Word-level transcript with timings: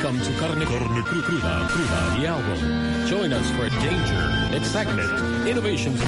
Welcome 0.00 0.20
to 0.20 0.32
Carne, 0.40 0.64
Carne 0.64 1.02
Cru- 1.02 1.22
Cruda, 1.22 1.68
Cruda, 1.68 2.16
the 2.20 2.26
album. 2.28 3.06
Join 3.08 3.32
us 3.32 3.50
for 3.52 3.68
danger, 3.80 4.56
excitement, 4.56 5.10
innovations. 5.48 6.00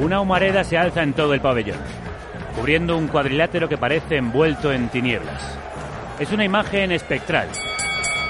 Una 0.00 0.20
humareda 0.20 0.64
se 0.64 0.76
alza 0.78 1.02
en 1.04 1.12
todo 1.12 1.32
el 1.34 1.40
pabellón, 1.40 1.78
cubriendo 2.56 2.96
un 2.96 3.06
cuadrilátero 3.06 3.68
que 3.68 3.78
parece 3.78 4.16
envuelto 4.16 4.72
en 4.72 4.88
tinieblas. 4.88 5.40
Es 6.18 6.32
una 6.32 6.44
imagen 6.44 6.90
espectral. 6.90 7.48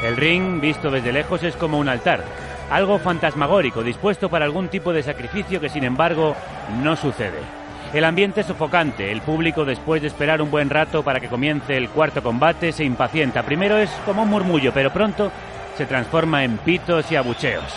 El 0.04 0.16
ring, 0.16 0.60
visto 0.60 0.90
desde 0.90 1.12
lejos, 1.12 1.42
es 1.44 1.56
como 1.56 1.78
un 1.78 1.88
altar, 1.88 2.22
algo 2.70 2.98
fantasmagórico, 2.98 3.82
dispuesto 3.82 4.28
para 4.28 4.44
algún 4.44 4.68
tipo 4.68 4.92
de 4.92 5.02
sacrificio 5.02 5.60
que, 5.60 5.70
sin 5.70 5.84
embargo, 5.84 6.36
no 6.82 6.94
sucede. 6.96 7.61
El 7.92 8.04
ambiente 8.04 8.40
es 8.40 8.46
sofocante, 8.46 9.12
el 9.12 9.20
público, 9.20 9.66
después 9.66 10.00
de 10.00 10.08
esperar 10.08 10.40
un 10.40 10.50
buen 10.50 10.70
rato 10.70 11.02
para 11.02 11.20
que 11.20 11.28
comience 11.28 11.76
el 11.76 11.90
cuarto 11.90 12.22
combate, 12.22 12.72
se 12.72 12.84
impacienta. 12.84 13.42
Primero 13.42 13.76
es 13.76 13.90
como 14.06 14.22
un 14.22 14.30
murmullo, 14.30 14.72
pero 14.72 14.90
pronto 14.90 15.30
se 15.76 15.84
transforma 15.84 16.42
en 16.42 16.56
pitos 16.56 17.12
y 17.12 17.16
abucheos. 17.16 17.70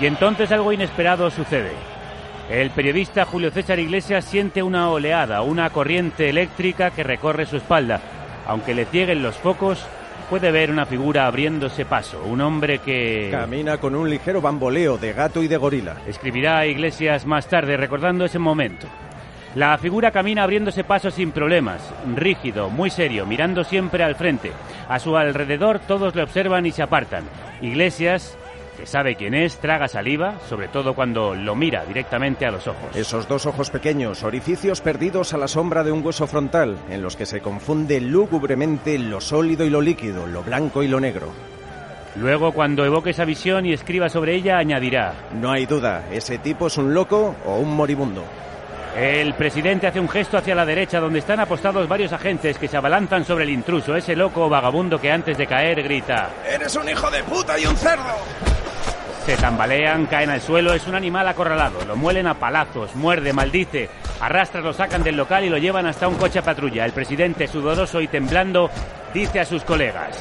Y 0.00 0.06
entonces 0.06 0.50
algo 0.50 0.72
inesperado 0.72 1.30
sucede. 1.30 1.70
El 2.50 2.70
periodista 2.70 3.24
Julio 3.24 3.52
César 3.52 3.78
Iglesias 3.78 4.24
siente 4.24 4.64
una 4.64 4.90
oleada, 4.90 5.42
una 5.42 5.70
corriente 5.70 6.28
eléctrica 6.28 6.90
que 6.90 7.04
recorre 7.04 7.46
su 7.46 7.58
espalda. 7.58 8.00
Aunque 8.44 8.74
le 8.74 8.86
cieguen 8.86 9.22
los 9.22 9.36
focos, 9.36 9.86
puede 10.28 10.50
ver 10.50 10.70
una 10.70 10.86
figura 10.86 11.26
abriéndose 11.26 11.84
paso, 11.84 12.22
un 12.24 12.40
hombre 12.40 12.78
que... 12.78 13.28
Camina 13.30 13.78
con 13.78 13.94
un 13.94 14.08
ligero 14.08 14.40
bamboleo 14.40 14.96
de 14.98 15.12
gato 15.12 15.42
y 15.42 15.48
de 15.48 15.56
gorila. 15.56 15.96
Escribirá 16.06 16.58
a 16.58 16.66
Iglesias 16.66 17.26
más 17.26 17.48
tarde 17.48 17.76
recordando 17.76 18.24
ese 18.24 18.38
momento. 18.38 18.86
La 19.54 19.76
figura 19.78 20.12
camina 20.12 20.44
abriéndose 20.44 20.84
paso 20.84 21.10
sin 21.10 21.32
problemas, 21.32 21.92
rígido, 22.14 22.70
muy 22.70 22.90
serio, 22.90 23.26
mirando 23.26 23.64
siempre 23.64 24.04
al 24.04 24.14
frente. 24.14 24.52
A 24.88 24.98
su 24.98 25.16
alrededor 25.16 25.80
todos 25.80 26.14
le 26.14 26.22
observan 26.22 26.64
y 26.66 26.70
se 26.70 26.82
apartan. 26.82 27.24
Iglesias, 27.60 28.37
que 28.78 28.86
sabe 28.86 29.16
quién 29.16 29.34
es, 29.34 29.56
traga 29.56 29.88
saliva, 29.88 30.38
sobre 30.48 30.68
todo 30.68 30.94
cuando 30.94 31.34
lo 31.34 31.56
mira 31.56 31.84
directamente 31.84 32.46
a 32.46 32.52
los 32.52 32.68
ojos. 32.68 32.94
Esos 32.94 33.26
dos 33.26 33.44
ojos 33.44 33.70
pequeños, 33.70 34.22
orificios 34.22 34.80
perdidos 34.80 35.34
a 35.34 35.38
la 35.38 35.48
sombra 35.48 35.82
de 35.82 35.90
un 35.90 36.06
hueso 36.06 36.28
frontal, 36.28 36.78
en 36.88 37.02
los 37.02 37.16
que 37.16 37.26
se 37.26 37.40
confunde 37.40 38.00
lúgubremente 38.00 38.96
lo 38.98 39.20
sólido 39.20 39.64
y 39.64 39.70
lo 39.70 39.80
líquido, 39.80 40.28
lo 40.28 40.44
blanco 40.44 40.84
y 40.84 40.88
lo 40.88 41.00
negro. 41.00 41.32
Luego, 42.14 42.52
cuando 42.52 42.84
evoque 42.84 43.10
esa 43.10 43.24
visión 43.24 43.66
y 43.66 43.72
escriba 43.72 44.08
sobre 44.08 44.36
ella, 44.36 44.58
añadirá, 44.58 45.14
No 45.34 45.50
hay 45.50 45.66
duda, 45.66 46.04
ese 46.12 46.38
tipo 46.38 46.68
es 46.68 46.76
un 46.76 46.94
loco 46.94 47.34
o 47.44 47.56
un 47.56 47.74
moribundo. 47.74 48.24
El 48.96 49.34
presidente 49.34 49.86
hace 49.86 50.00
un 50.00 50.08
gesto 50.08 50.38
hacia 50.38 50.54
la 50.54 50.64
derecha 50.64 51.00
donde 51.00 51.18
están 51.18 51.40
apostados 51.40 51.88
varios 51.88 52.12
agentes 52.12 52.58
que 52.58 52.68
se 52.68 52.76
abalanzan 52.76 53.24
sobre 53.24 53.44
el 53.44 53.50
intruso, 53.50 53.94
ese 53.94 54.16
loco 54.16 54.46
o 54.46 54.48
vagabundo 54.48 55.00
que 55.00 55.10
antes 55.10 55.36
de 55.36 55.46
caer 55.46 55.82
grita. 55.82 56.30
¡Eres 56.48 56.74
un 56.76 56.88
hijo 56.88 57.10
de 57.10 57.22
puta 57.24 57.58
y 57.58 57.66
un 57.66 57.76
cerdo! 57.76 58.47
Se 59.28 59.36
tambalean, 59.36 60.06
caen 60.06 60.30
al 60.30 60.40
suelo, 60.40 60.72
es 60.72 60.86
un 60.86 60.94
animal 60.94 61.28
acorralado, 61.28 61.84
lo 61.84 61.96
muelen 61.96 62.26
a 62.26 62.38
palazos, 62.38 62.96
muerde, 62.96 63.34
maldice, 63.34 63.90
arrastra, 64.22 64.62
lo 64.62 64.72
sacan 64.72 65.02
del 65.02 65.18
local 65.18 65.44
y 65.44 65.50
lo 65.50 65.58
llevan 65.58 65.84
hasta 65.84 66.08
un 66.08 66.14
coche 66.14 66.38
a 66.38 66.42
patrulla. 66.42 66.86
El 66.86 66.92
presidente, 66.92 67.46
sudoroso 67.46 68.00
y 68.00 68.08
temblando, 68.08 68.70
dice 69.12 69.40
a 69.40 69.44
sus 69.44 69.64
colegas. 69.64 70.16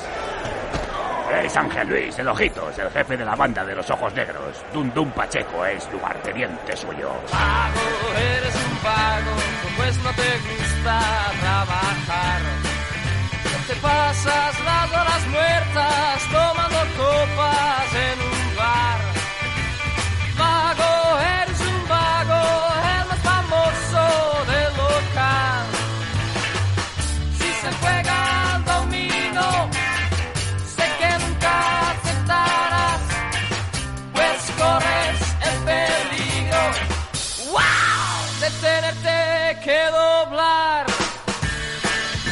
Es 1.41 1.55
Ángel 1.55 1.87
Luis, 1.87 2.19
el 2.19 2.27
Ojitos, 2.27 2.77
el 2.79 2.89
jefe 2.89 3.15
de 3.15 3.23
la 3.23 3.33
banda 3.37 3.63
de 3.63 3.75
los 3.75 3.89
Ojos 3.89 4.13
Negros. 4.13 4.61
Dundum 4.73 5.09
Pacheco 5.11 5.65
es 5.65 5.89
lugarteniente 5.89 6.75
suyo. 6.75 7.09
Vago, 7.31 8.13
eres 8.17 8.55
un 8.55 8.83
vago, 8.83 9.37
pues 9.77 9.97
no 10.03 10.09
te 10.11 10.39
gusta 10.49 10.99
trabajar. 11.39 12.41
Te 13.69 13.75
pasas 13.75 14.65
las 14.65 14.91
horas 14.91 15.27
muertas 15.27 16.23
tomando 16.29 16.79
copas 16.97 17.95
en 17.95 18.31
un 18.31 18.36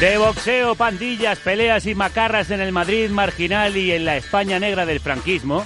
De 0.00 0.18
boxeo, 0.18 0.74
pandillas, 0.74 1.38
peleas 1.38 1.86
y 1.86 1.94
macarras 1.94 2.50
en 2.50 2.60
el 2.60 2.70
Madrid 2.70 3.08
marginal 3.08 3.76
y 3.78 3.92
en 3.92 4.04
la 4.04 4.16
España 4.16 4.58
negra 4.58 4.84
del 4.84 5.00
franquismo. 5.00 5.64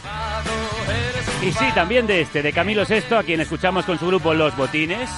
Y 1.43 1.53
sí, 1.53 1.65
también 1.75 2.07
de 2.07 2.21
este, 2.21 2.41
de 2.41 2.53
Camilo 2.53 2.85
VI, 2.89 3.17
a 3.17 3.23
quien 3.25 3.41
escuchamos 3.41 3.85
con 3.85 3.99
su 3.99 4.07
grupo 4.07 4.33
Los 4.33 4.57
Botines. 4.57 5.11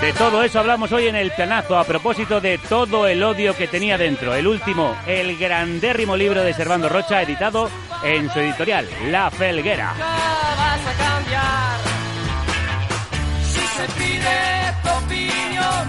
De 0.00 0.12
todo 0.12 0.44
eso 0.44 0.60
hablamos 0.60 0.92
hoy 0.92 1.08
en 1.08 1.16
el 1.16 1.32
planazo 1.32 1.76
a 1.76 1.84
propósito 1.84 2.40
de 2.40 2.58
todo 2.58 3.08
el 3.08 3.20
odio 3.22 3.56
que 3.56 3.66
tenía 3.66 3.98
dentro. 3.98 4.34
El 4.34 4.46
último, 4.46 4.94
el 5.06 5.36
grandérrimo 5.36 6.16
libro 6.16 6.44
de 6.44 6.54
Servando 6.54 6.88
Rocha, 6.88 7.22
editado 7.22 7.68
en 8.04 8.30
su 8.30 8.38
editorial, 8.38 8.86
La 9.10 9.30
Felguera. 9.32 9.94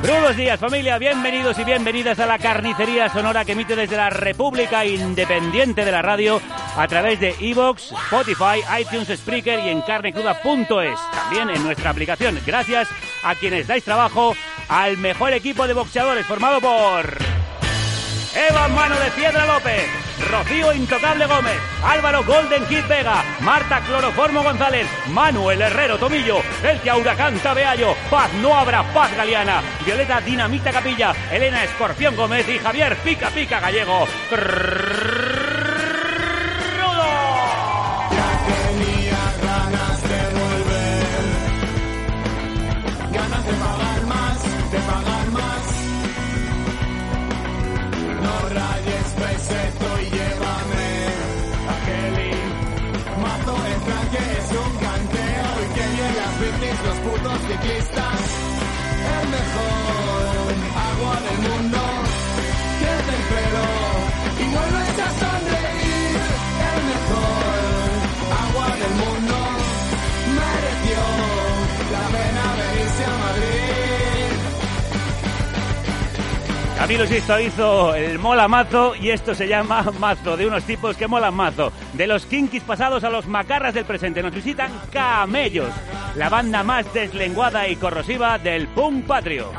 Buenos 0.01 0.37
días 0.37 0.59
familia, 0.59 0.97
bienvenidos 0.97 1.57
y 1.57 1.63
bienvenidas 1.63 2.19
a 2.19 2.25
la 2.25 2.37
carnicería 2.37 3.09
sonora 3.09 3.43
que 3.45 3.53
emite 3.53 3.75
desde 3.75 3.97
la 3.97 4.09
República 4.09 4.85
Independiente 4.85 5.83
de 5.83 5.91
la 5.91 6.01
Radio 6.01 6.41
a 6.77 6.87
través 6.87 7.19
de 7.19 7.35
Evox, 7.39 7.91
Spotify, 7.91 8.61
iTunes, 8.79 9.07
Spreaker 9.07 9.59
y 9.59 9.69
en 9.69 9.81
carnecruda.es. 9.81 10.99
También 11.11 11.49
en 11.49 11.63
nuestra 11.63 11.89
aplicación. 11.89 12.39
Gracias 12.45 12.87
a 13.23 13.35
quienes 13.35 13.67
dais 13.67 13.83
trabajo 13.83 14.35
al 14.67 14.97
mejor 14.97 15.33
equipo 15.33 15.67
de 15.67 15.73
boxeadores 15.73 16.25
formado 16.25 16.61
por 16.61 17.44
Eva 18.35 18.67
Mano 18.67 18.99
de 18.99 19.09
Piedra 19.11 19.45
López, 19.45 19.87
Rocío 20.29 20.73
Intocable 20.73 21.25
Gómez, 21.25 21.57
Álvaro 21.81 22.21
Golden 22.25 22.65
Kid 22.65 22.85
Vega, 22.85 23.23
Marta 23.39 23.79
Cloroformo 23.79 24.43
González, 24.43 24.87
Manuel 25.07 25.61
Herrero 25.61 25.97
Tomillo, 25.97 26.41
Celtia 26.61 26.97
Huracán 26.97 27.39
Tabeallo, 27.39 27.95
Paz 28.09 28.29
No 28.41 28.53
Habrá 28.53 28.83
Paz 28.93 29.15
Galeana, 29.15 29.61
Violeta 29.85 30.19
Dinamita 30.19 30.71
Capilla, 30.71 31.13
Elena 31.31 31.63
Escorpión 31.63 32.15
Gómez 32.17 32.47
y 32.49 32.59
Javier 32.59 32.97
Pica 32.97 33.29
Pica 33.29 33.61
Gallego. 33.61 34.05
Ciclistas. 57.61 58.19
El 59.21 59.29
mejor 59.29 60.55
agua 60.91 61.15
del 61.25 61.39
mundo. 61.49 61.79
Pierde 62.79 63.11
el 63.15 63.23
pelo 63.33 63.67
y 64.39 64.45
vuelves 64.53 64.95
a 64.99 65.09
sonreír. 65.21 66.19
El 66.71 66.81
mejor 66.91 67.49
agua 68.45 68.67
del 68.75 68.93
mundo. 69.03 69.35
Mereció 70.39 71.01
la 71.91 72.03
pena 72.15 72.43
venirse 72.61 73.03
a 73.05 73.15
Madrid. 73.25 73.75
Camilo 76.77 77.07
Sisto 77.07 77.39
hizo 77.39 77.95
el 77.95 78.19
mola 78.19 78.47
mazo 78.47 78.95
y 78.95 79.09
esto 79.09 79.33
se 79.33 79.47
llama 79.47 79.91
mazo, 79.97 80.37
de 80.37 80.45
unos 80.45 80.63
tipos 80.65 80.97
que 80.97 81.07
molan 81.07 81.33
mazo. 81.33 81.71
De 81.93 82.05
los 82.05 82.25
kinkis 82.25 82.63
pasados 82.63 83.03
a 83.03 83.09
los 83.09 83.27
macarras 83.27 83.73
del 83.73 83.85
presente 83.85 84.21
nos 84.21 84.33
visitan 84.33 84.71
Camellos, 84.91 85.71
la 86.15 86.29
banda 86.29 86.63
más 86.63 86.91
deslenguada 86.93 87.67
y 87.67 87.75
corrosiva 87.75 88.37
del 88.37 88.67
punk 88.69 89.05
patrio. 89.05 89.51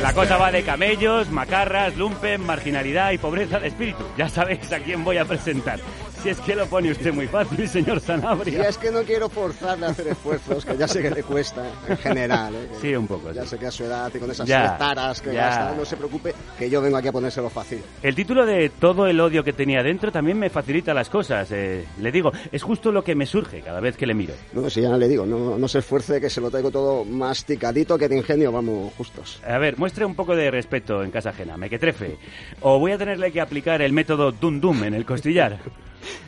La 0.00 0.12
cosa 0.12 0.36
va 0.36 0.52
de 0.52 0.62
camellos, 0.62 1.30
macarras, 1.30 1.96
lumpen, 1.96 2.44
marginalidad 2.44 3.12
y 3.12 3.18
pobreza 3.18 3.58
de 3.58 3.68
espíritu. 3.68 4.04
Ya 4.16 4.28
sabéis 4.28 4.70
a 4.72 4.78
quién 4.78 5.02
voy 5.02 5.16
a 5.16 5.24
presentar. 5.24 5.80
Si 6.24 6.30
es 6.30 6.40
que 6.40 6.54
lo 6.56 6.64
pone 6.66 6.90
usted 6.90 7.12
muy 7.12 7.26
fácil, 7.26 7.68
señor 7.68 7.98
Y 7.98 8.00
Sanabria. 8.00 8.62
es 8.70 8.78
que 8.78 8.90
no 8.90 9.02
quiero 9.02 9.28
forzarle 9.28 9.84
a 9.84 9.88
hacer 9.90 10.08
esfuerzos, 10.08 10.64
que 10.64 10.74
ya 10.78 10.88
sé 10.88 11.02
que 11.02 11.10
le 11.10 11.22
cuesta, 11.22 11.62
en 11.86 11.98
general. 11.98 12.54
¿eh? 12.54 12.68
Sí, 12.80 12.94
un 12.96 13.06
poco. 13.06 13.30
Ya 13.30 13.42
sí. 13.42 13.48
sé 13.50 13.58
que 13.58 13.66
a 13.66 13.70
su 13.70 13.84
edad 13.84 14.10
y 14.14 14.18
con 14.18 14.30
esas 14.30 14.48
Ya, 14.48 14.78
taras 14.78 15.20
que 15.20 15.34
ya. 15.34 15.48
gasta, 15.48 15.74
no 15.76 15.84
se 15.84 15.98
preocupe, 15.98 16.34
que 16.58 16.70
yo 16.70 16.80
vengo 16.80 16.96
aquí 16.96 17.08
a 17.08 17.12
ponérselo 17.12 17.50
fácil. 17.50 17.82
El 18.02 18.14
título 18.14 18.46
de 18.46 18.70
todo 18.70 19.06
el 19.06 19.20
odio 19.20 19.44
que 19.44 19.52
tenía 19.52 19.82
dentro 19.82 20.10
también 20.10 20.38
me 20.38 20.48
facilita 20.48 20.94
las 20.94 21.10
cosas. 21.10 21.46
eh, 21.52 21.84
le 22.00 22.10
digo, 22.10 22.32
es 22.50 22.62
justo 22.62 22.90
lo 22.90 23.04
que 23.04 23.14
me 23.14 23.26
surge 23.26 23.60
cada 23.60 23.80
vez 23.80 23.94
que 23.98 24.06
le 24.06 24.14
miro. 24.14 24.32
No, 24.54 24.70
si 24.70 24.80
ya 24.80 24.96
le 24.96 25.08
digo, 25.08 25.26
no, 25.26 25.58
no 25.58 25.68
se 25.68 25.80
esfuerce, 25.80 26.22
que 26.22 26.30
se 26.30 26.40
lo 26.40 26.50
traigo 26.50 26.70
todo 26.70 27.04
masticadito, 27.04 27.98
que 27.98 28.08
de 28.08 28.16
ingenio 28.16 28.50
vamos 28.50 28.94
justos. 28.96 29.42
A 29.46 29.58
ver, 29.58 29.76
muestre 29.76 30.06
un 30.06 30.14
poco 30.14 30.34
de 30.34 30.50
respeto 30.50 31.02
en 31.04 31.10
casa 31.10 31.28
ajena, 31.30 31.58
me 31.58 31.68
que 31.68 31.78
trefe. 31.78 32.16
O 32.62 32.78
voy 32.78 32.92
a 32.92 32.98
tenerle 32.98 33.30
que 33.30 33.42
aplicar 33.42 33.82
el 33.82 33.92
método 33.92 34.32
Dum 34.32 34.58
Dum 34.58 34.84
en 34.84 34.94
el 34.94 35.04
costillar. 35.04 35.58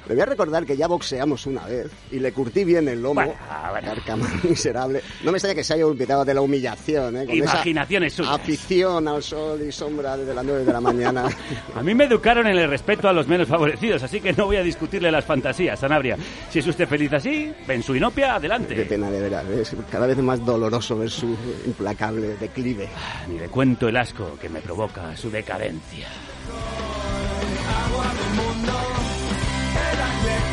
Le 0.09 0.15
voy 0.15 0.23
a 0.23 0.27
recordar 0.27 0.65
que 0.65 0.77
ya 0.77 0.87
boxeamos 0.87 1.47
una 1.47 1.65
vez 1.67 1.91
y 2.11 2.19
le 2.19 2.33
curtí 2.33 2.65
bien 2.65 2.89
el 2.89 3.03
lomo. 3.03 3.15
Bueno, 3.15 3.35
bueno. 3.71 3.89
Carcama 3.89 4.29
miserable. 4.43 5.03
No 5.25 5.33
me 5.33 5.39
extraña 5.39 5.55
que 5.55 5.65
se 5.65 5.75
haya 5.75 5.87
olvidado 5.87 6.25
de 6.25 6.35
la 6.35 6.41
humillación, 6.41 7.17
¿eh? 7.17 7.27
Con 7.27 7.35
esa 7.35 7.55
Imaginaciones 7.55 8.13
suyas. 8.15 8.33
Afición 8.33 9.09
al 9.09 9.23
sol 9.23 9.61
y 9.67 9.73
sombra 9.73 10.17
desde 10.17 10.35
las 10.35 10.45
9 10.45 10.65
de 10.65 10.73
la 10.73 10.81
mañana. 10.81 11.25
A 11.75 11.83
mí 11.83 11.95
me 11.95 12.05
educaron 12.05 12.47
en 12.47 12.57
el 12.59 12.69
respeto 12.71 13.09
a 13.09 13.13
los 13.13 13.27
menos 13.29 13.49
favorecidos, 13.49 14.03
así 14.03 14.21
que 14.21 14.33
no 14.33 14.47
voy 14.47 14.57
a 14.57 14.63
discutirle 14.63 15.11
las 15.11 15.25
fantasías, 15.25 15.79
Sanabria. 15.79 16.17
Si 16.51 16.59
es 16.61 16.67
usted 16.67 16.89
feliz 16.89 17.13
así, 17.13 17.53
en 17.69 17.83
su 17.83 17.95
inopia, 17.95 18.27
Qué 18.27 18.31
adelante. 18.33 18.75
pena, 18.87 19.11
de 19.11 19.21
verdad. 19.21 19.53
Es 19.53 19.75
cada 19.91 20.07
vez 20.07 20.17
más 20.19 20.45
doloroso 20.45 20.99
ver 20.99 21.11
su 21.11 21.37
implacable 21.67 22.37
declive. 22.37 22.89
Ni 23.29 23.39
le 23.39 23.49
cuento 23.49 23.89
el 23.89 23.97
asco 23.97 24.39
que 24.41 24.49
me 24.49 24.61
provoca 24.61 25.17
su 25.17 25.31
decadencia. 25.31 26.09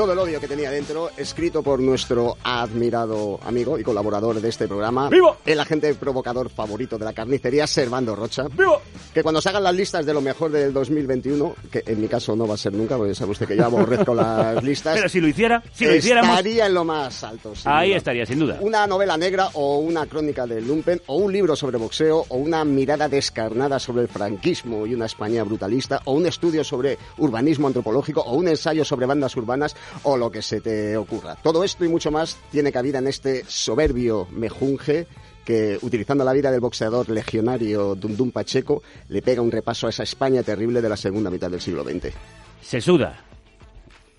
Todo 0.00 0.14
el 0.14 0.18
odio 0.18 0.40
que 0.40 0.48
tenía 0.48 0.70
dentro, 0.70 1.10
escrito 1.18 1.62
por 1.62 1.78
nuestro 1.78 2.38
admirado 2.42 3.38
amigo 3.44 3.78
y 3.78 3.82
colaborador 3.82 4.40
de 4.40 4.48
este 4.48 4.66
programa, 4.66 5.10
¡Vivo! 5.10 5.36
el 5.44 5.60
agente 5.60 5.92
provocador 5.94 6.48
favorito 6.48 6.96
de 6.96 7.04
la 7.04 7.12
carnicería, 7.12 7.66
Servando 7.66 8.16
Rocha. 8.16 8.44
¡Vivo! 8.48 8.80
Que 9.12 9.22
cuando 9.22 9.42
se 9.42 9.50
hagan 9.50 9.62
las 9.62 9.74
listas 9.74 10.06
de 10.06 10.14
lo 10.14 10.22
mejor 10.22 10.52
del 10.52 10.72
2021, 10.72 11.54
que 11.70 11.82
en 11.84 12.00
mi 12.00 12.08
caso 12.08 12.34
no 12.34 12.46
va 12.46 12.54
a 12.54 12.56
ser 12.56 12.72
nunca, 12.72 12.96
porque 12.96 13.14
sabe 13.14 13.32
usted 13.32 13.46
que 13.46 13.58
yo 13.58 13.66
aborrezco 13.66 14.14
las 14.14 14.64
listas, 14.64 14.96
Pero 14.96 15.06
si 15.10 15.20
lo 15.20 15.28
hiciera, 15.28 15.62
si 15.70 15.84
lo 15.84 15.94
hiciéramos, 15.94 16.30
estaría 16.30 16.64
en 16.64 16.72
lo 16.72 16.84
más 16.86 17.22
alto. 17.22 17.52
ahí 17.66 17.88
duda. 17.88 17.98
estaría, 17.98 18.24
sin 18.24 18.38
duda. 18.38 18.56
Una 18.62 18.86
novela 18.86 19.18
negra 19.18 19.50
o 19.52 19.80
una 19.80 20.06
crónica 20.06 20.46
del 20.46 20.66
lumpen 20.66 21.02
o 21.08 21.16
un 21.16 21.30
libro 21.30 21.54
sobre 21.54 21.76
boxeo 21.76 22.24
o 22.26 22.36
una 22.38 22.64
mirada 22.64 23.06
descarnada 23.06 23.78
sobre 23.78 24.04
el 24.04 24.08
franquismo 24.08 24.86
y 24.86 24.94
una 24.94 25.04
España 25.04 25.44
brutalista 25.44 26.00
o 26.06 26.12
un 26.12 26.24
estudio 26.24 26.64
sobre 26.64 26.96
urbanismo 27.18 27.66
antropológico 27.66 28.22
o 28.22 28.32
un 28.36 28.48
ensayo 28.48 28.82
sobre 28.82 29.04
bandas 29.04 29.36
urbanas 29.36 29.76
o 30.02 30.16
lo 30.16 30.30
que 30.30 30.42
se 30.42 30.60
te 30.60 30.96
ocurra. 30.96 31.36
Todo 31.36 31.64
esto 31.64 31.84
y 31.84 31.88
mucho 31.88 32.10
más 32.10 32.38
tiene 32.50 32.72
cabida 32.72 32.98
en 32.98 33.06
este 33.06 33.44
soberbio 33.46 34.26
mejunje 34.30 35.06
que, 35.44 35.78
utilizando 35.82 36.24
la 36.24 36.32
vida 36.32 36.50
del 36.50 36.60
boxeador 36.60 37.08
legionario 37.08 37.94
Dundum 37.94 38.30
Pacheco, 38.30 38.82
le 39.08 39.22
pega 39.22 39.42
un 39.42 39.50
repaso 39.50 39.86
a 39.86 39.90
esa 39.90 40.02
España 40.02 40.42
terrible 40.42 40.80
de 40.80 40.88
la 40.88 40.96
segunda 40.96 41.30
mitad 41.30 41.50
del 41.50 41.60
siglo 41.60 41.84
XX. 41.84 42.14
Se 42.60 42.80
suda, 42.80 43.24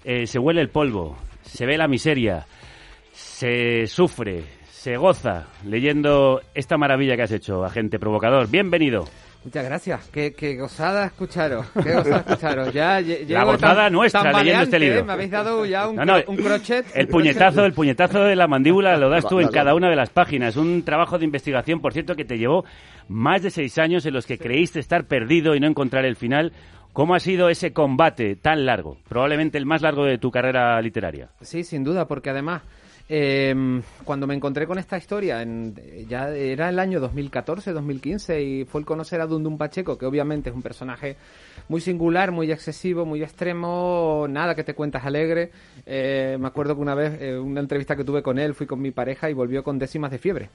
eh, 0.03 0.25
se 0.27 0.39
huele 0.39 0.61
el 0.61 0.69
polvo, 0.69 1.17
se 1.43 1.65
ve 1.65 1.77
la 1.77 1.87
miseria, 1.87 2.45
se 3.13 3.87
sufre, 3.87 4.43
se 4.71 4.97
goza 4.97 5.47
leyendo 5.65 6.41
esta 6.55 6.77
maravilla 6.77 7.15
que 7.15 7.23
has 7.23 7.31
hecho, 7.31 7.63
agente 7.63 7.99
provocador. 7.99 8.49
Bienvenido. 8.49 9.07
Muchas 9.43 9.65
gracias. 9.65 10.07
Qué, 10.09 10.33
qué 10.33 10.55
gozada 10.55 11.07
escucharos. 11.07 11.65
Qué 11.83 11.93
gozada 11.95 12.17
escucharos. 12.17 12.71
Ya, 12.73 13.01
La 13.01 13.43
gozada 13.43 13.75
tan- 13.85 13.93
nuestra 13.93 14.21
tan 14.21 14.35
leyendo 14.37 14.63
este 14.63 14.77
libro. 14.79 14.99
¿eh? 14.99 15.03
Me 15.03 15.13
habéis 15.13 15.31
dado 15.31 15.65
ya 15.65 15.87
un, 15.87 15.95
No, 15.95 16.05
no, 16.05 16.17
cro- 16.19 16.23
un 16.27 16.35
crochet. 16.37 16.85
El 16.93 17.07
puñetazo, 17.07 17.65
el 17.65 17.73
puñetazo 17.73 18.23
de 18.23 18.35
la 18.35 18.47
mandíbula 18.47 18.97
lo 18.97 19.09
das 19.09 19.27
tú 19.27 19.39
en 19.39 19.47
cada 19.47 19.73
una 19.73 19.89
de 19.89 19.95
las 19.95 20.11
páginas. 20.11 20.57
Un 20.57 20.83
trabajo 20.83 21.17
de 21.17 21.25
investigación, 21.25 21.81
por 21.81 21.91
cierto, 21.93 22.15
que 22.15 22.23
te 22.25 22.37
llevó 22.37 22.65
más 23.07 23.41
de 23.41 23.49
seis 23.49 23.79
años 23.79 24.05
en 24.05 24.13
los 24.13 24.27
que 24.27 24.37
creíste 24.37 24.79
estar 24.79 25.05
perdido 25.05 25.55
y 25.55 25.59
no 25.59 25.65
encontrar 25.67 26.05
el 26.05 26.15
final. 26.15 26.51
¿Cómo 26.93 27.15
ha 27.15 27.19
sido 27.19 27.49
ese 27.49 27.71
combate 27.73 28.35
tan 28.35 28.65
largo? 28.65 28.97
Probablemente 29.09 29.57
el 29.57 29.65
más 29.65 29.81
largo 29.81 30.05
de 30.05 30.17
tu 30.17 30.29
carrera 30.29 30.79
literaria. 30.81 31.29
Sí, 31.41 31.63
sin 31.63 31.83
duda, 31.85 32.05
porque 32.05 32.29
además, 32.29 32.61
eh, 33.09 33.81
cuando 34.03 34.27
me 34.27 34.35
encontré 34.35 34.67
con 34.67 34.77
esta 34.77 34.97
historia, 34.97 35.41
en, 35.41 35.75
ya 36.07 36.29
era 36.29 36.69
el 36.69 36.79
año 36.79 36.99
2014, 36.99 37.73
2015, 37.73 38.41
y 38.41 38.65
fue 38.65 38.81
el 38.81 38.85
conocer 38.85 39.21
a 39.21 39.27
Dundum 39.27 39.57
Pacheco, 39.57 39.97
que 39.97 40.05
obviamente 40.05 40.49
es 40.49 40.55
un 40.55 40.61
personaje 40.61 41.17
muy 41.67 41.81
singular, 41.81 42.31
muy 42.31 42.51
excesivo, 42.51 43.05
muy 43.05 43.23
extremo, 43.23 44.25
nada 44.29 44.55
que 44.55 44.63
te 44.63 44.73
cuentas 44.73 45.05
alegre. 45.05 45.51
Eh, 45.85 46.37
me 46.39 46.47
acuerdo 46.47 46.75
que 46.75 46.81
una 46.81 46.95
vez, 46.95 47.21
eh, 47.21 47.37
una 47.37 47.61
entrevista 47.61 47.95
que 47.95 48.03
tuve 48.03 48.21
con 48.21 48.39
él, 48.39 48.53
fui 48.53 48.67
con 48.67 48.81
mi 48.81 48.91
pareja 48.91 49.29
y 49.29 49.33
volvió 49.33 49.63
con 49.63 49.79
décimas 49.79 50.11
de 50.11 50.17
fiebre. 50.17 50.49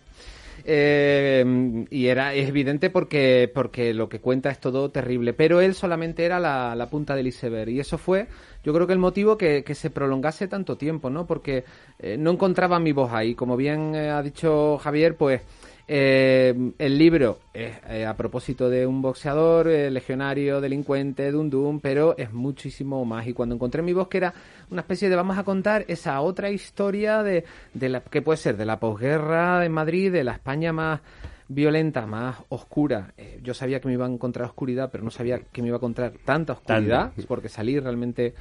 Eh, 0.68 1.86
y 1.90 2.06
era 2.08 2.34
evidente 2.34 2.90
porque, 2.90 3.48
porque 3.54 3.94
lo 3.94 4.08
que 4.08 4.20
cuenta 4.20 4.50
es 4.50 4.58
todo 4.58 4.90
terrible. 4.90 5.32
Pero 5.32 5.60
él 5.60 5.74
solamente 5.74 6.24
era 6.24 6.40
la, 6.40 6.74
la 6.74 6.90
punta 6.90 7.14
del 7.14 7.28
iceberg. 7.28 7.70
Y 7.70 7.78
eso 7.78 7.98
fue, 7.98 8.26
yo 8.64 8.72
creo 8.74 8.86
que 8.86 8.92
el 8.92 8.98
motivo 8.98 9.38
que, 9.38 9.62
que 9.62 9.76
se 9.76 9.90
prolongase 9.90 10.48
tanto 10.48 10.76
tiempo, 10.76 11.08
¿no? 11.08 11.24
Porque 11.24 11.64
eh, 12.00 12.16
no 12.18 12.32
encontraba 12.32 12.80
mi 12.80 12.90
voz 12.90 13.12
ahí. 13.12 13.36
Como 13.36 13.56
bien 13.56 13.94
eh, 13.94 14.10
ha 14.10 14.22
dicho 14.22 14.76
Javier, 14.78 15.16
pues 15.16 15.40
eh, 15.88 16.54
el 16.78 16.98
libro 16.98 17.38
es 17.54 17.72
eh, 17.88 18.04
a 18.04 18.16
propósito 18.16 18.68
de 18.68 18.86
un 18.86 19.02
boxeador, 19.02 19.68
eh, 19.68 19.90
legionario, 19.90 20.60
delincuente, 20.60 21.30
dum 21.30 21.48
dum, 21.48 21.80
pero 21.80 22.16
es 22.16 22.32
muchísimo 22.32 23.04
más. 23.04 23.26
Y 23.26 23.32
cuando 23.32 23.54
encontré 23.54 23.82
mi 23.82 23.92
voz, 23.92 24.08
que 24.08 24.18
era 24.18 24.34
una 24.70 24.82
especie 24.82 25.08
de 25.08 25.16
vamos 25.16 25.38
a 25.38 25.44
contar 25.44 25.84
esa 25.88 26.20
otra 26.20 26.50
historia 26.50 27.22
de, 27.22 27.44
de 27.74 27.88
la 27.88 28.00
que 28.00 28.22
puede 28.22 28.36
ser 28.36 28.56
de 28.56 28.64
la 28.64 28.78
posguerra 28.80 29.64
en 29.64 29.72
Madrid, 29.72 30.12
de 30.12 30.24
la 30.24 30.32
España 30.32 30.72
más 30.72 31.00
violenta, 31.48 32.06
más 32.06 32.38
oscura. 32.48 33.12
Eh, 33.16 33.40
yo 33.42 33.54
sabía 33.54 33.80
que 33.80 33.88
me 33.88 33.94
iba 33.94 34.06
a 34.06 34.10
encontrar 34.10 34.48
oscuridad, 34.48 34.90
pero 34.90 35.04
no 35.04 35.10
sabía 35.10 35.38
que 35.38 35.62
me 35.62 35.68
iba 35.68 35.76
a 35.76 35.78
encontrar 35.78 36.12
tanta 36.24 36.54
oscuridad, 36.54 37.12
porque 37.28 37.48
salí 37.48 37.78
realmente 37.78 38.34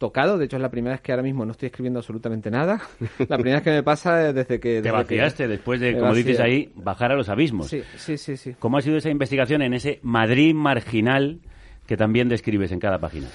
tocado. 0.00 0.36
De 0.38 0.46
hecho, 0.46 0.56
es 0.56 0.62
la 0.62 0.70
primera 0.70 0.94
vez 0.96 1.00
que 1.00 1.12
ahora 1.12 1.22
mismo 1.22 1.44
no 1.44 1.52
estoy 1.52 1.66
escribiendo 1.66 2.00
absolutamente 2.00 2.50
nada. 2.50 2.80
La 3.28 3.36
primera 3.36 3.58
vez 3.58 3.62
que 3.62 3.70
me 3.70 3.82
pasa 3.84 4.32
desde 4.32 4.58
que... 4.58 4.78
Te 4.78 4.82
que- 4.82 4.90
vaciaste 4.90 5.46
después 5.46 5.78
de, 5.78 5.96
como 5.96 6.12
dices 6.14 6.40
ahí, 6.40 6.72
bajar 6.74 7.12
a 7.12 7.14
los 7.14 7.28
abismos. 7.28 7.68
Sí, 7.68 7.84
sí, 7.96 8.16
sí, 8.18 8.36
sí. 8.36 8.56
¿Cómo 8.58 8.78
ha 8.78 8.80
sido 8.80 8.96
esa 8.96 9.10
investigación 9.10 9.62
en 9.62 9.74
ese 9.74 10.00
Madrid 10.02 10.52
marginal 10.54 11.38
que 11.86 11.96
también 11.96 12.28
describes 12.28 12.72
en 12.72 12.80
cada 12.80 12.98
página? 12.98 13.28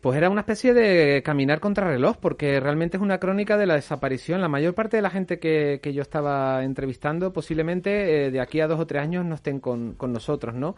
Pues 0.00 0.16
era 0.16 0.30
una 0.30 0.40
especie 0.40 0.74
de 0.74 1.22
caminar 1.22 1.60
contra 1.60 1.86
reloj, 1.86 2.16
porque 2.18 2.58
realmente 2.58 2.96
es 2.96 3.02
una 3.02 3.18
crónica 3.18 3.56
de 3.56 3.66
la 3.66 3.74
desaparición. 3.74 4.40
La 4.40 4.48
mayor 4.48 4.74
parte 4.74 4.96
de 4.96 5.02
la 5.02 5.10
gente 5.10 5.38
que, 5.38 5.78
que 5.80 5.92
yo 5.92 6.02
estaba 6.02 6.64
entrevistando, 6.64 7.32
posiblemente 7.32 8.26
eh, 8.26 8.30
de 8.32 8.40
aquí 8.40 8.60
a 8.60 8.66
dos 8.66 8.80
o 8.80 8.86
tres 8.86 9.00
años 9.00 9.24
no 9.24 9.36
estén 9.36 9.60
con, 9.60 9.92
con 9.94 10.12
nosotros, 10.12 10.56
¿no? 10.56 10.74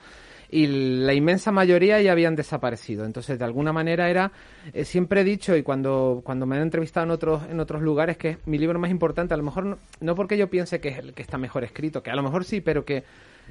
Y 0.54 0.68
la 0.68 1.12
inmensa 1.14 1.50
mayoría 1.50 2.00
ya 2.00 2.12
habían 2.12 2.36
desaparecido. 2.36 3.04
Entonces, 3.04 3.40
de 3.40 3.44
alguna 3.44 3.72
manera 3.72 4.08
era, 4.08 4.30
eh, 4.72 4.84
siempre 4.84 5.22
he 5.22 5.24
dicho, 5.24 5.56
y 5.56 5.64
cuando, 5.64 6.22
cuando 6.22 6.46
me 6.46 6.54
han 6.54 6.62
entrevistado 6.62 7.06
en 7.06 7.10
otros, 7.10 7.42
en 7.50 7.58
otros 7.58 7.82
lugares, 7.82 8.16
que 8.16 8.38
mi 8.46 8.56
libro 8.56 8.78
más 8.78 8.92
importante, 8.92 9.34
a 9.34 9.36
lo 9.36 9.42
mejor 9.42 9.66
no, 9.66 9.78
no 9.98 10.14
porque 10.14 10.38
yo 10.38 10.48
piense 10.48 10.80
que 10.80 10.90
es 10.90 10.98
el 10.98 11.12
que 11.12 11.22
está 11.22 11.38
mejor 11.38 11.64
escrito, 11.64 12.04
que 12.04 12.12
a 12.12 12.14
lo 12.14 12.22
mejor 12.22 12.44
sí, 12.44 12.60
pero 12.60 12.84
que 12.84 13.02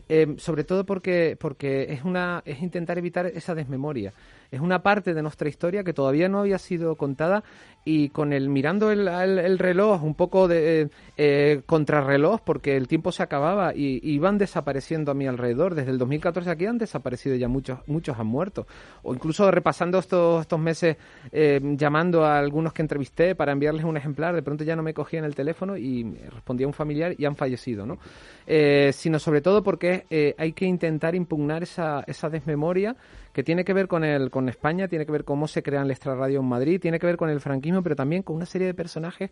eh, 0.10 0.36
sobre 0.38 0.64
todo 0.64 0.86
porque, 0.86 1.38
porque 1.40 1.88
es, 1.90 2.04
una, 2.04 2.42
es 2.46 2.62
intentar 2.62 2.98
evitar 2.98 3.26
esa 3.28 3.56
desmemoria. 3.56 4.14
Es 4.54 4.62
una 4.62 4.84
parte 4.84 5.16
de 5.16 5.24
nuestra 5.24 5.50
historia 5.50 5.84
que 5.84 5.94
todavía 5.94 6.30
no 6.30 6.40
había 6.40 6.60
sido 6.60 6.96
contada 6.96 7.44
y 7.86 8.10
con 8.10 8.34
el 8.34 8.50
mirando 8.50 8.92
el, 8.92 9.08
el, 9.08 9.58
reloj 9.58 10.04
un 10.04 10.14
poco 10.14 10.48
de 10.48 10.90
eh, 11.18 11.64
contrarreloj 11.66 12.42
porque 12.42 12.78
el 12.78 12.88
tiempo 12.88 13.12
se 13.12 13.24
acababa 13.24 13.74
y, 13.76 14.00
iban 14.04 14.38
desapareciendo 14.38 15.12
a 15.12 15.16
mi 15.16 15.26
alrededor. 15.26 15.74
Desde 15.74 15.90
el 15.90 15.98
2014 15.98 16.52
aquí 16.52 16.66
han 16.68 16.78
desaparecido 16.78 17.36
ya 17.36 17.48
muchos 17.48 17.80
muchos 17.88 18.18
han 18.20 18.28
muerto. 18.28 18.68
O 19.02 19.16
incluso 19.16 19.50
repasando 19.50 19.98
estos 19.98 20.42
estos 20.42 20.60
meses 20.60 20.98
eh, 21.32 21.60
llamando 21.76 22.24
a 22.24 22.38
algunos 22.38 22.74
que 22.74 22.84
entrevisté 22.84 23.34
para 23.34 23.54
enviarles 23.54 23.86
un 23.86 23.98
ejemplar 23.98 24.36
de 24.36 24.44
pronto 24.44 24.64
ya 24.64 24.76
no 24.76 24.84
me 24.84 24.94
cogían 24.94 25.26
el 25.26 25.34
teléfono 25.34 25.76
y 25.78 26.04
respondía 26.30 26.68
un 26.68 26.74
familiar 26.74 27.16
y 27.18 27.26
han 27.26 27.36
fallecido 27.36 27.86
no 27.86 27.98
eh, 28.46 28.92
sino 28.94 29.20
sobre 29.20 29.42
todo 29.42 29.64
porque 29.64 30.06
eh, 30.10 30.36
hay 30.38 30.54
que 30.54 30.66
intentar 30.66 31.16
impugnar 31.16 31.64
esa 31.64 32.04
esa 32.08 32.30
desmemoria 32.30 32.96
que 33.34 33.44
tiene 33.44 33.66
que 33.66 33.74
ver 33.74 33.88
con 33.88 34.04
el 34.04 34.30
con 34.32 34.48
España 34.48 34.88
tiene 34.88 35.06
que 35.06 35.12
ver 35.12 35.26
cómo 35.26 35.48
se 35.48 35.62
crean 35.62 35.88
la 35.88 35.94
extrarradio 35.94 36.40
en 36.40 36.46
Madrid 36.46 36.80
tiene 36.80 37.00
que 37.00 37.08
ver 37.08 37.18
con 37.18 37.30
el 37.30 37.42
franquismo 37.42 37.84
pero 37.84 37.96
también 37.96 38.24
con 38.24 38.36
una 38.38 38.46
serie 38.46 38.68
de 38.68 38.74
personajes 38.74 39.32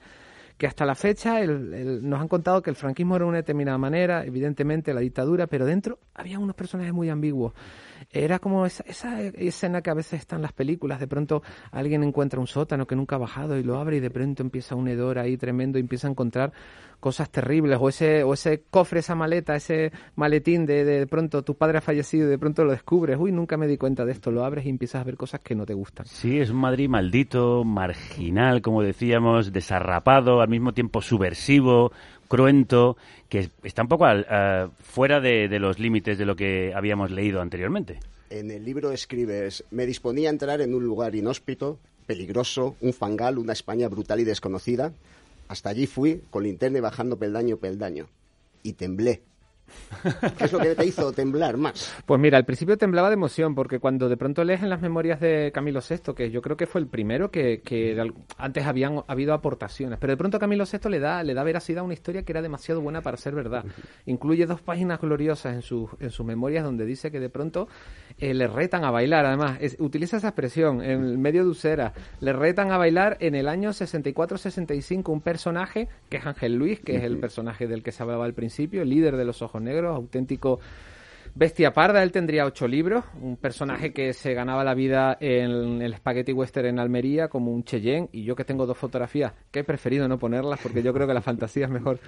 que 0.58 0.68
hasta 0.68 0.86
la 0.86 0.94
fecha 0.94 1.44
nos 1.44 2.22
han 2.22 2.28
contado 2.28 2.62
que 2.62 2.70
el 2.70 2.76
franquismo 2.76 3.16
era 3.16 3.26
una 3.26 3.38
determinada 3.38 3.80
manera, 3.80 4.24
evidentemente 4.24 4.94
la 4.94 5.02
dictadura, 5.02 5.48
pero 5.48 5.66
dentro 5.66 5.98
había 6.14 6.38
unos 6.38 6.56
personajes 6.56 6.94
muy 6.94 7.10
ambiguos. 7.10 7.54
Era 8.12 8.38
como 8.40 8.68
esa, 8.68 8.84
esa 8.86 9.22
escena 9.22 9.82
que 9.82 9.90
a 9.90 9.96
veces 9.96 10.20
está 10.20 10.36
en 10.36 10.44
las 10.44 10.54
películas, 10.54 11.00
de 11.00 11.08
pronto 11.08 11.42
alguien 11.72 12.04
encuentra 12.04 12.40
un 12.40 12.46
sótano 12.46 12.86
que 12.86 12.96
nunca 12.96 13.16
ha 13.16 13.20
bajado 13.20 13.58
y 13.58 13.64
lo 13.64 13.80
abre 13.80 13.98
y 13.98 14.00
de 14.02 14.12
pronto 14.12 14.44
empieza 14.44 14.76
un 14.76 14.88
hedor 14.88 15.18
ahí 15.18 15.36
tremendo 15.38 15.80
y 15.80 15.82
empieza 15.82 16.08
a 16.08 16.12
encontrar 16.12 16.54
cosas 17.02 17.30
terribles 17.30 17.78
o 17.82 17.90
ese 17.90 18.24
o 18.24 18.34
ese 18.34 18.64
cofre, 18.70 19.00
esa 19.00 19.16
maleta, 19.16 19.56
ese 19.56 19.92
maletín 20.16 20.66
de, 20.66 20.86
de 20.86 21.08
pronto 21.08 21.44
tu 21.44 21.56
padre 21.56 21.80
ha 21.80 21.82
fallecido 21.82 22.28
y 22.28 22.30
de 22.30 22.38
pronto 22.38 22.64
lo 22.64 22.72
descubres, 22.72 23.18
uy, 23.20 23.34
nunca 23.34 23.58
me 23.58 23.68
di 23.68 23.76
cuenta 23.78 24.06
de 24.06 24.14
esto, 24.14 24.32
lo 24.32 24.46
abres 24.46 24.66
y 24.66 24.70
empiezas 24.70 25.02
a 25.02 25.04
ver 25.04 25.18
cosas 25.18 25.42
que 25.42 25.56
no 25.56 25.66
te 25.66 25.74
gustan. 25.74 26.06
Sí, 26.06 26.40
es 26.40 26.52
un 26.52 26.58
Madrid 26.58 26.88
maldito, 26.88 27.66
marginal, 27.66 28.62
como 28.62 28.84
decíamos, 28.84 29.52
desarrapado, 29.52 30.40
al 30.40 30.48
mismo 30.48 30.74
tiempo 30.74 31.02
subversivo, 31.02 31.92
cruento, 32.28 32.96
que 33.28 33.50
está 33.64 33.82
un 33.82 33.88
poco 33.90 34.06
fuera 34.80 35.20
de, 35.20 35.50
de 35.50 35.60
los 35.60 35.80
límites 35.80 36.18
de 36.18 36.26
lo 36.26 36.36
que 36.36 36.72
habíamos 36.74 37.12
leído 37.12 37.42
anteriormente. 37.42 38.00
En 38.30 38.52
el 38.52 38.64
libro 38.64 38.92
escribes, 38.92 39.66
me 39.72 39.86
disponía 39.86 40.30
a 40.30 40.32
entrar 40.32 40.62
en 40.62 40.74
un 40.74 40.86
lugar 40.86 41.16
inhóspito, 41.16 41.80
peligroso, 42.06 42.76
un 42.80 42.94
fangal, 42.94 43.38
una 43.38 43.54
España 43.54 43.90
brutal 43.90 44.20
y 44.20 44.24
desconocida. 44.24 44.94
Hasta 45.52 45.70
allí 45.70 45.86
fui, 45.86 46.24
con 46.30 46.44
linterna 46.44 46.78
y 46.78 46.82
bajando 46.82 47.20
peldaño 47.20 47.58
peldaño. 47.58 48.08
Y 48.64 48.72
temblé. 48.72 49.22
¿Qué 50.38 50.46
es 50.46 50.54
lo 50.54 50.60
que 50.60 50.76
te 50.76 50.86
hizo 50.86 51.12
temblar 51.12 51.58
más? 51.58 51.94
Pues 52.06 52.20
mira, 52.20 52.38
al 52.38 52.46
principio 52.46 52.78
temblaba 52.78 53.10
de 53.10 53.16
emoción, 53.16 53.56
porque 53.56 53.80
cuando 53.80 54.10
de 54.10 54.18
pronto 54.18 54.44
lees 54.44 54.64
en 54.64 54.70
las 54.70 54.82
memorias 54.82 55.20
de 55.20 55.52
Camilo 55.54 55.80
VI, 55.88 56.14
que 56.14 56.32
yo 56.32 56.42
creo 56.42 56.58
que 56.58 56.68
fue 56.68 56.82
el 56.82 56.88
primero 56.88 57.32
que, 57.32 57.62
que 57.62 57.98
antes 58.38 58.66
habían 58.66 59.04
habido 59.08 59.34
aportaciones, 59.34 60.00
pero 60.00 60.12
de 60.12 60.18
pronto 60.18 60.40
Camilo 60.40 60.66
VI 60.66 60.90
le 60.90 61.00
da, 61.00 61.24
le 61.24 61.34
da 61.34 61.44
veracidad 61.44 61.82
a 61.82 61.84
una 61.84 61.94
historia 61.94 62.24
que 62.24 62.32
era 62.32 62.42
demasiado 62.42 62.82
buena 62.82 63.02
para 63.02 63.18
ser 63.18 63.36
verdad. 63.36 63.66
Incluye 64.06 64.46
dos 64.46 64.62
páginas 64.62 65.00
gloriosas 65.00 65.56
en, 65.56 65.62
sus 65.62 65.90
en 66.00 66.10
sus 66.12 66.26
memorias 66.26 66.64
donde 66.64 66.86
dice 66.86 67.12
que 67.12 67.20
de 67.20 67.30
pronto 67.30 67.68
eh, 68.18 68.34
le 68.34 68.48
retan 68.48 68.84
a 68.84 68.92
bailar, 68.92 69.26
además, 69.26 69.60
utiliza 69.80 70.18
esa 70.18 70.30
expresión 70.30 70.82
en 70.82 71.04
el 71.04 71.18
medio 71.18 71.44
de 71.44 71.50
Usera, 71.50 71.94
le 72.20 72.34
retan 72.34 72.72
a 72.72 72.78
bailar 72.78 73.18
en 73.20 73.36
el 73.36 73.48
año 73.48 73.72
64-65 73.72 75.10
un 75.10 75.22
personaje 75.22 75.88
que 76.10 76.18
es 76.18 76.26
Ángel 76.26 76.56
Luis, 76.56 76.80
que 76.80 76.98
es 76.98 77.04
el 77.04 77.18
personaje 77.20 77.68
del 77.68 77.84
que 77.84 77.92
se 77.92 78.04
hablaba 78.04 78.26
al 78.26 78.34
principio, 78.34 78.82
el 78.82 78.90
líder 78.90 79.18
de 79.18 79.26
los 79.26 79.42
ojos 79.42 79.61
negros, 79.62 79.96
auténtico 79.96 80.60
bestia 81.34 81.72
parda. 81.72 82.04
Él 82.04 82.12
tendría 82.12 82.46
ocho 82.46 82.68
libros, 82.68 83.06
un 83.22 83.38
personaje 83.38 83.94
que 83.94 84.14
se 84.14 84.34
ganaba 84.34 84.64
la 84.64 84.74
vida 84.74 85.18
en 85.20 85.82
el 85.82 85.96
Spaghetti 85.96 86.34
Western 86.34 86.68
en 86.68 86.80
Almería 86.80 87.28
como 87.28 87.52
un 87.52 87.64
Cheyenne, 87.64 88.10
y 88.12 88.24
yo 88.24 88.36
que 88.36 88.44
tengo 88.44 88.66
dos 88.66 88.78
fotografías, 88.78 89.34
que 89.50 89.60
he 89.60 89.64
preferido 89.64 90.08
no 90.08 90.18
ponerlas 90.18 90.60
porque 90.62 90.84
yo 90.84 90.94
creo 90.94 91.08
que 91.08 91.14
la 91.14 91.22
fantasía 91.22 91.66
es 91.66 91.72
mejor 91.72 92.00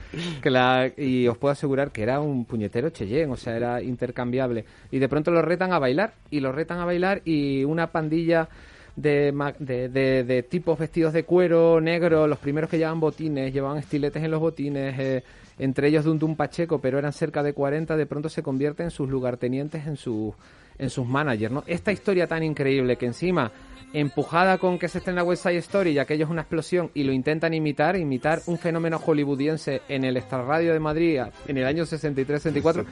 que 0.42 0.50
la... 0.50 0.92
Y 0.98 1.28
os 1.28 1.38
puedo 1.38 1.52
asegurar 1.52 1.92
que 1.92 2.04
era 2.04 2.20
un 2.20 2.46
puñetero 2.46 2.90
Cheyenne, 2.90 3.32
o 3.32 3.38
sea, 3.38 3.56
era 3.56 3.82
intercambiable. 3.82 4.66
Y 4.92 5.00
de 5.00 5.10
pronto 5.10 5.32
lo 5.32 5.42
retan 5.42 5.72
a 5.72 5.80
bailar, 5.80 6.16
y 6.30 6.40
lo 6.40 6.52
retan 6.52 6.80
a 6.80 6.86
bailar, 6.86 7.22
y 7.26 7.64
una 7.64 7.92
pandilla... 7.92 8.50
De, 8.96 9.34
de, 9.58 9.90
de, 10.24 10.44
tipos 10.44 10.78
vestidos 10.78 11.14
de 11.14 11.24
cuero 11.24 11.82
negro, 11.82 12.28
los 12.28 12.38
primeros 12.38 12.70
que 12.70 12.78
llevaban 12.78 13.00
botines, 13.00 13.52
llevaban 13.52 13.80
estiletes 13.80 14.22
en 14.24 14.30
los 14.30 14.40
botines, 14.40 15.00
eh, 15.00 15.24
entre 15.58 15.88
ellos 15.88 16.06
Dundum 16.06 16.36
Pacheco, 16.36 16.80
pero 16.80 16.98
eran 16.98 17.14
cerca 17.14 17.44
de 17.44 17.54
40, 17.54 17.96
de 17.96 18.06
pronto 18.06 18.30
se 18.30 18.44
convierten 18.44 18.86
en 18.86 18.92
sus 18.92 19.10
lugartenientes, 19.10 19.88
en, 19.88 19.98
su, 19.98 20.34
en 20.78 20.90
sus 20.90 21.06
managers. 21.08 21.54
¿no? 21.54 21.64
Esta 21.68 21.92
historia 21.92 22.28
tan 22.28 22.44
increíble 22.44 22.98
que 22.98 23.06
encima, 23.06 23.52
empujada 23.94 24.58
con 24.58 24.80
que 24.80 24.88
se 24.88 24.98
estrena 24.98 25.24
West 25.24 25.44
Side 25.44 25.58
Story 25.58 25.92
y 25.92 26.00
aquello 26.00 26.26
es 26.26 26.32
una 26.32 26.42
explosión 26.42 26.92
y 26.94 27.04
lo 27.04 27.14
intentan 27.14 27.54
imitar, 27.54 27.96
imitar 27.96 28.42
un 28.48 28.58
fenómeno 28.58 29.00
hollywoodiense 29.00 29.82
en 29.88 30.04
el 30.04 30.18
extrarradio 30.18 30.74
de 30.74 30.80
Madrid 30.80 31.22
en 31.48 31.58
el 31.58 31.66
año 31.66 31.84
63-64 31.84 32.86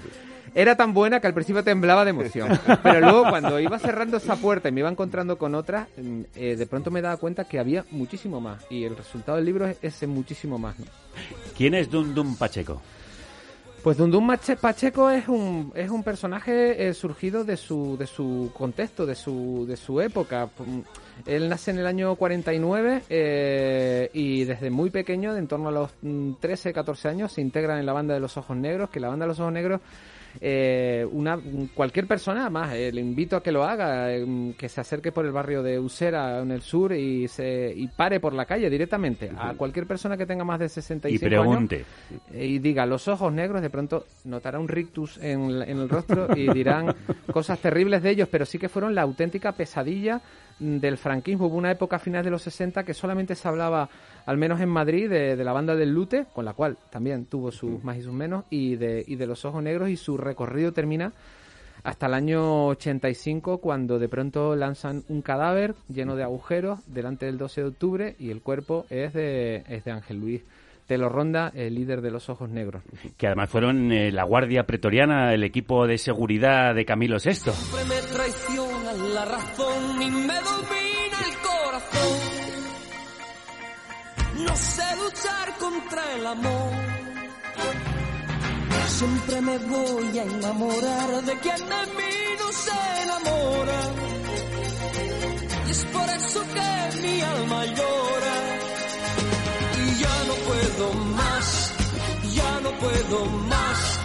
era 0.54 0.76
tan 0.76 0.94
buena 0.94 1.20
que 1.20 1.28
al 1.28 1.34
principio 1.34 1.64
temblaba 1.64 2.04
de 2.04 2.12
emoción. 2.12 2.50
Pero 2.84 3.00
luego 3.00 3.24
cuando 3.30 3.60
iba 3.60 3.80
cerrando 3.80 4.18
esa 4.18 4.36
puerta 4.36 4.70
y 4.70 4.72
me 4.72 4.82
iba 4.82 4.90
encontrando 4.90 5.38
con 5.38 5.56
otras, 5.56 5.88
mm, 5.98 6.22
eh, 6.36 6.56
de 6.56 6.66
pronto 6.68 6.92
me 6.92 7.02
daba 7.02 7.18
cuenta 7.18 7.46
que 7.46 7.60
había 7.60 7.86
muchísimo 7.92 8.42
más. 8.42 8.66
Y 8.70 8.84
el 8.84 8.96
resultado 8.96 9.38
del 9.38 9.46
libro 9.46 9.68
es 9.68 9.78
ese 9.82 10.08
muchísimo 10.08 10.58
más. 10.58 10.76
¿Quién 11.58 11.74
es 11.74 11.90
Dundum 11.90 12.36
Pacheco? 12.36 12.82
Pues 13.84 13.98
Dundum 13.98 14.30
Pacheco 14.62 15.10
es 15.10 15.28
un, 15.28 15.72
es 15.74 15.90
un 15.90 16.04
personaje 16.04 16.88
eh, 16.88 16.94
surgido 16.94 17.44
de 17.44 17.58
su, 17.58 17.98
de 17.98 18.06
su 18.06 18.52
contexto, 18.54 19.08
de 19.08 19.16
su, 19.16 19.66
de 19.68 19.76
su 19.76 20.00
época. 20.00 20.50
Él 21.26 21.50
nace 21.50 21.72
en 21.72 21.80
el 21.80 21.88
año 21.88 22.16
49 22.16 23.04
eh, 23.10 24.12
y 24.14 24.44
desde 24.44 24.70
muy 24.70 24.92
pequeño, 24.92 25.34
de 25.34 25.40
en 25.40 25.48
torno 25.48 25.70
a 25.70 25.72
los 25.72 25.92
13, 26.40 26.70
mm, 26.70 26.74
14 26.74 27.08
años, 27.08 27.32
se 27.32 27.42
integra 27.42 27.80
en 27.80 27.88
la 27.88 27.94
banda 27.94 28.14
de 28.14 28.20
los 28.20 28.38
Ojos 28.38 28.56
Negros, 28.56 28.92
que 28.92 29.00
la 29.00 29.10
banda 29.10 29.26
de 29.26 29.30
los 29.30 29.40
Ojos 29.40 29.54
Negros 29.54 29.82
eh, 30.40 31.06
una, 31.12 31.40
cualquier 31.74 32.08
persona 32.08 32.50
más, 32.50 32.74
eh, 32.74 32.92
le 32.92 33.02
invito 33.02 33.36
a 33.36 33.44
que 33.44 33.52
lo 33.52 33.64
haga, 33.64 34.14
eh, 34.14 34.54
que 34.58 34.70
se 34.70 34.82
acerque 34.82 35.12
por 35.12 35.26
el 35.26 35.32
barrio 35.32 35.64
de 35.64 35.80
Usera 35.80 36.40
en 36.40 36.52
el 36.52 36.62
sur 36.62 36.94
y 36.94 37.28
se 37.28 37.74
y 37.76 37.88
pare 37.88 38.20
por 38.20 38.34
la 38.34 38.46
calle 38.46 38.70
directamente 38.70 39.32
a 39.38 39.54
cualquier 39.54 39.86
persona 39.86 40.18
que 40.18 40.26
tenga 40.26 40.44
más 40.44 40.60
de 40.60 40.70
65 40.70 41.26
y 41.26 41.30
pregunte. 41.30 41.76
años 41.76 42.22
y 42.34 42.60
diga 42.60 42.86
los 42.86 43.08
ojos 43.08 43.32
negros, 43.34 43.62
de 43.62 43.70
pronto 43.70 44.06
notará 44.26 44.60
un 44.60 44.68
rictus 44.68 45.18
en, 45.18 45.62
en 45.62 45.80
el 45.80 45.90
rostro 45.90 46.28
y 46.36 46.52
dirán 46.54 46.96
cosas 47.32 47.60
terribles 47.60 48.04
de 48.04 48.12
ellos, 48.12 48.28
pero 48.30 48.46
sí 48.46 48.58
que 48.58 48.70
fueron 48.70 48.96
la 48.96 49.02
auténtica 49.02 49.52
pesadilla 49.52 50.22
del 50.62 50.98
franquismo. 50.98 51.48
Hubo 51.48 51.58
una 51.58 51.72
época 51.72 51.96
a 51.96 52.00
finales 52.00 52.26
de 52.26 52.32
los 52.32 52.44
60 52.44 52.84
que 52.84 52.94
solamente 52.94 53.36
se 53.36 53.48
hablaba, 53.48 53.90
al 54.26 54.38
menos 54.38 54.60
en 54.62 54.70
Madrid, 54.70 55.10
de, 55.10 55.36
la 55.36 55.54
banda 55.54 55.76
del 55.76 55.94
Lute, 55.94 56.26
con 56.34 56.46
la 56.46 56.54
cual 56.54 56.78
también 56.90 57.26
tuvo 57.26 57.52
sus 57.52 57.84
más 57.84 57.98
y 57.98 58.02
sus 58.02 58.14
menos, 58.14 58.46
y 58.50 58.76
de, 58.76 59.04
y 59.06 59.16
de 59.16 59.28
los 59.28 59.46
Ojos 59.46 59.64
Negros, 59.64 59.90
y 59.90 59.98
su 59.98 60.18
recorrido 60.18 60.72
termina 60.72 61.14
hasta 61.84 62.06
el 62.06 62.14
año 62.14 62.68
85, 62.68 63.58
cuando 63.58 63.98
de 63.98 64.08
pronto 64.08 64.56
lanzan 64.56 65.04
un 65.10 65.22
cadáver 65.22 65.74
lleno 65.90 66.16
de 66.16 66.24
agujeros 66.24 66.80
delante 66.86 67.26
del 67.26 67.38
12 67.38 67.62
de 67.62 67.68
octubre, 67.68 68.16
y 68.20 68.30
el 68.30 68.42
cuerpo 68.42 68.86
es 68.90 69.14
de, 69.14 69.64
es 69.68 69.84
de 69.84 69.92
Ángel 69.92 70.20
Luis 70.20 70.42
te 70.92 70.98
lo 70.98 71.08
ronda 71.08 71.54
el 71.56 71.76
líder 71.76 72.02
de 72.02 72.12
los 72.12 72.28
ojos 72.28 72.50
negros. 72.50 72.84
Que 73.16 73.28
además 73.28 73.50
fueron 73.50 73.94
eh, 73.94 74.12
la 74.12 74.26
Guardia 74.26 74.64
Pretoriana, 74.64 75.34
el 75.34 75.46
equipo 75.46 75.88
de 75.88 75.98
seguridad 75.98 76.76
de 76.76 76.84
Camilo 76.84 77.16
VI. 77.16 77.34
Siempre 77.34 77.86
me 77.88 78.02
traiciona 78.14 78.92
la 78.92 79.24
razón 79.24 80.02
y 80.02 80.12
me 80.12 80.34
domina 80.34 81.18
el 81.26 81.38
corazón. 81.38 82.21
No 84.48 84.56
sé 84.56 84.84
luchar 85.04 85.58
contra 85.60 86.14
el 86.16 86.28
amor. 86.28 86.72
Siempre 88.88 89.42
me 89.42 89.58
voy 89.58 90.20
a 90.20 90.24
enamorar 90.24 91.10
de 91.24 91.40
quien 91.40 91.58
de 91.58 91.82
mí 91.98 92.16
no 92.40 92.52
se 92.52 93.04
enamora. 93.04 93.80
Y 95.68 95.72
es 95.72 95.86
por 95.86 96.10
eso 96.10 96.42
que 96.54 97.02
mi 97.02 97.22
alma 97.22 97.66
llora 97.66 98.38
ya 100.02 100.24
no 100.28 100.34
puedo 100.48 100.94
más, 101.16 101.74
ya 102.34 102.60
no 102.62 102.72
puedo 102.80 103.26
más. 103.26 104.00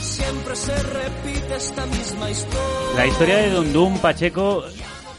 Siempre 0.00 0.56
se 0.56 0.82
repite 0.82 1.56
esta 1.56 1.86
misma 1.86 2.30
historia. 2.30 2.96
La 2.96 3.06
historia 3.06 3.36
de 3.36 3.50
Dundum 3.50 3.98
Pacheco 3.98 4.64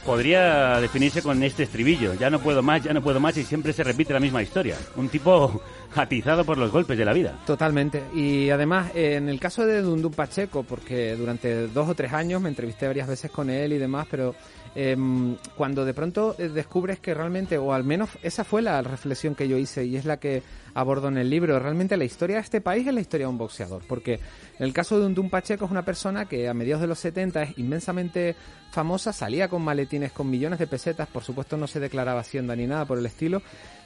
podría 0.06 0.80
definirse 0.80 1.22
con 1.22 1.42
este 1.44 1.64
estribillo. 1.64 2.14
Ya 2.14 2.30
no 2.30 2.40
puedo 2.40 2.62
más, 2.62 2.84
ya 2.84 2.94
no 2.94 3.02
puedo 3.02 3.20
más 3.20 3.38
y 3.38 3.44
siempre 3.44 3.74
se 3.74 3.84
repite 3.84 4.14
la 4.14 4.20
misma 4.20 4.42
historia. 4.42 4.78
Un 4.96 5.10
tipo 5.10 5.62
atizado 5.96 6.44
por 6.46 6.58
los 6.58 6.72
golpes 6.72 6.98
de 6.98 7.06
la 7.06 7.14
vida. 7.14 7.40
Totalmente. 7.46 8.04
Y 8.14 8.50
además, 8.50 8.92
en 8.96 9.30
el 9.30 9.40
caso 9.40 9.66
de 9.66 9.82
Dundum 9.82 10.14
Pacheco, 10.14 10.64
porque 10.64 11.16
durante 11.16 11.68
dos 11.68 11.90
o 11.90 11.96
tres 11.96 12.14
años 12.14 12.42
me 12.42 12.50
entrevisté 12.50 12.88
varias 12.88 13.08
veces 13.08 13.32
con 13.32 13.50
él 13.50 13.74
y 13.74 13.78
demás, 13.78 14.08
pero 14.10 14.36
Em, 14.76 15.36
cuando 15.56 15.86
de 15.86 15.94
pronto 15.94 16.36
eh, 16.40 16.50
descubres 16.50 17.00
que 17.00 17.14
realmente, 17.14 17.58
o 17.60 17.74
al 17.74 17.84
menos 17.84 18.10
esa 18.24 18.44
fue 18.44 18.64
la 18.64 18.82
reflexión 18.82 19.36
que 19.36 19.48
yo 19.48 19.58
hice 19.58 19.86
y 19.86 19.98
es 19.98 20.06
la 20.06 20.18
que 20.18 20.42
abordo 20.74 21.08
en 21.08 21.18
el 21.18 21.30
libro. 21.30 21.60
Realmente 21.60 21.98
la 21.98 22.06
historia 22.06 22.38
de 22.38 22.42
este 22.42 22.62
país 22.62 22.88
es 22.88 22.94
la 22.94 23.02
historia 23.02 23.28
de 23.28 23.32
un 23.32 23.38
boxeador, 23.38 23.84
porque 23.88 24.14
en 24.14 24.66
el 24.66 24.74
caso 24.74 25.00
de 25.00 25.06
Undum 25.06 25.30
Pacheco 25.30 25.66
es 25.66 25.72
una 25.72 25.86
persona 25.86 26.26
que 26.26 26.48
a 26.48 26.54
mediados 26.54 26.82
de 26.82 26.88
los 26.88 27.00
70 27.00 27.44
es 27.44 27.58
inmensamente 27.58 28.36
famosa, 28.72 29.14
salía 29.14 29.48
con 29.48 29.62
maletines 29.62 30.12
con 30.12 30.30
millones 30.30 30.60
de 30.60 30.68
pesetas, 30.68 31.08
por 31.08 31.24
supuesto 31.24 31.58
no 31.58 31.68
se 31.68 31.80
declaraba 31.80 32.22
hacienda 32.22 32.56
ni 32.56 32.66
nada 32.66 32.86
por 32.86 32.98
el 32.98 33.06
estilo, 33.06 33.42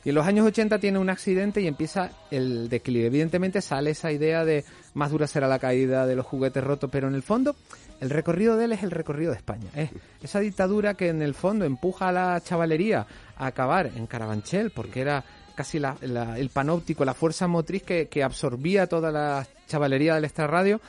y 0.05 0.09
en 0.09 0.15
los 0.15 0.25
años 0.25 0.47
80 0.47 0.79
tiene 0.79 0.99
un 0.99 1.09
accidente 1.09 1.59
y 1.59 1.67
empieza 1.67 2.11
el 2.31 2.69
declive. 2.69 3.07
Evidentemente 3.07 3.61
sale 3.61 3.91
esa 3.91 4.11
idea 4.11 4.45
de 4.45 4.63
más 4.93 5.11
dura 5.11 5.27
será 5.27 5.47
la 5.47 5.59
caída 5.59 6.05
de 6.05 6.15
los 6.15 6.25
juguetes 6.25 6.63
rotos, 6.63 6.89
pero 6.89 7.07
en 7.07 7.15
el 7.15 7.23
fondo 7.23 7.55
el 7.99 8.09
recorrido 8.09 8.55
de 8.55 8.65
él 8.65 8.71
es 8.71 8.83
el 8.83 8.91
recorrido 8.91 9.31
de 9.31 9.37
España. 9.37 9.69
Es 9.75 9.89
esa 10.23 10.39
dictadura 10.39 10.93
que 10.93 11.09
en 11.09 11.21
el 11.21 11.33
fondo 11.33 11.65
empuja 11.65 12.09
a 12.09 12.11
la 12.11 12.41
chavalería 12.41 13.05
a 13.35 13.47
acabar 13.47 13.91
en 13.95 14.07
Carabanchel, 14.07 14.71
porque 14.71 15.01
era 15.01 15.23
casi 15.57 15.79
la- 15.79 15.97
la- 16.01 16.39
el 16.39 16.47
panóptico, 16.49 17.03
la 17.03 17.13
fuerza 17.13 17.47
motriz 17.47 17.83
que, 17.83 18.07
que 18.07 18.23
absorbía 18.23 18.87
toda 18.87 19.11
la 19.11 19.45
chavalería 19.67 20.15
del 20.15 20.23
extrarradio. 20.25 20.79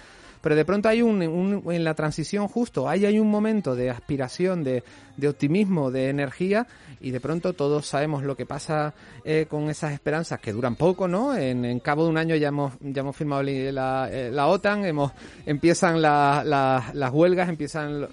Pero 0.40 0.54
de 0.54 0.64
pronto 0.64 0.88
hay 0.88 1.02
un, 1.02 1.20
un- 1.26 1.72
en 1.74 1.82
la 1.82 1.94
transición 1.94 2.46
justo, 2.46 2.88
ahí 2.88 3.04
hay 3.04 3.18
un 3.18 3.28
momento 3.28 3.74
de 3.74 3.90
aspiración, 3.90 4.62
de, 4.62 4.84
de 5.16 5.28
optimismo, 5.28 5.90
de 5.90 6.10
energía, 6.10 6.64
y 7.00 7.10
de 7.10 7.18
pronto 7.18 7.54
todos 7.54 7.86
sabemos 7.86 8.22
lo 8.22 8.36
que 8.36 8.46
pasa 8.46 8.94
eh, 9.24 9.46
con 9.50 9.68
esas 9.68 9.92
esperanzas 9.92 10.38
que 10.38 10.52
duran 10.52 10.76
poco, 10.76 11.08
¿no? 11.08 11.34
En, 11.36 11.64
en 11.64 11.80
cabo 11.80 12.04
de 12.04 12.10
un 12.10 12.18
año 12.18 12.36
ya 12.36 12.48
hemos, 12.48 12.72
ya 12.80 13.00
hemos 13.00 13.16
firmado 13.16 13.42
li- 13.42 13.72
la, 13.72 14.08
eh, 14.12 14.30
la 14.30 14.46
OTAN, 14.46 14.84
hemos, 14.84 15.10
empiezan 15.44 16.00
la- 16.00 16.44
la- 16.46 16.88
las 16.94 17.12
huelgas, 17.12 17.48
empiezan 17.48 18.06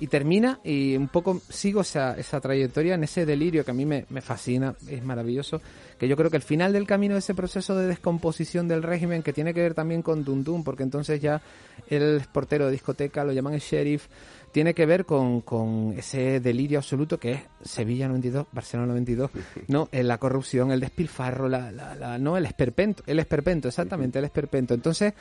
y 0.00 0.06
termina, 0.06 0.60
y 0.62 0.94
un 0.96 1.08
poco 1.08 1.40
sigo 1.48 1.80
esa, 1.80 2.14
esa 2.18 2.42
trayectoria 2.42 2.94
en 2.96 3.04
ese 3.04 3.24
delirio 3.24 3.64
que 3.64 3.70
a 3.70 3.74
mí 3.74 3.86
me, 3.86 4.04
me 4.10 4.20
fascina, 4.20 4.74
es 4.86 5.02
maravilloso, 5.02 5.62
que 6.00 6.08
yo 6.08 6.16
creo 6.16 6.30
que 6.30 6.38
el 6.38 6.42
final 6.42 6.72
del 6.72 6.86
camino 6.86 7.14
de 7.14 7.18
ese 7.20 7.34
proceso 7.34 7.76
de 7.76 7.86
descomposición 7.86 8.66
del 8.66 8.82
régimen, 8.82 9.22
que 9.22 9.32
tiene 9.34 9.52
que 9.54 9.60
ver 9.60 9.74
también 9.74 10.00
con 10.02 10.24
Dundum, 10.24 10.64
porque 10.64 10.82
entonces 10.82 11.20
ya 11.20 11.42
el 11.88 12.22
portero 12.32 12.64
de 12.66 12.72
discoteca, 12.72 13.22
lo 13.22 13.32
llaman 13.32 13.52
el 13.54 13.60
sheriff, 13.60 14.06
tiene 14.50 14.72
que 14.74 14.86
ver 14.86 15.04
con, 15.04 15.42
con 15.42 15.94
ese 15.96 16.40
delirio 16.40 16.78
absoluto 16.78 17.20
que 17.20 17.32
es 17.32 17.40
Sevilla 17.62 18.08
92, 18.08 18.46
Barcelona 18.50 18.88
92, 18.88 19.30
¿no? 19.68 19.88
Eh, 19.92 20.02
la 20.02 20.16
corrupción, 20.18 20.72
el 20.72 20.80
despilfarro, 20.80 21.48
la, 21.48 21.70
la, 21.70 21.94
la- 21.94 22.18
no, 22.18 22.36
el 22.38 22.46
esperpento, 22.46 23.02
el 23.06 23.18
esperpento, 23.18 23.68
exactamente, 23.68 24.18
el 24.18 24.24
esperpento. 24.24 24.72
Entonces, 24.72 25.12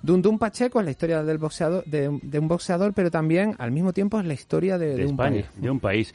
Dundum 0.00 0.38
Pacheco 0.38 0.78
es 0.78 0.84
la 0.86 0.90
historia 0.92 1.22
del 1.22 1.38
boxeador, 1.38 1.84
de, 1.84 2.18
de 2.22 2.38
un 2.38 2.48
boxeador, 2.48 2.92
pero 2.94 3.10
también 3.10 3.54
al 3.58 3.72
mismo 3.72 3.92
tiempo 3.92 4.18
es 4.20 4.26
la 4.26 4.34
historia 4.34 4.78
de, 4.78 4.86
de 4.90 4.96
de 4.96 5.04
un 5.04 5.10
España, 5.10 5.42
país. 5.42 5.62
de 5.62 5.70
un 5.70 5.80
país. 5.80 6.14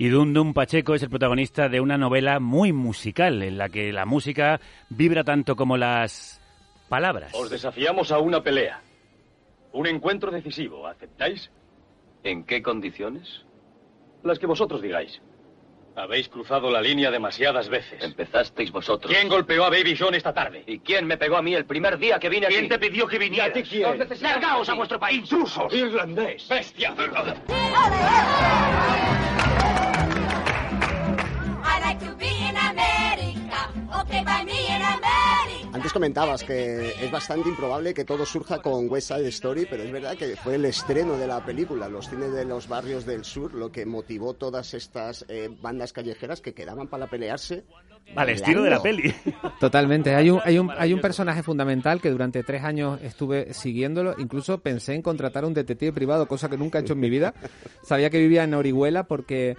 Y 0.00 0.10
Dundum 0.10 0.54
Pacheco 0.54 0.94
es 0.94 1.02
el 1.02 1.10
protagonista 1.10 1.68
de 1.68 1.80
una 1.80 1.98
novela 1.98 2.38
muy 2.38 2.72
musical, 2.72 3.42
en 3.42 3.58
la 3.58 3.68
que 3.68 3.92
la 3.92 4.06
música 4.06 4.60
vibra 4.90 5.24
tanto 5.24 5.56
como 5.56 5.76
las 5.76 6.40
palabras. 6.88 7.32
Os 7.34 7.50
desafiamos 7.50 8.12
a 8.12 8.20
una 8.20 8.40
pelea. 8.40 8.80
Un 9.72 9.88
encuentro 9.88 10.30
decisivo. 10.30 10.86
¿Aceptáis? 10.86 11.50
¿En 12.22 12.44
qué 12.44 12.62
condiciones? 12.62 13.44
Las 14.22 14.38
que 14.38 14.46
vosotros 14.46 14.80
digáis. 14.80 15.20
Habéis 15.96 16.28
cruzado 16.28 16.70
la 16.70 16.80
línea 16.80 17.10
demasiadas 17.10 17.68
veces. 17.68 18.00
Empezasteis 18.00 18.70
vosotros. 18.70 19.12
¿Quién 19.12 19.28
golpeó 19.28 19.64
a 19.64 19.70
Baby 19.70 19.96
John 19.98 20.14
esta 20.14 20.32
tarde? 20.32 20.62
¿Y 20.64 20.78
quién 20.78 21.08
me 21.08 21.16
pegó 21.16 21.38
a 21.38 21.42
mí 21.42 21.56
el 21.56 21.64
primer 21.64 21.98
día 21.98 22.20
que 22.20 22.28
vine 22.28 22.46
aquí? 22.46 22.54
¿Quién 22.54 22.68
te 22.68 22.78
pidió 22.78 23.08
que 23.08 23.18
vinieras? 23.18 23.48
¿Y 23.48 23.50
a 23.50 23.52
ti 23.52 23.68
quién? 23.68 24.22
¡Largaos 24.22 24.68
a 24.68 24.74
vuestro 24.74 25.00
país! 25.00 25.22
¡Intrusos! 25.22 25.74
¡Irlandés! 25.74 26.48
¡Bestia! 26.48 26.94
Antes 35.72 35.92
comentabas 35.92 36.42
que 36.42 37.04
es 37.04 37.10
bastante 37.10 37.48
improbable 37.48 37.94
que 37.94 38.04
todo 38.04 38.26
surja 38.26 38.60
con 38.60 38.90
West 38.90 39.08
Side 39.08 39.28
Story, 39.28 39.66
pero 39.68 39.82
es 39.82 39.92
verdad 39.92 40.16
que 40.16 40.34
fue 40.36 40.56
el 40.56 40.64
estreno 40.64 41.16
de 41.16 41.26
la 41.26 41.44
película, 41.44 41.88
los 41.88 42.08
cines 42.08 42.32
de 42.32 42.44
los 42.44 42.68
barrios 42.68 43.06
del 43.06 43.24
sur, 43.24 43.54
lo 43.54 43.70
que 43.70 43.86
motivó 43.86 44.34
todas 44.34 44.74
estas 44.74 45.24
eh, 45.28 45.48
bandas 45.60 45.92
callejeras 45.92 46.40
que 46.40 46.54
quedaban 46.54 46.88
para 46.88 47.06
pelearse. 47.06 47.64
Al 48.16 48.30
estilo 48.30 48.62
de 48.62 48.70
la 48.70 48.82
peli. 48.82 49.14
Totalmente. 49.60 50.14
Hay 50.14 50.30
un, 50.30 50.40
hay 50.42 50.58
un, 50.58 50.70
hay 50.76 50.94
un 50.94 51.00
personaje 51.00 51.42
fundamental 51.42 52.00
que 52.00 52.10
durante 52.10 52.42
tres 52.42 52.64
años 52.64 52.98
estuve 53.02 53.52
siguiéndolo. 53.52 54.14
Incluso 54.18 54.58
pensé 54.58 54.94
en 54.94 55.02
contratar 55.02 55.44
a 55.44 55.46
un 55.46 55.54
detective 55.54 55.92
privado, 55.92 56.26
cosa 56.26 56.48
que 56.48 56.56
nunca 56.56 56.78
he 56.78 56.82
hecho 56.82 56.94
en 56.94 57.00
mi 57.00 57.10
vida. 57.10 57.34
Sabía 57.82 58.08
que 58.08 58.18
vivía 58.18 58.44
en 58.44 58.54
Orihuela 58.54 59.04
porque, 59.04 59.56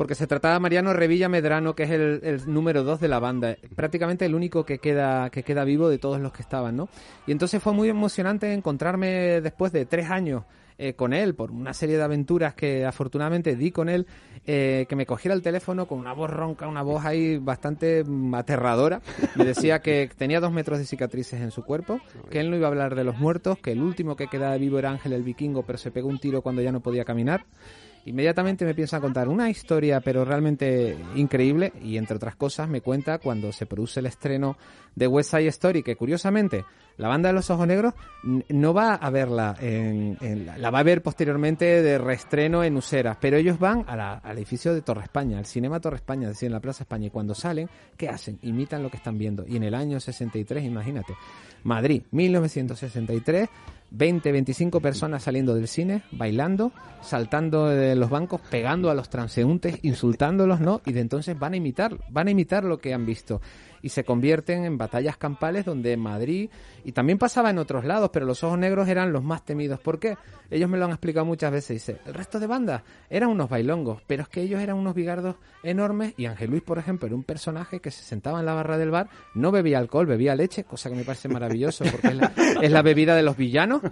porque 0.00 0.14
se 0.14 0.26
trataba 0.26 0.54
de 0.54 0.60
Mariano 0.60 0.94
Revilla 0.94 1.28
Medrano, 1.28 1.74
que 1.74 1.82
es 1.82 1.90
el, 1.90 2.40
número 2.46 2.84
dos 2.84 3.00
de 3.00 3.08
la 3.08 3.18
banda. 3.18 3.58
Prácticamente 3.76 4.24
el 4.24 4.34
único 4.34 4.64
que 4.64 4.78
queda, 4.78 5.28
que 5.28 5.42
queda 5.42 5.62
vivo 5.62 5.90
de 5.90 5.98
todos 5.98 6.18
los 6.20 6.32
que 6.32 6.40
estaban, 6.40 6.74
¿no? 6.74 6.88
Y 7.26 7.32
entonces 7.32 7.62
fue 7.62 7.74
muy 7.74 7.90
emocionante 7.90 8.50
encontrarme 8.54 9.42
después 9.42 9.72
de 9.72 9.84
tres 9.84 10.08
años 10.08 10.44
eh, 10.78 10.94
con 10.94 11.12
él 11.12 11.34
por 11.34 11.50
una 11.50 11.74
serie 11.74 11.98
de 11.98 12.02
aventuras 12.02 12.54
que 12.54 12.86
afortunadamente 12.86 13.56
di 13.56 13.72
con 13.72 13.90
él, 13.90 14.06
eh, 14.46 14.86
que 14.88 14.96
me 14.96 15.04
cogiera 15.04 15.34
el 15.34 15.42
teléfono 15.42 15.86
con 15.86 15.98
una 15.98 16.14
voz 16.14 16.30
ronca, 16.30 16.66
una 16.66 16.80
voz 16.80 17.04
ahí 17.04 17.36
bastante 17.36 18.02
aterradora. 18.32 19.02
Me 19.36 19.44
decía 19.44 19.80
que 19.80 20.08
tenía 20.16 20.40
dos 20.40 20.50
metros 20.50 20.78
de 20.78 20.86
cicatrices 20.86 21.42
en 21.42 21.50
su 21.50 21.62
cuerpo, 21.62 22.00
que 22.30 22.40
él 22.40 22.48
no 22.48 22.56
iba 22.56 22.68
a 22.68 22.70
hablar 22.70 22.94
de 22.94 23.04
los 23.04 23.18
muertos, 23.18 23.58
que 23.58 23.72
el 23.72 23.82
último 23.82 24.16
que 24.16 24.28
quedaba 24.28 24.56
vivo 24.56 24.78
era 24.78 24.92
Ángel 24.92 25.12
el 25.12 25.24
vikingo, 25.24 25.62
pero 25.64 25.76
se 25.76 25.90
pegó 25.90 26.08
un 26.08 26.18
tiro 26.18 26.40
cuando 26.40 26.62
ya 26.62 26.72
no 26.72 26.80
podía 26.80 27.04
caminar. 27.04 27.44
Inmediatamente 28.06 28.64
me 28.64 28.74
piensa 28.74 29.00
contar 29.00 29.28
una 29.28 29.50
historia, 29.50 30.00
pero 30.00 30.24
realmente 30.24 30.96
increíble, 31.16 31.72
y 31.82 31.96
entre 31.98 32.16
otras 32.16 32.34
cosas 32.34 32.68
me 32.68 32.80
cuenta 32.80 33.18
cuando 33.18 33.52
se 33.52 33.66
produce 33.66 34.00
el 34.00 34.06
estreno 34.06 34.56
de 34.96 35.06
West 35.06 35.30
Side 35.30 35.46
Story, 35.48 35.82
que 35.82 35.96
curiosamente 35.96 36.64
la 36.96 37.08
banda 37.08 37.28
de 37.28 37.34
los 37.34 37.48
ojos 37.50 37.66
negros 37.66 37.94
no 38.48 38.74
va 38.74 38.94
a 38.94 39.10
verla, 39.10 39.54
en, 39.60 40.16
en 40.20 40.46
la, 40.46 40.58
la 40.58 40.70
va 40.70 40.80
a 40.80 40.82
ver 40.82 41.02
posteriormente 41.02 41.64
de 41.82 41.98
reestreno 41.98 42.64
en 42.64 42.76
Useras, 42.76 43.16
pero 43.20 43.36
ellos 43.36 43.58
van 43.58 43.84
a 43.86 43.96
la- 43.96 44.14
al 44.14 44.36
edificio 44.38 44.74
de 44.74 44.82
Torre 44.82 45.02
España, 45.04 45.38
al 45.38 45.46
Cinema 45.46 45.78
Torre 45.80 45.96
España, 45.96 46.28
es 46.28 46.34
decir, 46.34 46.46
en 46.48 46.52
la 46.54 46.60
Plaza 46.60 46.84
España, 46.84 47.06
y 47.06 47.10
cuando 47.10 47.34
salen, 47.34 47.68
¿qué 47.96 48.08
hacen? 48.08 48.38
Imitan 48.42 48.82
lo 48.82 48.90
que 48.90 48.96
están 48.96 49.16
viendo. 49.18 49.44
Y 49.46 49.56
en 49.56 49.62
el 49.62 49.74
año 49.74 50.00
63, 50.00 50.64
imagínate, 50.64 51.14
Madrid, 51.64 52.02
1963, 52.10 53.48
20, 53.90 54.32
25 54.32 54.80
personas 54.80 55.22
saliendo 55.22 55.54
del 55.54 55.68
cine, 55.68 56.02
bailando, 56.12 56.72
saltando 57.02 57.66
de 57.66 57.96
los 57.96 58.10
bancos, 58.10 58.40
pegando 58.50 58.90
a 58.90 58.94
los 58.94 59.08
transeúntes, 59.10 59.78
insultándolos, 59.82 60.60
¿no? 60.60 60.80
Y 60.86 60.92
de 60.92 61.00
entonces 61.00 61.38
van 61.38 61.54
a 61.54 61.56
imitar, 61.56 61.96
van 62.10 62.28
a 62.28 62.30
imitar 62.30 62.64
lo 62.64 62.78
que 62.78 62.94
han 62.94 63.06
visto. 63.06 63.40
Y 63.82 63.90
se 63.90 64.04
convierten 64.04 64.64
en 64.64 64.78
batallas 64.78 65.16
campales 65.16 65.64
donde 65.64 65.96
Madrid, 65.96 66.50
y 66.84 66.92
también 66.92 67.18
pasaba 67.18 67.50
en 67.50 67.58
otros 67.58 67.84
lados, 67.84 68.10
pero 68.12 68.26
los 68.26 68.42
ojos 68.44 68.58
negros 68.58 68.88
eran 68.88 69.12
los 69.12 69.22
más 69.22 69.44
temidos. 69.44 69.80
¿Por 69.80 69.98
qué? 69.98 70.16
Ellos 70.50 70.68
me 70.68 70.78
lo 70.78 70.84
han 70.86 70.90
explicado 70.90 71.24
muchas 71.26 71.52
veces. 71.52 71.76
Dice, 71.76 72.00
el 72.06 72.14
resto 72.14 72.40
de 72.40 72.46
bandas 72.46 72.82
eran 73.08 73.30
unos 73.30 73.48
bailongos, 73.48 74.02
pero 74.06 74.22
es 74.22 74.28
que 74.28 74.42
ellos 74.42 74.60
eran 74.60 74.76
unos 74.76 74.94
bigardos 74.94 75.36
enormes 75.62 76.14
y 76.16 76.26
Ángel 76.26 76.50
Luis, 76.50 76.62
por 76.62 76.78
ejemplo, 76.78 77.06
era 77.06 77.14
un 77.14 77.22
personaje 77.22 77.80
que 77.80 77.90
se 77.90 78.02
sentaba 78.02 78.40
en 78.40 78.46
la 78.46 78.54
barra 78.54 78.78
del 78.78 78.90
bar, 78.90 79.08
no 79.34 79.52
bebía 79.52 79.78
alcohol, 79.78 80.06
bebía 80.06 80.34
leche, 80.34 80.64
cosa 80.64 80.90
que 80.90 80.96
me 80.96 81.04
parece 81.04 81.28
maravilloso 81.28 81.84
porque 81.90 82.08
es 82.08 82.16
la, 82.16 82.32
es 82.60 82.70
la 82.70 82.82
bebida 82.82 83.14
de 83.14 83.22
los 83.22 83.36
villanos, 83.36 83.82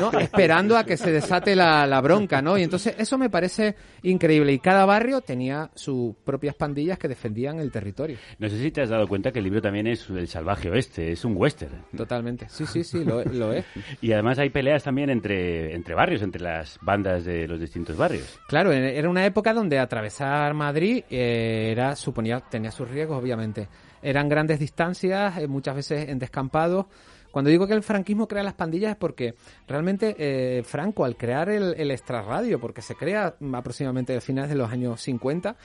¿no? 0.00 0.18
Esperando 0.18 0.76
a 0.76 0.84
que 0.84 0.96
se 0.96 1.12
desate 1.12 1.54
la, 1.54 1.86
la 1.86 2.00
bronca, 2.00 2.42
¿no? 2.42 2.58
Y 2.58 2.62
entonces 2.62 2.94
eso 2.98 3.18
me 3.18 3.30
parece 3.30 3.76
increíble. 4.02 4.52
Y 4.52 4.58
cada 4.58 4.84
barrio 4.84 5.20
tenía 5.20 5.70
sus 5.74 6.16
propias 6.16 6.54
pandillas 6.54 6.98
que 6.98 7.08
defendían 7.08 7.60
el 7.60 7.70
territorio. 7.70 8.18
No 8.38 8.48
sé 8.48 8.60
si 8.60 8.70
te 8.70 8.82
has 8.82 8.88
dado 8.88 9.06
cuenta 9.06 9.29
que 9.32 9.38
el 9.38 9.44
libro 9.44 9.62
también 9.62 9.86
es 9.86 10.08
el 10.10 10.28
salvaje 10.28 10.70
oeste, 10.70 11.12
es 11.12 11.24
un 11.24 11.34
western. 11.36 11.84
Totalmente. 11.96 12.48
Sí, 12.48 12.66
sí, 12.66 12.84
sí, 12.84 13.04
lo, 13.04 13.24
lo 13.24 13.52
es. 13.52 13.64
Y 14.00 14.12
además 14.12 14.38
hay 14.38 14.50
peleas 14.50 14.82
también 14.82 15.10
entre, 15.10 15.74
entre 15.74 15.94
barrios, 15.94 16.22
entre 16.22 16.42
las 16.42 16.78
bandas 16.80 17.24
de 17.24 17.46
los 17.46 17.60
distintos 17.60 17.96
barrios. 17.96 18.38
Claro, 18.48 18.72
era 18.72 19.08
una 19.08 19.24
época 19.24 19.52
donde 19.52 19.78
atravesar 19.78 20.54
Madrid 20.54 21.04
eh, 21.10 21.68
era 21.70 21.96
suponía 21.96 22.40
tenía 22.40 22.70
sus 22.70 22.88
riesgos, 22.88 23.20
obviamente. 23.20 23.68
Eran 24.02 24.28
grandes 24.28 24.58
distancias, 24.58 25.38
eh, 25.38 25.46
muchas 25.46 25.76
veces 25.76 26.08
en 26.08 26.18
descampados. 26.18 26.86
Cuando 27.30 27.50
digo 27.50 27.66
que 27.66 27.74
el 27.74 27.82
franquismo 27.82 28.26
crea 28.26 28.42
las 28.42 28.54
pandillas 28.54 28.92
es 28.92 28.96
porque 28.96 29.34
realmente 29.68 30.16
eh, 30.18 30.62
Franco, 30.64 31.04
al 31.04 31.16
crear 31.16 31.48
el, 31.48 31.74
el 31.76 31.90
extrarradio, 31.92 32.58
porque 32.58 32.82
se 32.82 32.96
crea 32.96 33.36
aproximadamente 33.52 34.16
a 34.16 34.20
finales 34.20 34.50
de 34.50 34.56
los 34.56 34.70
años 34.70 35.00
50, 35.00 35.56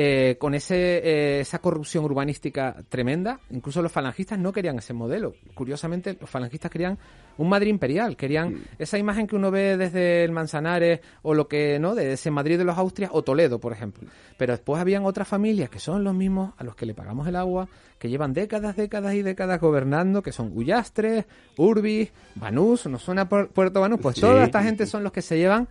eh, 0.00 0.36
con 0.38 0.54
ese, 0.54 0.76
eh, 0.98 1.40
esa 1.40 1.58
corrupción 1.58 2.04
urbanística 2.04 2.76
tremenda, 2.88 3.40
incluso 3.50 3.82
los 3.82 3.90
falangistas 3.90 4.38
no 4.38 4.52
querían 4.52 4.78
ese 4.78 4.92
modelo. 4.92 5.34
Curiosamente, 5.54 6.16
los 6.20 6.30
falangistas 6.30 6.70
querían 6.70 6.96
un 7.36 7.48
Madrid 7.48 7.70
imperial, 7.70 8.16
querían 8.16 8.62
esa 8.78 8.96
imagen 8.96 9.26
que 9.26 9.34
uno 9.34 9.50
ve 9.50 9.76
desde 9.76 10.22
el 10.22 10.30
Manzanares 10.30 11.00
o 11.22 11.34
lo 11.34 11.48
que, 11.48 11.80
¿no? 11.80 11.96
De 11.96 12.12
ese 12.12 12.30
Madrid 12.30 12.58
de 12.58 12.64
los 12.64 12.78
Austrias 12.78 13.10
o 13.12 13.22
Toledo, 13.22 13.58
por 13.58 13.72
ejemplo. 13.72 14.08
Pero 14.36 14.52
después 14.52 14.80
habían 14.80 15.04
otras 15.04 15.26
familias 15.26 15.68
que 15.68 15.80
son 15.80 16.04
los 16.04 16.14
mismos 16.14 16.52
a 16.58 16.62
los 16.62 16.76
que 16.76 16.86
le 16.86 16.94
pagamos 16.94 17.26
el 17.26 17.34
agua, 17.34 17.68
que 17.98 18.08
llevan 18.08 18.32
décadas, 18.32 18.76
décadas 18.76 19.14
y 19.14 19.22
décadas 19.22 19.60
gobernando, 19.60 20.22
que 20.22 20.30
son 20.30 20.50
Gullastres, 20.50 21.24
Urbis, 21.56 22.12
Banús, 22.36 22.86
¿nos 22.86 23.02
suena 23.02 23.28
Puerto 23.28 23.80
Banús? 23.80 23.98
Pues 24.00 24.14
Sí. 24.14 24.20
toda 24.20 24.44
esta 24.44 24.62
gente 24.62 24.86
son 24.86 25.02
los 25.02 25.10
que 25.10 25.22
se 25.22 25.38
llevan 25.38 25.66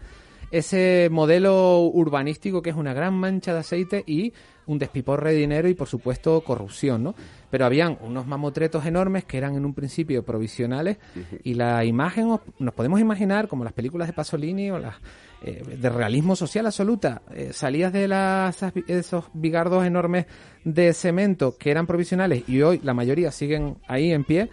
ese 0.52 1.10
modelo 1.12 1.80
urbanístico 1.82 2.62
que 2.62 2.70
es 2.70 2.76
una 2.76 2.94
gran 2.94 3.14
mancha 3.14 3.54
de 3.54 3.60
aceite 3.60 4.04
y 4.08 4.34
un 4.66 4.80
despiporre 4.80 5.32
de 5.32 5.38
dinero 5.40 5.70
y 5.70 5.74
por 5.74 5.88
supuesto 5.88 6.42
corrupción, 6.42 7.04
¿no? 7.04 7.16
Pero 7.50 7.66
habían 7.66 7.98
unos 8.02 8.28
mamotretos 8.28 8.86
enormes 8.86 9.24
que 9.24 9.38
eran 9.38 9.56
en 9.56 9.64
un 9.66 9.74
principio 9.74 10.24
provisionales 10.24 10.98
y 11.44 11.54
la 11.54 11.86
imagen 11.86 12.32
os- 12.32 12.42
nos 12.60 12.74
podemos 12.74 13.00
imaginar 13.00 13.48
como 13.48 13.64
las 13.64 13.72
películas 13.74 14.08
de 14.08 14.14
Pasolini 14.14 14.70
o 14.72 14.78
las 14.80 14.96
eh, 15.44 15.64
de 15.80 15.90
realismo 15.90 16.36
social 16.36 16.66
absoluta. 16.66 17.22
Eh, 17.34 17.52
salías 17.54 17.94
de 17.94 18.08
las, 18.08 18.58
esos 18.88 19.26
bigardos 19.34 19.86
enormes 19.86 20.26
de 20.66 20.94
cemento 20.94 21.56
que 21.58 21.72
eran 21.72 21.88
provisionales 21.88 22.44
y 22.50 22.62
hoy 22.62 22.82
la 22.84 22.94
mayoría 22.94 23.32
siguen 23.32 23.78
ahí 23.88 24.12
en 24.12 24.24
pie 24.26 24.50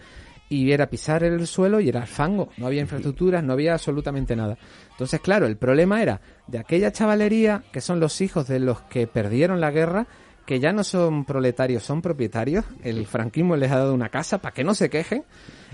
y 0.48 0.72
era 0.72 0.88
pisar 0.88 1.24
el 1.24 1.46
suelo 1.46 1.80
y 1.80 1.88
era 1.88 2.00
el 2.00 2.06
fango. 2.06 2.50
No 2.56 2.66
había 2.66 2.82
infraestructuras, 2.82 3.42
no 3.42 3.52
había 3.52 3.72
absolutamente 3.72 4.36
nada. 4.36 4.58
Entonces, 4.90 5.20
claro, 5.20 5.46
el 5.46 5.56
problema 5.56 6.02
era 6.02 6.20
de 6.46 6.58
aquella 6.58 6.92
chavalería 6.92 7.64
que 7.72 7.80
son 7.80 8.00
los 8.00 8.20
hijos 8.20 8.46
de 8.48 8.60
los 8.60 8.80
que 8.82 9.06
perdieron 9.06 9.60
la 9.60 9.70
guerra, 9.70 10.06
que 10.46 10.60
ya 10.60 10.72
no 10.72 10.84
son 10.84 11.24
proletarios, 11.24 11.82
son 11.82 12.02
propietarios. 12.02 12.64
El 12.82 13.06
franquismo 13.06 13.56
les 13.56 13.70
ha 13.72 13.78
dado 13.78 13.94
una 13.94 14.08
casa 14.10 14.38
para 14.38 14.54
que 14.54 14.64
no 14.64 14.74
se 14.74 14.90
quejen. 14.90 15.24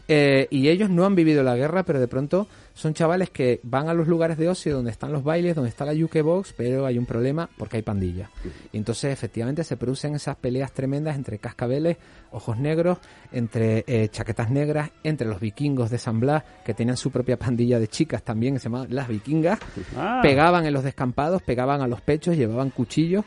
Eh, 0.08 0.48
y 0.50 0.68
ellos 0.68 0.90
no 0.90 1.04
han 1.04 1.14
vivido 1.14 1.44
la 1.44 1.54
guerra, 1.54 1.84
pero 1.84 2.00
de 2.00 2.08
pronto 2.08 2.48
son 2.74 2.94
chavales 2.94 3.30
que 3.30 3.60
van 3.62 3.88
a 3.88 3.94
los 3.94 4.08
lugares 4.08 4.38
de 4.38 4.48
ocio 4.48 4.74
donde 4.74 4.90
están 4.90 5.12
los 5.12 5.22
bailes, 5.22 5.54
donde 5.54 5.68
está 5.68 5.84
la 5.84 5.94
jukebox, 5.94 6.52
pero 6.56 6.86
hay 6.86 6.98
un 6.98 7.06
problema 7.06 7.48
porque 7.56 7.76
hay 7.76 7.82
pandillas. 7.82 8.28
Y 8.72 8.78
entonces 8.78 9.12
efectivamente 9.12 9.62
se 9.62 9.76
producen 9.76 10.14
esas 10.16 10.34
peleas 10.36 10.72
tremendas 10.72 11.14
entre 11.14 11.38
cascabeles, 11.38 11.96
ojos 12.32 12.58
negros, 12.58 12.98
entre 13.30 13.84
eh, 13.86 14.08
chaquetas 14.08 14.50
negras, 14.50 14.90
entre 15.04 15.28
los 15.28 15.38
vikingos 15.38 15.90
de 15.90 15.98
San 15.98 16.18
Blas, 16.18 16.42
que 16.64 16.74
tenían 16.74 16.96
su 16.96 17.10
propia 17.12 17.36
pandilla 17.38 17.78
de 17.78 17.86
chicas 17.86 18.22
también, 18.24 18.54
que 18.54 18.60
se 18.60 18.64
llamaban 18.64 18.88
las 18.92 19.06
vikingas, 19.06 19.60
Ah. 19.96 20.20
pegaban 20.22 20.66
en 20.66 20.72
los 20.72 20.82
descampados, 20.82 21.42
pegaban 21.42 21.82
a 21.82 21.86
los 21.86 22.00
pechos, 22.00 22.36
llevaban 22.36 22.70
cuchillos. 22.70 23.24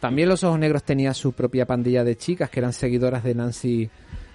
También 0.00 0.28
los 0.28 0.44
ojos 0.44 0.58
negros 0.58 0.82
tenía 0.82 1.14
su 1.14 1.32
propia 1.32 1.66
pandilla 1.66 2.04
de 2.04 2.16
chicas 2.16 2.50
que 2.50 2.60
eran 2.60 2.72
seguidoras 2.72 3.24
de 3.24 3.34
Nancy 3.34 3.90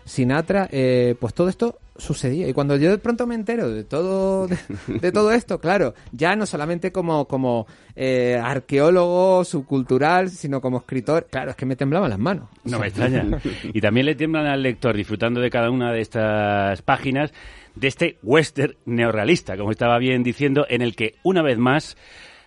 Sinatra. 0.05 0.67
Eh, 0.71 1.15
pues 1.19 1.33
todo 1.33 1.49
esto 1.49 1.77
sucedía. 1.95 2.47
Y 2.47 2.53
cuando 2.53 2.75
yo 2.75 2.89
de 2.89 2.97
pronto 2.97 3.27
me 3.27 3.35
entero 3.35 3.69
de 3.69 3.83
todo, 3.83 4.47
de, 4.87 5.11
todo 5.11 5.31
esto, 5.31 5.59
claro, 5.59 5.93
ya 6.11 6.35
no 6.35 6.45
solamente 6.45 6.91
como, 6.91 7.25
como 7.25 7.67
eh, 7.95 8.39
arqueólogo 8.41 9.43
subcultural, 9.45 10.29
sino 10.29 10.61
como 10.61 10.79
escritor, 10.79 11.27
claro, 11.29 11.51
es 11.51 11.55
que 11.55 11.65
me 11.65 11.75
temblaban 11.75 12.09
las 12.09 12.19
manos. 12.19 12.49
No 12.63 12.79
me 12.79 12.87
extraña. 12.87 13.25
Y 13.73 13.81
también 13.81 14.05
le 14.05 14.15
tiemblan 14.15 14.47
al 14.47 14.63
lector 14.63 14.95
disfrutando 14.95 15.39
de 15.39 15.49
cada 15.49 15.69
una 15.69 15.91
de 15.91 16.01
estas 16.01 16.81
páginas 16.81 17.31
de 17.75 17.87
este 17.87 18.17
western 18.23 18.75
neorrealista, 18.85 19.55
como 19.55 19.71
estaba 19.71 19.97
bien 19.97 20.23
diciendo, 20.23 20.65
en 20.69 20.81
el 20.81 20.95
que 20.95 21.15
una 21.23 21.41
vez 21.41 21.57
más 21.57 21.95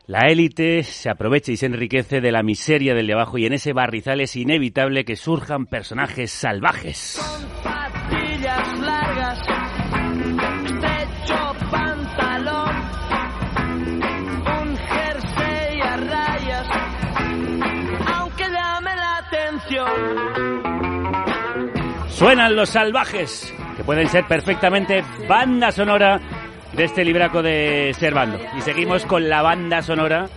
la 0.06 0.28
élite 0.28 0.82
se 0.82 1.08
aprovecha 1.08 1.50
y 1.52 1.56
se 1.56 1.66
enriquece 1.66 2.20
de 2.20 2.30
la 2.30 2.42
miseria 2.42 2.94
del 2.94 3.06
de 3.06 3.14
abajo 3.14 3.38
y 3.38 3.46
en 3.46 3.54
ese 3.54 3.72
barrizal 3.72 4.20
es 4.20 4.36
inevitable 4.36 5.04
que 5.04 5.16
surjan 5.16 5.64
personajes 5.66 6.30
salvajes. 6.30 7.18
patillas 7.62 8.78
largas, 8.80 9.40
estrecho 10.66 11.54
pantalón, 11.70 12.76
un 14.60 14.76
jersey 14.76 15.80
a 15.80 15.96
rayas, 15.96 16.68
aunque 18.14 18.44
llame 18.44 18.96
la 18.96 19.18
atención. 19.26 19.88
Suenan 22.08 22.54
los 22.54 22.68
salvajes, 22.68 23.54
que 23.76 23.84
pueden 23.84 24.08
ser 24.08 24.26
perfectamente 24.26 25.02
banda 25.26 25.72
sonora 25.72 26.20
de 26.76 26.84
este 26.84 27.04
libraco 27.04 27.42
de 27.42 27.94
Servando. 27.98 28.38
Y 28.56 28.60
seguimos 28.62 29.04
con 29.06 29.28
la 29.28 29.42
banda 29.42 29.82
sonora 29.82 30.28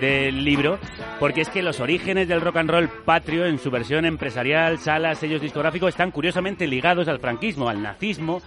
del 0.00 0.44
libro, 0.44 0.78
porque 1.18 1.40
es 1.40 1.48
que 1.48 1.62
los 1.62 1.80
orígenes 1.80 2.28
del 2.28 2.40
rock 2.40 2.56
and 2.56 2.70
roll 2.70 2.88
patrio 2.88 3.46
en 3.46 3.58
su 3.58 3.70
versión 3.70 4.04
empresarial, 4.04 4.78
salas, 4.78 5.18
sellos 5.18 5.40
discográficos, 5.40 5.90
están 5.90 6.10
curiosamente 6.10 6.66
ligados 6.66 7.08
al 7.08 7.20
franquismo, 7.20 7.68
al 7.68 7.82
nazismo, 7.82 8.42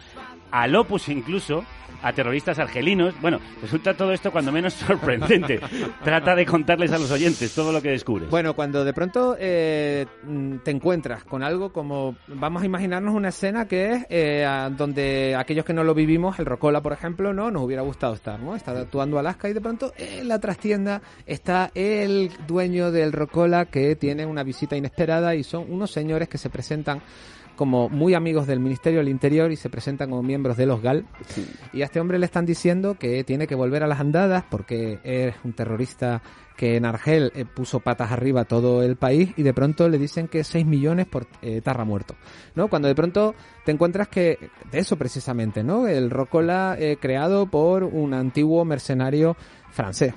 al 0.51 0.75
opus 0.75 1.09
incluso, 1.09 1.63
a 2.01 2.13
terroristas 2.13 2.59
argelinos. 2.59 3.19
Bueno, 3.21 3.39
resulta 3.61 3.93
todo 3.95 4.11
esto 4.11 4.31
cuando 4.31 4.51
menos 4.51 4.73
sorprendente. 4.87 5.59
Trata 6.03 6.35
de 6.35 6.45
contarles 6.45 6.91
a 6.91 6.97
los 6.97 7.11
oyentes 7.11 7.53
todo 7.53 7.71
lo 7.71 7.81
que 7.81 7.89
descubres. 7.89 8.29
Bueno, 8.29 8.53
cuando 8.55 8.85
de 8.85 8.93
pronto 8.93 9.35
eh, 9.39 10.05
te 10.63 10.71
encuentras 10.71 11.23
con 11.23 11.43
algo 11.43 11.71
como, 11.71 12.15
vamos 12.27 12.63
a 12.63 12.65
imaginarnos 12.65 13.13
una 13.13 13.29
escena 13.29 13.67
que 13.67 13.91
es 13.91 14.05
eh, 14.09 14.47
donde 14.77 15.35
aquellos 15.35 15.65
que 15.65 15.73
no 15.73 15.83
lo 15.83 15.93
vivimos, 15.93 16.39
el 16.39 16.45
Rocola, 16.45 16.81
por 16.81 16.93
ejemplo, 16.93 17.33
no 17.33 17.51
nos 17.51 17.63
hubiera 17.63 17.81
gustado 17.81 18.13
estar, 18.13 18.39
¿no? 18.39 18.55
Está 18.55 18.71
actuando 18.71 19.19
Alaska 19.19 19.49
y 19.49 19.53
de 19.53 19.61
pronto 19.61 19.93
en 19.97 20.27
la 20.27 20.39
trastienda 20.39 21.01
está 21.25 21.71
el 21.75 22.31
dueño 22.47 22.91
del 22.91 23.11
Rocola 23.11 23.65
que 23.65 23.95
tiene 23.95 24.25
una 24.25 24.43
visita 24.43 24.75
inesperada 24.75 25.35
y 25.35 25.43
son 25.43 25.71
unos 25.71 25.91
señores 25.91 26.29
que 26.29 26.37
se 26.37 26.49
presentan 26.49 27.01
como 27.59 27.89
muy 27.89 28.13
amigos 28.13 28.47
del 28.47 28.61
Ministerio 28.61 28.99
del 28.99 29.09
Interior 29.09 29.51
y 29.51 29.57
se 29.57 29.69
presentan 29.69 30.11
como 30.11 30.23
miembros 30.23 30.55
de 30.55 30.65
los 30.65 30.81
GAL. 30.81 31.05
Y 31.73 31.81
a 31.81 31.85
este 31.85 31.99
hombre 31.99 32.17
le 32.17 32.25
están 32.25 32.45
diciendo 32.45 32.95
que 32.97 33.25
tiene 33.25 33.47
que 33.47 33.55
volver 33.55 33.83
a 33.83 33.87
las 33.87 33.99
andadas 33.99 34.45
porque 34.49 34.99
es 35.03 35.35
un 35.43 35.51
terrorista 35.51 36.21
que 36.55 36.77
en 36.77 36.85
Argel 36.85 37.33
eh, 37.35 37.43
puso 37.43 37.81
patas 37.81 38.13
arriba 38.13 38.45
todo 38.45 38.81
el 38.81 38.95
país 38.95 39.33
y 39.35 39.43
de 39.43 39.53
pronto 39.53 39.89
le 39.89 39.97
dicen 39.97 40.29
que 40.29 40.45
6 40.45 40.65
millones 40.65 41.05
por 41.05 41.27
eh, 41.41 41.59
Tarra 41.59 41.83
muerto. 41.83 42.15
¿no? 42.55 42.69
Cuando 42.69 42.87
de 42.87 42.95
pronto 42.95 43.35
te 43.65 43.73
encuentras 43.73 44.07
que, 44.07 44.37
de 44.71 44.79
eso 44.79 44.95
precisamente, 44.97 45.61
¿no? 45.61 45.85
El 45.85 46.09
Rocola 46.09 46.77
eh, 46.79 46.97
creado 46.99 47.47
por 47.47 47.83
un 47.83 48.13
antiguo 48.13 48.63
mercenario 48.63 49.35
francés. 49.83 50.13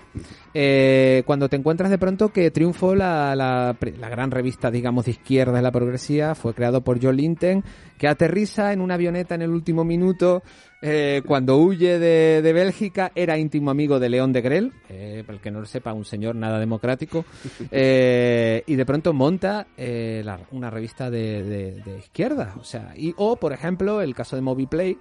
Eh, 0.55 1.22
cuando 1.25 1.48
te 1.48 1.57
encuentras 1.57 1.88
de 1.90 1.96
pronto 1.98 2.31
que 2.33 2.51
triunfó 2.51 2.94
la, 2.96 3.35
la, 3.37 3.77
la 3.98 4.09
gran 4.09 4.31
revista, 4.33 4.70
digamos, 4.70 5.05
de 5.05 5.12
izquierda 5.12 5.53
de 5.53 5.62
la 5.62 5.70
progresía, 5.70 6.35
fue 6.35 6.53
creado 6.53 6.81
por 6.83 7.01
Joe 7.01 7.12
Linton, 7.14 7.62
que 7.96 8.09
aterriza 8.09 8.72
en 8.72 8.81
una 8.81 8.94
avioneta 8.94 9.35
en 9.37 9.42
el 9.42 9.51
último 9.51 9.85
minuto, 9.85 10.42
eh, 10.83 11.22
cuando 11.25 11.59
huye 11.59 12.01
de, 12.01 12.42
de 12.42 12.53
Bélgica, 12.53 13.12
era 13.14 13.38
íntimo 13.38 13.70
amigo 13.70 14.01
de 14.01 14.09
León 14.09 14.33
de 14.33 14.40
Grel, 14.42 14.72
eh, 14.88 15.22
para 15.25 15.37
el 15.37 15.42
que 15.42 15.53
no 15.53 15.61
lo 15.61 15.66
sepa, 15.66 15.92
un 15.92 16.05
señor 16.05 16.35
nada 16.35 16.59
democrático, 16.59 17.25
eh, 17.70 18.64
y 18.66 18.75
de 18.75 18.85
pronto 18.85 19.12
monta 19.12 19.68
la- 19.77 20.40
una 20.51 20.70
revista 20.70 21.09
de, 21.09 21.42
de- 21.44 21.83
de 21.83 21.98
izquierda, 21.98 22.55
o 22.59 22.64
sea, 22.64 22.92
y, 22.96 23.14
o 23.16 23.37
por 23.37 23.53
ejemplo 23.53 24.03
el 24.03 24.14
caso 24.14 24.35
de 24.37 24.42
Moviplay, 24.42 24.98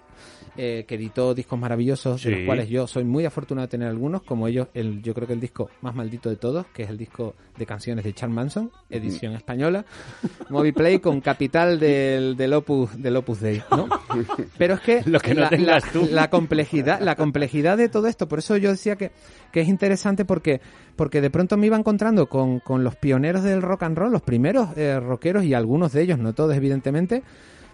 eh, 0.57 0.85
que 0.87 0.95
editó 0.95 1.33
discos 1.33 1.57
maravillosos, 1.57 2.23
de 2.23 2.31
los 2.31 2.45
cuales 2.45 2.67
yo 2.69 2.85
soy 2.87 3.03
muy 3.03 3.25
afortunado 3.25 3.67
de 3.67 3.71
tener 3.71 3.87
algunos, 3.87 4.21
como 4.23 4.47
ellos, 4.47 4.67
el, 4.73 5.01
yo 5.01 5.13
creo 5.13 5.25
que 5.27 5.33
el 5.33 5.39
disco 5.39 5.69
más 5.81 5.95
maldito 5.95 6.29
de 6.29 6.35
todos, 6.35 6.65
que 6.73 6.83
es 6.83 6.89
el 6.89 6.97
disco 6.97 7.35
de 7.57 7.65
canciones 7.65 8.03
de 8.03 8.13
Charles 8.13 8.35
Manson, 8.35 8.71
edición 8.89 9.33
española, 9.35 9.85
Moviplay 10.49 10.99
con 10.99 11.21
capital 11.21 11.79
del, 11.79 12.35
del 12.35 12.53
Opus 12.53 13.01
del 13.01 13.15
Opus 13.17 13.39
Dei, 13.39 13.61
¿no? 13.71 13.87
Pero 14.57 14.75
es 14.75 14.79
que, 14.81 15.01
Lo 15.05 15.19
que 15.19 15.33
no 15.33 15.41
la, 15.41 15.49
tengas 15.49 15.85
la- 15.85 15.91
tú. 15.91 16.07
la 16.11 16.29
complejidad, 16.29 16.99
la 17.01 17.15
complejidad 17.15 17.77
de 17.77 17.89
todo 17.89 18.07
esto, 18.07 18.27
por 18.27 18.39
eso 18.39 18.57
yo 18.57 18.71
decía 18.71 18.95
que, 18.95 19.11
que 19.51 19.61
es 19.61 19.67
interesante 19.67 20.25
porque, 20.25 20.61
porque 20.95 21.21
de 21.21 21.29
pronto 21.29 21.57
me 21.57 21.67
iba 21.67 21.77
encontrando 21.77 22.27
con, 22.27 22.59
con 22.59 22.83
los 22.83 22.95
pioneros 22.95 23.43
del 23.43 23.61
rock 23.61 23.83
and 23.83 23.97
roll, 23.97 24.11
los 24.11 24.21
primeros 24.21 24.75
eh, 24.77 24.99
rockeros 24.99 25.43
y 25.45 25.53
algunos 25.53 25.93
de 25.93 26.01
ellos, 26.03 26.19
no 26.19 26.33
todos 26.33 26.55
evidentemente, 26.55 27.23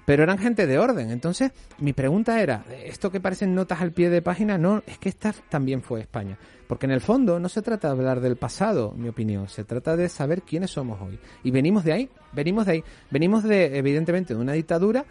pero 0.08 0.24
eran 0.24 0.38
gente 0.38 0.68
de 0.68 0.80
orden. 0.80 1.12
Entonces, 1.12 1.52
mi 1.80 1.92
pregunta 1.92 2.42
era, 2.42 2.64
esto 2.86 3.12
que 3.12 3.20
parecen 3.20 3.54
notas 3.54 3.82
al 3.82 3.92
pie 3.92 4.10
de 4.10 4.22
página, 4.22 4.58
no, 4.58 4.82
es 4.88 4.98
que 4.98 5.10
esta 5.10 5.36
también 5.50 5.82
fue 5.82 6.00
España. 6.00 6.38
Porque 6.66 6.86
en 6.86 6.94
el 6.94 7.02
fondo 7.02 7.42
no 7.42 7.50
se 7.50 7.62
trata 7.62 7.90
de 7.90 7.92
hablar 7.92 8.22
del 8.22 8.38
pasado, 8.38 8.94
en 8.96 9.02
mi 9.02 9.10
opinión, 9.10 9.50
se 9.50 9.66
trata 9.66 9.98
de 9.98 10.08
saber 10.08 10.44
quiénes 10.44 10.72
somos 10.72 11.02
hoy. 11.02 11.20
Y 11.44 11.52
venimos 11.52 11.84
de 11.84 11.92
ahí, 11.92 12.10
venimos 12.32 12.66
de 12.66 12.72
ahí, 12.72 12.84
venimos 13.12 13.44
de, 13.44 13.78
evidentemente, 13.78 14.34
de 14.34 14.40
una 14.40 14.54
dictadura 14.54 15.04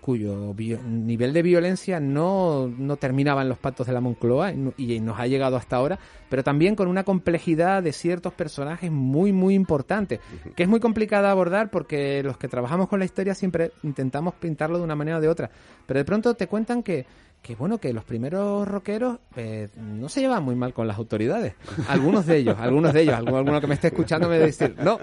cuyo 0.00 0.54
nivel 0.54 1.32
de 1.32 1.42
violencia 1.42 2.00
no, 2.00 2.68
no 2.68 2.96
terminaba 2.96 3.42
en 3.42 3.48
los 3.48 3.58
pactos 3.58 3.86
de 3.86 3.92
la 3.92 4.00
Moncloa 4.00 4.52
y 4.52 4.90
y 4.90 5.00
nos 5.00 5.18
ha 5.20 5.26
llegado 5.26 5.56
hasta 5.56 5.76
ahora, 5.76 5.98
pero 6.28 6.42
también 6.42 6.74
con 6.74 6.88
una 6.88 7.04
complejidad 7.04 7.82
de 7.82 7.92
ciertos 7.92 8.32
personajes 8.32 8.90
muy, 8.90 9.32
muy 9.32 9.54
importante, 9.54 10.20
que 10.56 10.64
es 10.64 10.68
muy 10.68 10.80
complicada 10.80 11.30
abordar 11.30 11.70
porque 11.70 12.22
los 12.22 12.36
que 12.36 12.48
trabajamos 12.48 12.88
con 12.88 12.98
la 12.98 13.04
historia 13.04 13.34
siempre 13.34 13.72
intentamos 13.82 14.34
pintarlo 14.34 14.78
de 14.78 14.84
una 14.84 14.96
manera 14.96 15.18
o 15.18 15.20
de 15.20 15.28
otra, 15.28 15.50
pero 15.86 15.98
de 15.98 16.04
pronto 16.04 16.34
te 16.34 16.46
cuentan 16.48 16.82
que, 16.82 17.06
que 17.42 17.54
bueno, 17.56 17.78
que 17.78 17.92
los 17.92 18.04
primeros 18.04 18.68
rockeros 18.68 19.18
eh, 19.36 19.68
no 19.76 20.08
se 20.08 20.20
llevaban 20.20 20.44
muy 20.44 20.54
mal 20.54 20.72
con 20.74 20.86
las 20.86 20.98
autoridades. 20.98 21.54
Algunos 21.88 22.26
de 22.26 22.36
ellos, 22.36 22.56
algunos 22.60 22.92
de 22.92 23.02
ellos, 23.02 23.14
alguno, 23.14 23.38
alguno 23.38 23.60
que 23.60 23.66
me 23.66 23.74
esté 23.74 23.88
escuchando 23.88 24.28
me 24.28 24.36
va 24.38 24.44
a 24.44 24.46
decir, 24.46 24.74
no, 24.82 24.98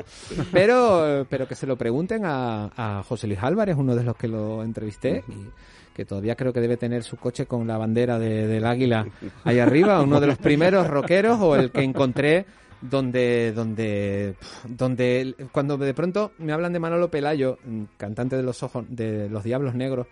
pero, 0.52 1.26
pero 1.30 1.48
que 1.48 1.56
se 1.56 1.66
lo 1.68 1.76
pregunten 1.78 2.24
a, 2.26 2.70
a 3.00 3.04
José 3.04 3.28
Luis 3.28 3.40
Álvarez, 3.42 3.76
uno 3.78 3.96
de 3.96 4.04
los 4.04 4.16
que 4.16 4.28
lo 4.28 4.64
entrevisté, 4.64 5.24
y 5.28 5.94
que 5.96 6.06
todavía 6.06 6.36
creo 6.36 6.54
que 6.54 6.62
debe 6.62 6.78
tener 6.78 7.04
su 7.04 7.18
coche 7.18 7.48
con 7.48 7.66
la 7.66 7.78
bandera 7.80 8.20
de- 8.20 8.46
del 8.48 8.66
águila 8.66 9.08
ahí 9.44 9.58
arriba, 9.60 10.00
uno 10.02 10.20
de 10.20 10.28
los 10.28 10.38
primeros 10.38 10.88
rockeros 10.88 11.40
o 11.42 11.56
el 11.56 11.72
que 11.72 11.82
encontré 11.82 12.46
donde 12.80 13.52
donde 13.56 14.36
donde 14.68 15.36
cuando 15.52 15.78
de 15.80 15.96
pronto 15.96 16.34
me 16.38 16.54
hablan 16.54 16.72
de 16.74 16.80
Manolo 16.80 17.10
Pelayo, 17.10 17.58
cantante 17.98 18.36
de 18.36 18.44
los 18.44 18.62
ojos 18.62 18.86
de 18.90 19.28
los 19.30 19.44
Diablos 19.44 19.74
Negros, 19.74 20.06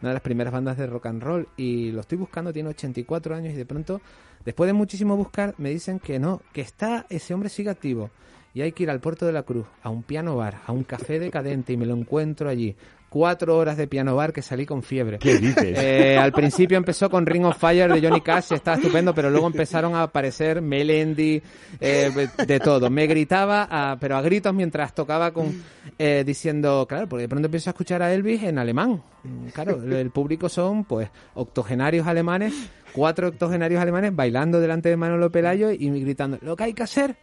una 0.00 0.10
de 0.10 0.14
las 0.14 0.22
primeras 0.22 0.52
bandas 0.52 0.76
de 0.76 0.86
rock 0.86 1.06
and 1.06 1.22
roll, 1.22 1.48
y 1.56 1.90
lo 1.92 2.00
estoy 2.00 2.18
buscando, 2.18 2.52
tiene 2.52 2.70
84 2.70 3.34
años, 3.34 3.54
y 3.54 3.56
de 3.56 3.66
pronto, 3.66 4.00
después 4.44 4.66
de 4.66 4.72
muchísimo 4.72 5.16
buscar, 5.16 5.54
me 5.58 5.70
dicen 5.70 5.98
que 5.98 6.18
no, 6.18 6.42
que 6.52 6.60
está, 6.60 7.06
ese 7.08 7.34
hombre 7.34 7.48
sigue 7.48 7.70
activo. 7.70 8.10
Y 8.52 8.62
hay 8.62 8.72
que 8.72 8.82
ir 8.82 8.90
al 8.90 8.98
Puerto 8.98 9.26
de 9.26 9.32
la 9.32 9.44
Cruz, 9.44 9.66
a 9.82 9.90
un 9.90 10.02
piano 10.02 10.34
bar, 10.36 10.60
a 10.66 10.72
un 10.72 10.82
café 10.82 11.20
decadente, 11.20 11.72
y 11.72 11.76
me 11.76 11.86
lo 11.86 11.94
encuentro 11.94 12.48
allí 12.48 12.76
cuatro 13.10 13.58
horas 13.58 13.76
de 13.76 13.86
piano 13.86 14.16
bar 14.16 14.32
que 14.32 14.40
salí 14.40 14.64
con 14.64 14.82
fiebre. 14.82 15.18
¿Qué 15.18 15.36
dices? 15.36 15.76
Eh, 15.76 16.16
al 16.16 16.32
principio 16.32 16.78
empezó 16.78 17.10
con 17.10 17.26
Ring 17.26 17.44
of 17.44 17.58
Fire 17.58 17.92
de 17.92 18.00
Johnny 18.00 18.22
Cash, 18.22 18.52
estaba 18.52 18.78
estupendo, 18.78 19.12
pero 19.14 19.28
luego 19.28 19.48
empezaron 19.48 19.94
a 19.94 20.04
aparecer 20.04 20.62
Melendi, 20.62 21.42
eh, 21.80 22.28
de 22.46 22.60
todo. 22.60 22.88
Me 22.88 23.06
gritaba, 23.06 23.66
a- 23.70 23.98
pero 24.00 24.16
a 24.16 24.22
gritos 24.22 24.54
mientras 24.54 24.94
tocaba 24.94 25.32
con 25.32 25.62
eh, 25.98 26.22
diciendo, 26.24 26.86
claro, 26.88 27.08
porque 27.08 27.22
de 27.22 27.28
pronto 27.28 27.46
empiezo 27.46 27.68
a 27.68 27.72
escuchar 27.72 28.00
a 28.02 28.14
Elvis 28.14 28.42
en 28.44 28.58
alemán. 28.58 29.02
Mm, 29.24 29.48
Claro, 29.48 29.82
el 29.82 29.92
el 29.92 30.10
público 30.10 30.48
son 30.48 30.84
pues 30.84 31.10
octogenarios 31.34 32.06
alemanes, 32.06 32.54
cuatro 32.92 33.28
octogenarios 33.28 33.82
alemanes 33.82 34.14
bailando 34.14 34.60
delante 34.60 34.88
de 34.88 34.96
Manolo 34.96 35.30
Pelayo 35.30 35.70
y 35.72 35.90
gritando, 36.00 36.38
lo 36.42 36.54
que 36.56 36.64
hay 36.64 36.72
que 36.74 36.84
hacer 36.84 37.16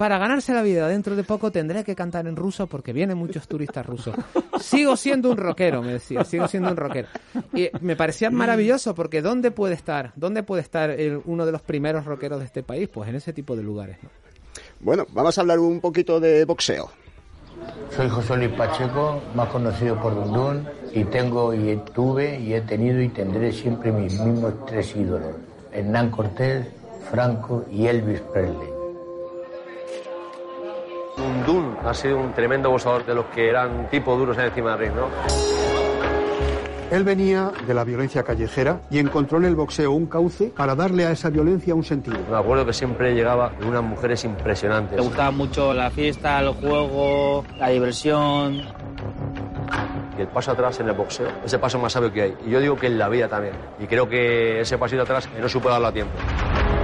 para 0.00 0.16
ganarse 0.16 0.54
la 0.54 0.62
vida 0.62 0.88
dentro 0.88 1.14
de 1.14 1.24
poco 1.24 1.52
tendré 1.52 1.84
que 1.84 1.94
cantar 1.94 2.26
en 2.26 2.34
ruso 2.34 2.66
porque 2.66 2.94
vienen 2.94 3.18
muchos 3.18 3.46
turistas 3.46 3.84
rusos. 3.84 4.14
Sigo 4.58 4.96
siendo 4.96 5.30
un 5.30 5.36
rockero, 5.36 5.82
me 5.82 5.92
decía, 5.92 6.24
sigo 6.24 6.48
siendo 6.48 6.70
un 6.70 6.78
rockero. 6.78 7.06
Y 7.52 7.68
me 7.82 7.96
parecía 7.96 8.30
maravilloso 8.30 8.94
porque 8.94 9.20
¿dónde 9.20 9.50
puede 9.50 9.74
estar? 9.74 10.12
¿Dónde 10.16 10.42
puede 10.42 10.62
estar 10.62 10.88
el- 10.88 11.20
uno 11.26 11.44
de 11.44 11.52
los 11.52 11.60
primeros 11.60 12.06
rockeros 12.06 12.38
de 12.38 12.46
este 12.46 12.62
país? 12.62 12.88
Pues 12.88 13.10
en 13.10 13.16
ese 13.16 13.34
tipo 13.34 13.54
de 13.54 13.62
lugares, 13.62 13.98
¿no? 14.02 14.08
Bueno, 14.80 15.04
vamos 15.12 15.36
a 15.36 15.42
hablar 15.42 15.58
un 15.58 15.80
poquito 15.82 16.18
de 16.18 16.46
boxeo. 16.46 16.90
Soy 17.94 18.08
José 18.08 18.38
Luis 18.38 18.52
Pacheco, 18.56 19.20
más 19.34 19.50
conocido 19.50 20.00
por 20.00 20.14
Dundún, 20.14 20.66
y 20.94 21.04
tengo 21.04 21.52
y 21.52 21.76
tuve 21.94 22.40
y 22.40 22.54
he 22.54 22.62
tenido 22.62 23.02
y 23.02 23.10
tendré 23.10 23.52
siempre 23.52 23.92
mis 23.92 24.18
mismos 24.18 24.64
tres 24.64 24.96
ídolos, 24.96 25.34
Hernán 25.72 26.10
Cortés, 26.10 26.68
Franco 27.10 27.66
y 27.70 27.86
Elvis 27.86 28.20
Presley. 28.32 28.79
Dundun 31.20 31.76
ha 31.84 31.94
sido 31.94 32.18
un 32.18 32.32
tremendo 32.32 32.70
boxeador 32.70 33.04
de 33.04 33.14
los 33.14 33.26
que 33.26 33.48
eran 33.48 33.88
tipo 33.90 34.16
duros 34.16 34.38
encima 34.38 34.70
del 34.70 34.78
ring, 34.78 34.94
¿no? 34.94 35.08
Él 36.90 37.04
venía 37.04 37.52
de 37.68 37.72
la 37.72 37.84
violencia 37.84 38.24
callejera 38.24 38.80
y 38.90 38.98
encontró 38.98 39.38
en 39.38 39.44
el 39.44 39.54
boxeo 39.54 39.92
un 39.92 40.06
cauce 40.06 40.46
para 40.56 40.74
darle 40.74 41.06
a 41.06 41.12
esa 41.12 41.30
violencia 41.30 41.72
un 41.72 41.84
sentido. 41.84 42.18
Me 42.28 42.36
acuerdo 42.36 42.66
que 42.66 42.72
siempre 42.72 43.14
llegaba 43.14 43.52
de 43.60 43.66
unas 43.66 43.84
mujeres 43.84 44.24
impresionantes. 44.24 44.96
Le 44.96 45.02
gustaba 45.02 45.30
mucho 45.30 45.72
la 45.72 45.90
fiesta, 45.90 46.40
el 46.40 46.48
juego, 46.54 47.44
la 47.58 47.68
diversión. 47.68 48.62
Y 50.18 50.22
el 50.22 50.28
paso 50.28 50.50
atrás 50.50 50.80
en 50.80 50.88
el 50.88 50.94
boxeo 50.94 51.28
es 51.44 51.52
el 51.52 51.60
paso 51.60 51.78
más 51.78 51.92
sabio 51.92 52.12
que 52.12 52.22
hay. 52.22 52.36
Y 52.44 52.50
yo 52.50 52.58
digo 52.58 52.74
que 52.74 52.88
en 52.88 52.98
la 52.98 53.08
vida 53.08 53.28
también. 53.28 53.54
Y 53.78 53.86
creo 53.86 54.08
que 54.08 54.60
ese 54.60 54.76
pasito 54.76 55.02
atrás 55.02 55.28
no 55.40 55.48
supe 55.48 55.68
darlo 55.68 55.86
a 55.86 55.92
tiempo. 55.92 56.12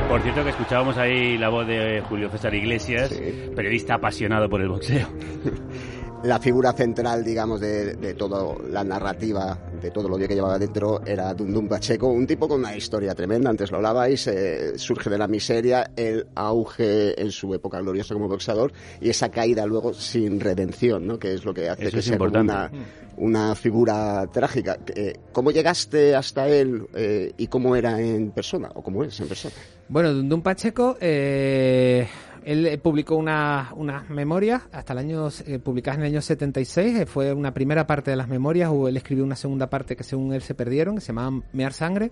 Por 0.08 0.22
cierto 0.22 0.44
que 0.44 0.50
escuchábamos 0.50 0.96
ahí 0.98 1.36
la 1.36 1.48
voz 1.48 1.66
de 1.66 2.00
Julio 2.08 2.30
César 2.30 2.54
Iglesias, 2.54 3.12
periodista 3.56 3.94
apasionado 3.94 4.48
por 4.48 4.60
el 4.60 4.68
boxeo. 4.68 5.08
La 6.22 6.40
figura 6.40 6.72
central, 6.72 7.22
digamos, 7.22 7.60
de, 7.60 7.94
de 7.94 8.14
toda 8.14 8.56
la 8.70 8.82
narrativa, 8.82 9.56
de 9.80 9.90
todo 9.90 10.08
lo 10.08 10.16
que 10.16 10.26
llevaba 10.26 10.58
dentro, 10.58 11.04
era 11.04 11.32
Dundun 11.34 11.68
Pacheco, 11.68 12.08
un 12.08 12.26
tipo 12.26 12.48
con 12.48 12.60
una 12.60 12.74
historia 12.74 13.14
tremenda, 13.14 13.50
antes 13.50 13.70
lo 13.70 13.76
hablabais, 13.76 14.26
eh, 14.26 14.78
surge 14.78 15.10
de 15.10 15.18
la 15.18 15.28
miseria, 15.28 15.90
el 15.94 16.26
auge 16.34 17.20
en 17.20 17.30
su 17.30 17.54
época 17.54 17.80
gloriosa 17.80 18.14
como 18.14 18.28
boxeador 18.28 18.72
y 19.00 19.10
esa 19.10 19.28
caída 19.30 19.66
luego 19.66 19.92
sin 19.92 20.40
redención, 20.40 21.06
¿no? 21.06 21.18
que 21.18 21.34
es 21.34 21.44
lo 21.44 21.52
que 21.52 21.68
hace 21.68 21.88
Eso 21.88 21.96
que 21.96 22.02
sea 22.02 22.18
una, 22.18 22.70
una 23.18 23.54
figura 23.54 24.26
trágica. 24.32 24.78
Eh, 24.94 25.18
¿Cómo 25.32 25.50
llegaste 25.50 26.16
hasta 26.16 26.48
él 26.48 26.86
eh, 26.94 27.32
y 27.36 27.46
cómo 27.46 27.76
era 27.76 28.00
en 28.00 28.30
persona, 28.30 28.70
o 28.74 28.82
cómo 28.82 29.04
es 29.04 29.20
en 29.20 29.28
persona? 29.28 29.54
Bueno, 29.88 30.12
Dundun 30.12 30.42
Pacheco, 30.42 30.96
eh, 31.00 32.08
él 32.44 32.66
eh, 32.66 32.78
publicó 32.78 33.14
una- 33.16 33.72
unas 33.76 34.10
memorias 34.10 34.62
hasta 34.72 34.92
el 34.94 34.98
año, 34.98 35.28
eh, 35.46 35.58
publicadas 35.60 35.98
en 35.98 36.04
el 36.06 36.12
año 36.12 36.22
76, 36.22 36.98
eh, 37.00 37.06
fue 37.06 37.32
una 37.32 37.54
primera 37.54 37.86
parte 37.86 38.10
de 38.10 38.16
las 38.16 38.28
memorias, 38.28 38.70
o 38.72 38.88
él 38.88 38.96
escribió 38.96 39.22
una 39.24 39.36
segunda 39.36 39.70
parte 39.70 39.94
que 39.96 40.02
según 40.02 40.32
él 40.32 40.42
se 40.42 40.54
perdieron, 40.54 40.96
que 40.96 41.00
se 41.02 41.08
llamaba 41.08 41.40
Mear 41.52 41.72
Sangre. 41.72 42.10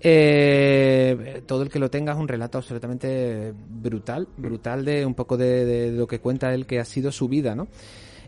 Eh, 0.00 1.42
todo 1.46 1.62
el 1.62 1.68
que 1.68 1.78
lo 1.78 1.90
tenga 1.90 2.12
es 2.12 2.18
un 2.18 2.28
relato 2.28 2.58
absolutamente 2.58 3.52
brutal, 3.68 4.28
brutal 4.36 4.84
de 4.84 5.04
un 5.04 5.14
poco 5.14 5.36
de, 5.36 5.64
de 5.64 5.92
lo 5.92 6.06
que 6.06 6.20
cuenta 6.20 6.54
él 6.54 6.66
que 6.66 6.78
ha 6.80 6.84
sido 6.84 7.10
su 7.12 7.28
vida, 7.28 7.54
¿no? 7.54 7.68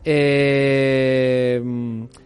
Eh, 0.07 1.63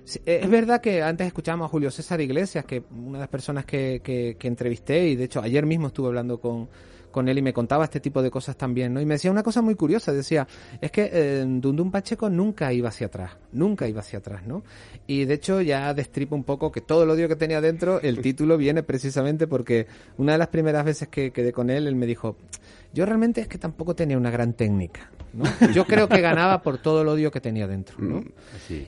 sí, 0.05 0.21
es 0.27 0.51
verdad 0.51 0.81
que 0.81 1.03
antes 1.03 1.27
escuchábamos 1.29 1.67
a 1.67 1.69
Julio 1.69 1.91
César 1.91 2.21
Iglesias, 2.21 2.65
que 2.65 2.83
una 2.91 3.19
de 3.19 3.23
las 3.23 3.29
personas 3.29 3.65
que- 3.65 4.01
que 4.39 4.49
entrevisté, 4.49 5.09
y 5.09 5.17
de 5.17 5.25
hecho 5.25 5.41
ayer 5.41 5.65
mismo 5.65 5.87
estuve 5.89 6.09
hablando 6.09 6.41
con, 6.41 6.69
con 7.19 7.29
él 7.29 7.37
y 7.37 7.43
me 7.43 7.53
contaba 7.53 7.83
este 7.83 7.99
tipo 7.99 8.23
de 8.23 8.31
cosas 8.31 8.57
también, 8.57 8.95
¿no? 8.95 9.01
Y 9.01 9.05
me 9.05 9.15
decía 9.15 9.33
una 9.33 9.43
cosa 9.43 9.61
muy 9.61 9.75
curiosa, 9.75 10.13
decía, 10.13 10.47
es 10.81 10.93
que 10.93 11.11
eh, 11.13 11.45
Dundun 11.45 11.91
Pacheco 11.91 12.31
nunca 12.31 12.73
iba 12.73 12.91
hacia 12.91 13.09
atrás, 13.09 13.33
nunca 13.51 13.89
iba 13.89 13.99
hacia 13.99 14.21
atrás, 14.21 14.47
¿no? 14.47 14.63
Y 15.09 15.25
de 15.25 15.35
hecho 15.35 15.61
ya 15.61 15.93
destripa 15.95 16.37
un 16.37 16.45
poco 16.45 16.71
que 16.71 16.81
todo 16.81 17.03
el 17.03 17.11
odio 17.11 17.27
que 17.27 17.35
tenía 17.35 17.61
dentro, 17.61 18.01
el 18.01 18.21
título 18.23 18.57
viene 18.57 18.85
precisamente 18.85 19.49
porque 19.49 19.89
una 20.17 20.31
de 20.31 20.39
las 20.39 20.47
primeras 20.47 20.85
veces 20.85 21.09
que 21.09 21.33
quedé 21.33 21.53
con 21.53 21.71
él, 21.71 21.89
él 21.89 21.97
me 21.97 22.07
dijo, 22.07 22.37
yo 22.95 23.05
realmente 23.05 23.41
es 23.41 23.49
que 23.49 23.59
tampoco 23.59 23.97
tenía 23.97 24.17
una 24.17 24.31
gran 24.31 24.53
técnica, 24.53 25.11
¿no? 25.33 25.43
Yo 25.75 25.87
creo 25.87 26.09
que 26.09 26.21
ganaba 26.21 26.63
por 26.63 26.79
todo 26.79 27.03
el 27.03 27.09
odio 27.09 27.33
que 27.33 27.41
tenía 27.41 27.67
dentro, 27.67 27.97
¿no? 27.99 28.23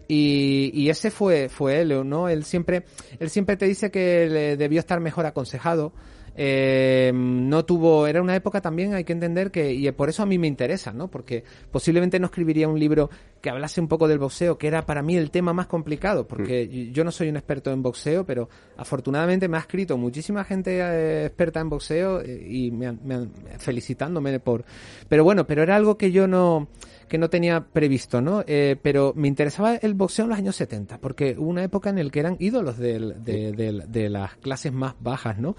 Y, 0.07 0.71
y 0.73 0.88
ese 0.88 1.11
fue, 1.11 1.49
fue 1.49 1.81
él, 1.81 2.09
¿no? 2.09 2.29
Él 2.29 2.45
siempre, 2.45 2.85
él 3.19 3.29
siempre 3.29 3.57
te 3.57 3.66
dice 3.66 3.90
que 3.90 4.29
le 4.29 4.57
debió 4.57 4.79
estar 4.79 5.01
mejor 5.01 5.27
aconsejado. 5.27 5.93
Eh, 6.42 7.12
no 7.14 7.66
tuvo, 7.66 8.07
era 8.07 8.22
una 8.22 8.35
época 8.35 8.62
también, 8.62 8.94
hay 8.94 9.05
que 9.05 9.12
entender 9.12 9.50
que, 9.50 9.74
y 9.74 9.90
por 9.92 10.09
eso 10.09 10.22
a 10.22 10.26
mí 10.26 10.38
me 10.38 10.46
interesa, 10.46 10.90
¿no? 10.90 11.09
Porque 11.09 11.44
posiblemente 11.70 12.18
no 12.18 12.24
escribiría 12.29 12.66
un 12.66 12.81
libro 12.81 13.11
que 13.42 13.50
hablase 13.50 13.79
un 13.79 13.88
poco 13.88 14.09
del 14.09 14.18
boxeo, 14.18 14.57
que 14.57 14.66
era 14.66 14.87
para 14.87 15.03
mí 15.03 15.16
el 15.18 15.31
tema 15.31 15.53
más 15.53 15.66
complicado, 15.66 16.26
porque 16.26 16.90
yo 16.92 17.05
no 17.05 17.12
soy 17.12 17.29
un 17.29 17.37
experto 17.37 17.70
en 17.72 17.83
boxeo, 17.83 18.24
pero 18.24 18.48
afortunadamente 18.79 19.48
me 19.48 19.59
ha 19.59 19.61
escrito 19.61 19.98
muchísima 19.98 20.42
gente 20.44 20.79
eh, 20.81 21.26
experta 21.26 21.61
en 21.61 21.68
boxeo 21.68 22.22
eh, 22.22 22.42
y 22.48 22.70
me 22.70 22.87
han- 22.87 23.00
me 23.05 23.14
han- 23.16 23.31
felicitándome 23.59 24.40
por, 24.40 24.64
pero 25.11 25.24
bueno, 25.24 25.46
pero 25.46 25.62
era 25.62 25.76
algo 25.76 25.98
que 25.98 26.11
yo 26.11 26.26
no, 26.26 26.68
que 27.11 27.18
no 27.18 27.29
tenía 27.29 27.61
previsto, 27.61 28.23
¿no? 28.23 28.44
Eh, 28.46 28.77
pero 28.81 29.12
me 29.16 29.27
interesaba 29.29 29.75
el 29.75 29.94
boxeo 29.94 30.25
en 30.25 30.29
los 30.31 30.38
años 30.38 30.55
70, 30.57 30.99
porque 30.99 31.35
hubo 31.37 31.51
una 31.51 31.64
época 31.64 31.90
en 31.90 32.03
la 32.03 32.09
que 32.11 32.20
eran 32.20 32.37
ídolos 32.38 32.79
del- 32.79 33.23
de, 33.25 33.53
de- 33.53 33.85
de 33.88 34.09
las 34.09 34.37
clases 34.37 34.73
más 34.73 34.94
bajas, 35.01 35.37
¿no? 35.38 35.57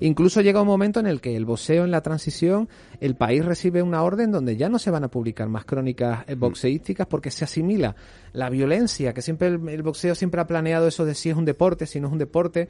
Incluso 0.00 0.40
llega 0.40 0.62
un 0.62 0.66
momento 0.66 0.98
en 1.00 1.06
el 1.06 1.20
que 1.20 1.36
el 1.36 1.44
boxeo 1.44 1.84
en 1.84 1.90
la 1.90 2.00
transición, 2.00 2.68
el 3.00 3.14
país 3.16 3.44
recibe 3.44 3.82
una 3.82 4.02
orden 4.02 4.32
donde 4.32 4.56
ya 4.56 4.68
no 4.70 4.78
se 4.78 4.90
van 4.90 5.04
a 5.04 5.08
publicar 5.08 5.48
más 5.48 5.66
crónicas 5.66 6.24
eh, 6.26 6.34
boxeísticas 6.36 7.06
porque 7.06 7.30
se 7.30 7.44
asimila 7.44 7.94
la 8.32 8.48
violencia, 8.48 9.12
que 9.12 9.20
siempre 9.22 9.48
el, 9.48 9.68
el 9.68 9.82
boxeo 9.82 10.14
siempre 10.14 10.40
ha 10.40 10.46
planeado 10.46 10.88
eso 10.88 11.04
de 11.04 11.14
si 11.14 11.28
es 11.28 11.36
un 11.36 11.44
deporte, 11.44 11.86
si 11.86 12.00
no 12.00 12.06
es 12.08 12.12
un 12.14 12.18
deporte, 12.18 12.66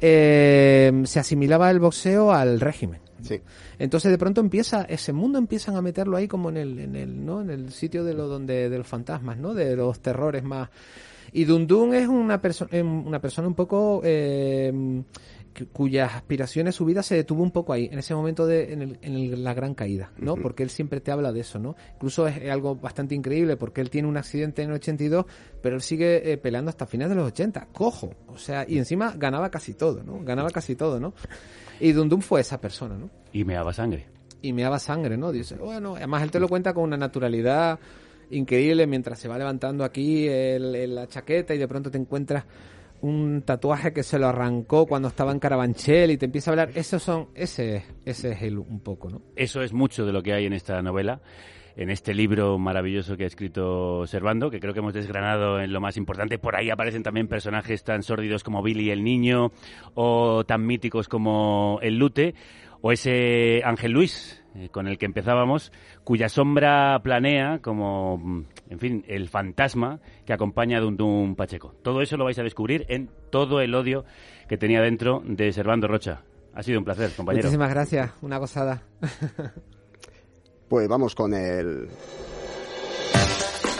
eh, 0.00 1.02
se 1.04 1.20
asimilaba 1.20 1.70
el 1.70 1.80
boxeo 1.80 2.32
al 2.32 2.60
régimen. 2.60 3.00
Entonces 3.78 4.10
de 4.10 4.18
pronto 4.18 4.40
empieza 4.40 4.82
ese 4.82 5.12
mundo 5.12 5.38
empiezan 5.38 5.76
a 5.76 5.82
meterlo 5.82 6.16
ahí 6.16 6.28
como 6.28 6.48
en 6.48 6.56
el 6.56 6.78
en 6.78 6.96
el 6.96 7.24
no 7.24 7.40
en 7.40 7.50
el 7.50 7.72
sitio 7.72 8.04
de 8.04 8.14
lo 8.14 8.28
donde 8.28 8.68
de 8.68 8.78
los 8.78 8.86
fantasmas, 8.86 9.38
¿no? 9.38 9.54
De 9.54 9.76
los 9.76 10.00
terrores 10.00 10.44
más. 10.44 10.70
Y 11.32 11.44
Dundun 11.44 11.94
es 11.94 12.06
una 12.06 12.40
persona 12.40 12.70
una 12.82 13.20
persona 13.20 13.48
un 13.48 13.54
poco 13.54 14.00
eh, 14.04 14.72
cuyas 15.72 16.14
aspiraciones, 16.14 16.74
su 16.74 16.84
vida 16.84 17.02
se 17.02 17.14
detuvo 17.14 17.42
un 17.42 17.50
poco 17.50 17.72
ahí, 17.72 17.88
en 17.92 17.98
ese 17.98 18.14
momento 18.14 18.46
de 18.46 18.72
en, 18.72 18.82
el- 18.82 18.98
en 19.02 19.14
el- 19.14 19.44
la 19.44 19.54
gran 19.54 19.74
caída, 19.74 20.10
¿no? 20.18 20.34
Porque 20.36 20.62
él 20.62 20.70
siempre 20.70 21.00
te 21.00 21.10
habla 21.12 21.32
de 21.32 21.40
eso, 21.40 21.58
¿no? 21.58 21.76
Incluso 21.94 22.26
es 22.26 22.50
algo 22.50 22.74
bastante 22.76 23.14
increíble 23.14 23.56
porque 23.56 23.80
él 23.80 23.90
tiene 23.90 24.08
un 24.08 24.16
accidente 24.16 24.62
en 24.62 24.70
el 24.70 24.76
82, 24.76 25.26
pero 25.62 25.76
él 25.76 25.82
sigue 25.82 26.32
eh, 26.32 26.36
peleando 26.38 26.70
hasta 26.70 26.86
finales 26.86 27.10
de 27.10 27.22
los 27.22 27.28
80, 27.28 27.68
cojo, 27.72 28.10
o 28.28 28.36
sea, 28.38 28.64
y 28.68 28.78
encima 28.78 29.14
ganaba 29.16 29.50
casi 29.50 29.74
todo, 29.74 30.02
¿no? 30.02 30.20
Ganaba 30.24 30.50
casi 30.50 30.74
todo, 30.76 30.98
¿no? 30.98 31.14
Y 31.80 31.92
Dundun 31.92 32.22
fue 32.22 32.40
esa 32.40 32.60
persona, 32.60 32.96
¿no? 32.96 33.10
Y 33.32 33.44
me 33.44 33.54
daba 33.54 33.72
sangre. 33.72 34.06
y 34.42 34.52
me 34.52 34.60
daba 34.62 34.78
sangre, 34.78 35.16
¿no? 35.16 35.32
Dice, 35.32 35.54
bueno, 35.54 35.96
además 35.96 36.22
él 36.22 36.30
te 36.30 36.38
lo 36.38 36.48
cuenta 36.48 36.74
con 36.74 36.84
una 36.84 36.98
naturalidad 36.98 37.78
increíble 38.30 38.86
mientras 38.86 39.18
se 39.18 39.28
va 39.28 39.38
levantando 39.38 39.84
aquí 39.84 40.26
el- 40.28 40.74
el- 40.74 40.94
la 40.94 41.06
chaqueta 41.06 41.54
y 41.54 41.58
de 41.58 41.68
pronto 41.68 41.90
te 41.90 41.98
encuentras 41.98 42.44
un 43.00 43.42
tatuaje 43.42 43.92
que 43.92 44.02
se 44.02 44.18
lo 44.18 44.28
arrancó 44.28 44.86
cuando 44.86 45.08
estaba 45.08 45.32
en 45.32 45.38
Carabanchel 45.38 46.10
y 46.10 46.16
te 46.16 46.26
empieza 46.26 46.50
a 46.50 46.52
hablar, 46.52 46.70
esos 46.74 47.02
son, 47.02 47.28
ese, 47.34 47.76
es- 47.76 47.84
ese 48.06 48.32
es 48.32 48.42
él 48.42 48.58
un 48.58 48.80
poco, 48.80 49.10
¿no? 49.10 49.20
Eso 49.36 49.62
es 49.62 49.72
mucho 49.72 50.06
de 50.06 50.12
lo 50.12 50.22
que 50.22 50.32
hay 50.32 50.46
en 50.46 50.52
esta 50.54 50.80
novela, 50.80 51.20
en 51.76 51.90
este 51.90 52.14
libro 52.14 52.56
maravilloso 52.56 53.16
que 53.16 53.24
ha 53.24 53.26
escrito 53.26 54.06
Servando, 54.06 54.50
que 54.50 54.60
creo 54.60 54.72
que 54.72 54.78
hemos 54.78 54.94
desgranado 54.94 55.60
en 55.60 55.72
lo 55.72 55.80
más 55.80 55.96
importante. 55.96 56.38
Por 56.38 56.56
ahí 56.56 56.70
aparecen 56.70 57.02
también 57.02 57.26
personajes 57.28 57.82
tan 57.84 58.02
sórdidos 58.02 58.44
como 58.44 58.62
Billy 58.62 58.90
el 58.90 59.02
Niño 59.04 59.50
o 59.94 60.44
tan 60.46 60.64
míticos 60.64 61.08
como 61.08 61.80
el 61.82 61.98
Lute. 61.98 62.34
O 62.86 62.92
ese 62.92 63.62
Ángel 63.64 63.92
Luis, 63.92 64.44
eh, 64.54 64.68
con 64.68 64.86
el 64.86 64.98
que 64.98 65.06
empezábamos, 65.06 65.72
cuya 66.04 66.28
sombra 66.28 67.00
planea 67.02 67.60
como, 67.62 68.18
mm, 68.18 68.44
en 68.68 68.78
fin, 68.78 69.04
el 69.08 69.30
fantasma 69.30 70.00
que 70.26 70.34
acompaña 70.34 70.76
a 70.76 70.80
Dum 70.82 71.34
Pacheco. 71.34 71.74
Todo 71.82 72.02
eso 72.02 72.18
lo 72.18 72.24
vais 72.24 72.38
a 72.38 72.42
descubrir 72.42 72.84
en 72.90 73.08
todo 73.30 73.62
el 73.62 73.74
odio 73.74 74.04
que 74.50 74.58
tenía 74.58 74.82
dentro 74.82 75.22
de 75.24 75.50
Servando 75.54 75.88
Rocha. 75.88 76.24
Ha 76.52 76.62
sido 76.62 76.78
un 76.78 76.84
placer, 76.84 77.10
compañero. 77.16 77.44
Muchísimas 77.44 77.70
gracias, 77.70 78.12
una 78.20 78.36
gozada. 78.36 78.82
Pues 80.68 80.88
vamos 80.88 81.14
con 81.14 81.32
el... 81.34 81.88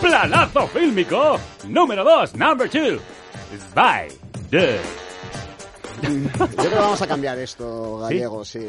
Planazo 0.00 0.66
fílmico 0.68 1.38
número 1.66 2.04
2, 2.04 2.36
number 2.36 2.70
2. 2.70 3.00
Bye. 3.74 4.08
The 4.50 4.78
Yo 6.04 6.46
creo 6.56 6.70
que 6.70 6.76
vamos 6.76 7.02
a 7.02 7.06
cambiar 7.06 7.38
esto, 7.38 7.98
Gallego, 7.98 8.44
sí. 8.44 8.60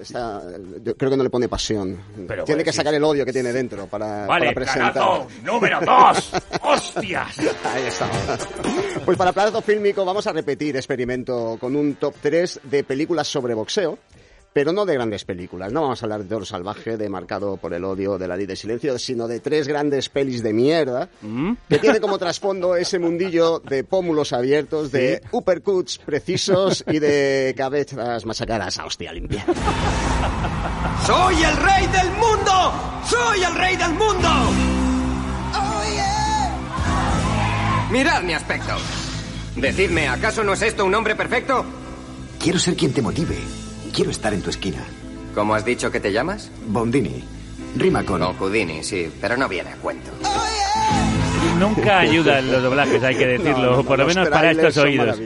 está- 0.00 0.42
yo 0.82 0.96
creo 0.96 1.10
que 1.10 1.16
no 1.16 1.22
le 1.24 1.30
pone 1.30 1.48
pasión. 1.48 1.98
Pero, 2.26 2.44
tiene 2.44 2.62
que 2.64 2.72
sí. 2.72 2.76
sacar 2.78 2.94
el 2.94 3.02
odio 3.04 3.24
que 3.24 3.32
tiene 3.32 3.52
dentro 3.52 3.86
para, 3.86 4.26
Vale, 4.26 4.46
para 4.46 4.54
presentar. 4.54 5.26
número 5.42 5.80
2. 5.80 6.32
¡Hostias! 6.62 7.38
Ahí 7.64 7.82
está. 7.86 8.08
Pues 9.04 9.16
para 9.16 9.32
Planazo 9.32 9.62
Fílmico 9.62 10.04
vamos 10.04 10.26
a 10.26 10.32
repetir 10.32 10.76
experimento 10.76 11.56
con 11.60 11.74
un 11.76 11.94
top 11.96 12.14
3 12.20 12.60
de 12.64 12.84
películas 12.84 13.26
sobre 13.28 13.54
boxeo. 13.54 13.98
Pero 14.54 14.72
no 14.72 14.86
de 14.86 14.94
grandes 14.94 15.24
películas, 15.24 15.72
no 15.72 15.82
vamos 15.82 16.00
a 16.00 16.06
hablar 16.06 16.22
de 16.22 16.28
Toro 16.28 16.44
Salvaje, 16.44 16.96
de 16.96 17.08
Marcado 17.08 17.56
por 17.56 17.74
el 17.74 17.84
Odio, 17.84 18.18
de 18.18 18.28
La 18.28 18.36
Ley 18.36 18.46
de 18.46 18.54
Silencio, 18.54 19.00
sino 19.00 19.26
de 19.26 19.40
tres 19.40 19.66
grandes 19.66 20.08
pelis 20.08 20.44
de 20.44 20.52
mierda 20.52 21.08
¿Mm? 21.22 21.54
que 21.68 21.80
tiene 21.80 22.00
como 22.00 22.18
trasfondo 22.18 22.76
ese 22.76 23.00
mundillo 23.00 23.58
de 23.58 23.82
pómulos 23.82 24.32
abiertos, 24.32 24.92
de 24.92 25.22
uppercuts 25.32 25.98
precisos 25.98 26.84
y 26.86 27.00
de 27.00 27.52
cabezas 27.56 28.24
machacadas 28.24 28.78
a 28.78 28.86
hostia 28.86 29.12
limpia. 29.12 29.44
¡Soy 31.04 31.34
el 31.42 31.56
rey 31.56 31.86
del 31.88 32.10
mundo! 32.12 32.72
¡Soy 33.10 33.42
el 33.42 33.54
rey 33.56 33.76
del 33.76 33.90
mundo! 33.94 34.28
Mirad 37.90 38.22
mi 38.22 38.34
aspecto. 38.34 38.76
Decidme, 39.56 40.06
¿acaso 40.06 40.44
no 40.44 40.52
es 40.52 40.62
esto 40.62 40.84
un 40.84 40.94
hombre 40.94 41.16
perfecto? 41.16 41.64
Quiero 42.38 42.60
ser 42.60 42.76
quien 42.76 42.92
te 42.92 43.02
motive. 43.02 43.63
Quiero 43.94 44.10
estar 44.10 44.34
en 44.34 44.42
tu 44.42 44.50
esquina. 44.50 44.84
¿Cómo 45.36 45.54
has 45.54 45.64
dicho 45.64 45.92
que 45.92 46.00
te 46.00 46.10
llamas? 46.10 46.50
Bondini. 46.66 47.22
Rima 47.76 48.04
con... 48.04 48.22
O 48.22 48.34
Houdini, 48.34 48.82
sí, 48.82 49.08
pero 49.20 49.36
no 49.36 49.48
viene 49.48 49.70
a 49.70 49.76
cuento. 49.76 50.10
Nunca 51.58 52.00
ayudan 52.00 52.50
los 52.50 52.62
doblajes, 52.62 53.02
hay 53.02 53.14
que 53.14 53.26
decirlo, 53.26 53.70
No, 53.70 53.76
no, 53.78 53.84
por 53.84 53.98
lo 53.98 54.06
menos 54.06 54.28
para 54.28 54.50
estos 54.50 54.76
oídos. 54.78 55.18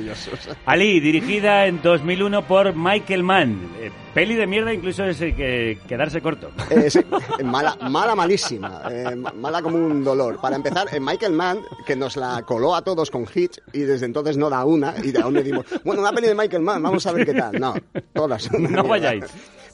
Ali, 0.67 1.01
dirigida 1.01 1.67
en 1.67 1.81
2001 1.83 2.43
por 2.47 2.75
Michael 2.75 3.23
Mann. 3.23 3.59
Eh, 3.81 3.91
peli 4.13 4.35
de 4.35 4.47
mierda, 4.47 4.73
incluso 4.75 5.05
es 5.05 5.21
eh, 5.23 5.35
que 5.35 5.79
quedarse 5.89 6.21
corto. 6.21 6.51
Eh, 6.71 6.91
sí, 6.91 7.01
mala, 7.45 7.77
mala, 7.89 8.15
malísima. 8.15 8.83
eh, 8.91 9.15
ma- 9.17 9.33
mala 9.33 9.63
como 9.63 9.77
un 9.79 10.05
dolor. 10.05 10.39
Para 10.41 10.57
empezar, 10.57 10.87
eh, 10.93 11.01
Michael 11.01 11.33
Mann, 11.33 11.61
que 11.87 11.97
nos 11.97 12.17
la 12.17 12.43
coló 12.43 12.75
a 12.75 12.83
todos 12.83 13.11
con 13.11 13.25
Hitch 13.33 13.61
y 13.73 13.81
desde 13.81 14.07
entonces 14.07 14.37
no 14.37 14.51
da 14.51 14.65
una. 14.65 14.95
Y 15.03 15.17
aún 15.21 15.35
le 15.35 15.43
dimos, 15.43 15.65
bueno, 15.85 16.03
una 16.03 16.13
peli 16.13 16.29
de 16.29 16.35
Michael 16.35 16.63
Mann, 16.63 16.83
vamos 16.83 17.07
a 17.07 17.13
ver 17.13 17.25
qué 17.25 17.35
tal. 17.35 17.59
No, 17.59 17.75
todas. 18.13 18.51
No 18.53 18.85
vayáis. 18.85 19.25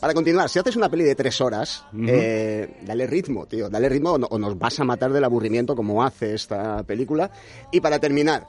Para 0.05 0.13
continuar, 0.13 0.51
si 0.51 0.59
haces 0.59 0.77
una 0.77 0.91
peli 0.91 1.03
de 1.05 1.15
tres 1.15 1.41
horas, 1.41 1.83
eh, 2.07 2.77
dale 2.83 3.07
ritmo, 3.07 3.47
tío. 3.47 3.71
Dale 3.71 3.89
ritmo 3.89 4.11
o, 4.13 4.19
no- 4.19 4.27
o 4.29 4.39
nos 4.39 4.59
vas 4.59 4.79
a 4.79 4.85
matar 4.85 5.11
del 5.11 5.25
aburrimiento 5.25 5.75
como 5.75 6.05
hace 6.05 6.35
esta 6.35 6.83
película. 6.83 7.31
Y 7.73 7.81
para 7.81 7.99
terminar, 7.99 8.47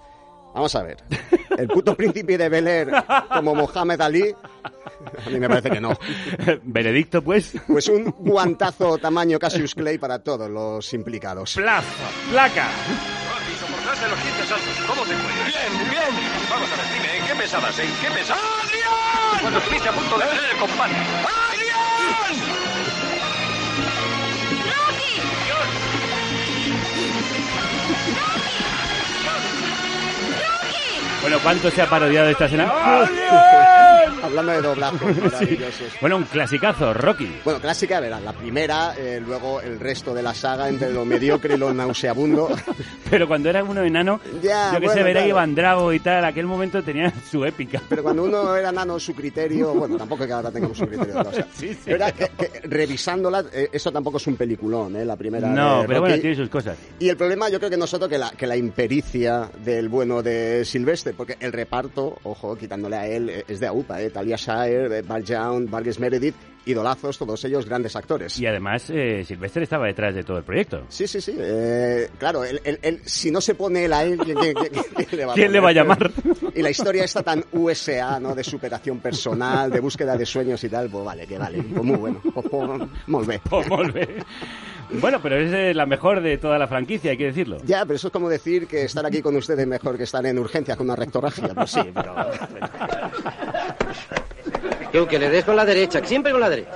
vamos 0.54 0.76
a 0.76 0.84
ver. 0.84 0.98
El 1.58 1.70
puto 1.70 1.96
príncipe 1.96 2.38
de 2.38 2.50
Bel 2.50 2.68
Air 2.68 2.91
como 3.34 3.56
Mohamed 3.56 4.02
Ali. 4.02 4.36
A 5.26 5.30
mí 5.30 5.39
me 5.39 5.48
parece 5.48 5.70
que 5.70 5.80
no. 5.80 5.98
Benedicto, 6.63 7.22
pues. 7.22 7.54
Pues 7.65 7.88
un 7.88 8.04
guantazo 8.20 8.98
tamaño 8.98 9.39
Cassius 9.39 9.76
Clay 9.76 9.98
para 9.98 10.20
todos 10.20 10.50
los 10.50 10.94
implicados. 10.94 11.54
Plaza, 11.56 11.88
placa. 12.32 12.68
Soportarse 13.62 14.10
los 14.10 14.22
dientes 14.22 14.52
altos. 14.52 14.86
¿Cómo 14.89 15.04
te 15.04 15.13
encuentras? 15.13 15.48
Bien, 15.48 15.89
bien. 15.89 16.30
Vamos 16.50 16.68
a 16.70 16.76
ver, 16.76 16.86
dime, 16.94 17.18
¿en 17.18 17.26
qué 17.28 17.41
pesabas? 17.41 17.80
¿En 17.80 17.88
qué 17.88 18.12
pesabas? 18.20 18.44
¡Adrián! 18.65 19.05
Cuando 19.41 19.60
estuviste 19.60 19.89
a 19.89 19.91
punto 19.93 20.17
de 20.17 20.26
perder 20.26 20.52
el 20.52 20.58
combate. 20.58 20.95
¡Adrián! 20.95 22.36
Bueno, 31.21 31.38
¿cuánto 31.41 31.71
se 31.71 31.82
ha 31.82 31.89
parodiado 31.89 32.30
esta 32.30 32.45
escena? 32.45 32.71
Hablando 34.23 34.51
de 34.54 34.62
doblajes 34.62 35.23
maravillosos. 35.23 35.88
Bueno, 36.01 36.17
un 36.17 36.23
clasicazo, 36.23 36.93
Rocky. 36.93 37.38
Bueno, 37.43 37.60
clásica, 37.60 37.99
verás, 37.99 38.21
la 38.23 38.34
primera, 38.34 38.93
eh, 38.97 39.21
luego 39.25 39.62
el 39.62 39.80
resto 39.80 40.13
de 40.13 40.23
la 40.23 40.34
saga 40.34 40.67
entre 40.67 40.91
lo 40.91 41.06
mediocre 41.06 41.54
y 41.54 41.58
lo 41.58 41.73
nauseabundo. 41.73 42.49
Pero 43.10 43.28
cuando 43.28 43.49
era 43.49 43.63
uno 43.63 43.84
enano, 43.84 44.19
Ya, 44.41 44.73
yo 44.73 44.80
que 44.80 44.88
sé, 44.88 44.93
bueno, 44.95 45.06
ver 45.06 45.17
ahí 45.17 45.23
claro. 45.25 45.36
Van 45.36 45.56
Drago 45.56 45.93
y 45.93 45.99
tal, 45.99 46.25
aquel 46.25 46.45
momento 46.47 46.82
tenía 46.84 47.13
su 47.30 47.45
épica. 47.45 47.82
Pero 47.88 48.01
cuando 48.04 48.23
uno 48.23 48.56
era 48.58 48.71
nano, 48.71 48.99
su 48.99 49.13
criterio, 49.13 49.73
bueno, 49.73 49.95
tampoco 49.97 50.23
es 50.23 50.28
que 50.28 50.34
ahora 50.34 50.51
tengamos 50.51 50.80
un 50.80 50.88
criterio. 50.88 51.19
O 51.19 51.32
sea, 51.34 51.47
Sí, 51.54 51.69
sí. 51.69 51.80
pero 51.86 52.06
que, 52.17 52.30
que 52.38 52.67
revisándola, 52.67 53.45
eh, 53.54 53.69
eso 53.71 53.91
tampoco 53.91 54.17
es 54.17 54.25
un 54.28 54.36
peliculón, 54.38 54.95
¿eh? 54.95 55.06
La 55.06 55.15
primera. 55.15 55.47
No, 55.47 55.84
pero 55.88 56.01
bueno, 56.01 56.15
Rocky. 56.15 56.21
tiene 56.21 56.36
sus 56.36 56.49
cosas. 56.49 56.78
Y 56.99 57.10
el 57.10 57.17
problema 57.17 57.49
yo 57.49 57.60
creo 57.60 57.69
que 57.69 57.78
nosotros 57.78 58.10
que 58.10 58.17
la, 58.17 58.32
que 58.32 58.47
la 58.47 58.58
impericia 58.58 59.49
del 59.63 59.88
bueno 59.88 60.23
de 60.23 60.63
Silvestre, 60.65 61.13
porque 61.15 61.38
el 61.39 61.51
reparto, 61.54 62.17
ojo, 62.23 62.56
quitándole 62.56 62.95
a 62.95 63.08
él, 63.08 63.30
eh, 63.30 63.43
es 63.47 63.60
de 63.60 63.67
AUPA, 63.67 64.01
¿eh? 64.01 64.10
Talia 64.10 64.36
Shire, 64.36 64.99
eh, 64.99 65.01
Val 65.01 65.23
Young, 65.23 65.69
Vargas 65.69 65.99
Meredith, 65.99 66.36
idolazos, 66.67 67.17
todos 67.17 67.43
ellos 67.45 67.65
grandes 67.65 67.95
actores. 67.95 68.39
Y 68.39 68.47
además, 68.47 68.89
eh, 68.89 69.23
Sylvester 69.23 69.62
estaba 69.63 69.86
detrás 69.86 70.15
de 70.15 70.23
todo 70.23 70.38
el 70.39 70.43
proyecto. 70.43 70.84
Sí, 70.89 71.06
sí, 71.08 71.21
sí. 71.21 71.36
eh, 71.38 72.10
claro, 72.17 72.43
él, 72.43 72.60
él- 72.63 72.80
él- 72.82 73.01
si 73.06 73.30
no 73.30 73.39
se 73.39 73.54
pone 73.56 73.86
él 73.86 73.93
a 73.93 74.04
él, 74.04 74.17
¿quién, 74.17 74.36
quién- 74.38 74.54
quién- 74.56 74.71
quién 74.95 75.08
le 75.12 75.25
va 75.25 75.32
a 75.34 75.36
¿Quién 75.36 75.51
le 75.51 75.60
va 75.60 75.69
a 75.69 75.73
llamar? 75.73 76.12
Y 76.56 76.62
la 76.63 76.69
historia 76.71 77.04
está 77.04 77.21
tan 77.21 77.43
USA, 77.51 78.19
¿no? 78.19 78.34
De 78.34 78.43
superación 78.43 78.99
personal, 78.99 79.69
de 79.69 79.80
búsqueda 79.80 80.17
de 80.17 80.25
sueños 80.25 80.63
y 80.63 80.69
tal, 80.69 80.89
pues 80.89 81.06
vale, 81.06 81.28
que 81.28 81.38
vale. 81.38 81.62
Pues 81.62 81.84
muy 81.84 81.97
bueno. 81.97 82.21
Pues, 82.34 82.45
pues. 82.49 83.67
Pues. 83.67 84.08
Bueno, 84.91 85.19
pero 85.21 85.36
es 85.38 85.52
eh, 85.54 85.74
la 85.74 85.86
mejor 85.86 86.21
de 86.21 86.38
toda 86.38 86.58
la 86.58 86.67
franquicia, 86.67 87.12
hay 87.12 87.17
que 87.17 87.26
decirlo. 87.26 87.58
Ya, 87.65 87.84
pero 87.86 87.95
eso 87.95 88.08
es 88.08 88.13
como 88.13 88.30
decir 88.30 88.67
que 88.67 88.84
estar 88.84 89.06
aquí 89.06 89.21
con 89.21 89.36
ustedes 89.36 89.60
es 89.62 89.67
mejor 89.67 89.98
que 89.98 90.04
estar 90.04 90.26
en 90.26 90.38
urgencias 90.39 90.78
con 90.78 90.86
una 90.88 90.95
rectorragia. 90.95 91.50
Pues 91.54 91.71
sí, 91.71 91.82
pero... 91.93 92.15
Tú, 94.91 95.08
que 95.08 95.19
le 95.19 95.30
des 95.30 95.43
con 95.43 95.56
la 95.56 95.65
derecha, 95.65 96.02
que 96.02 96.08
siempre 96.08 96.32
con 96.32 96.39
la 96.41 96.50
derecha. 96.50 96.71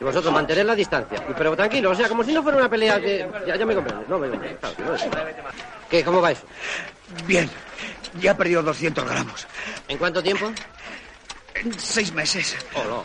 Y 0.00 0.04
vosotros 0.04 0.32
mantener 0.32 0.66
la 0.66 0.74
distancia. 0.74 1.18
Y- 1.28 1.32
Pero 1.36 1.54
tranquilo, 1.56 1.90
o 1.90 1.94
sea, 1.94 2.08
como 2.08 2.24
si 2.24 2.32
no 2.32 2.42
fuera 2.42 2.58
una 2.58 2.68
pelea 2.68 2.98
de... 2.98 3.28
Ya, 3.46 3.56
ya 3.56 3.66
me 3.66 3.74
comprendes, 3.74 4.08
no 4.08 4.18
me 4.18 4.28
comprendes. 4.28 4.58
claro, 4.58 4.76
que 4.76 4.82
no 4.82 4.94
es- 4.94 5.04
¿Qué? 5.90 6.02
¿Cómo 6.04 6.20
va 6.20 6.32
eso? 6.32 6.42
Bien, 7.26 7.48
ya 8.20 8.32
he 8.32 8.34
perdido 8.34 8.62
200 8.62 9.04
gramos. 9.08 9.46
¿En 9.86 9.98
cuánto 9.98 10.20
tiempo? 10.22 10.50
En 11.64 11.72
seis 11.78 12.12
meses. 12.12 12.56
Oh, 12.74 13.02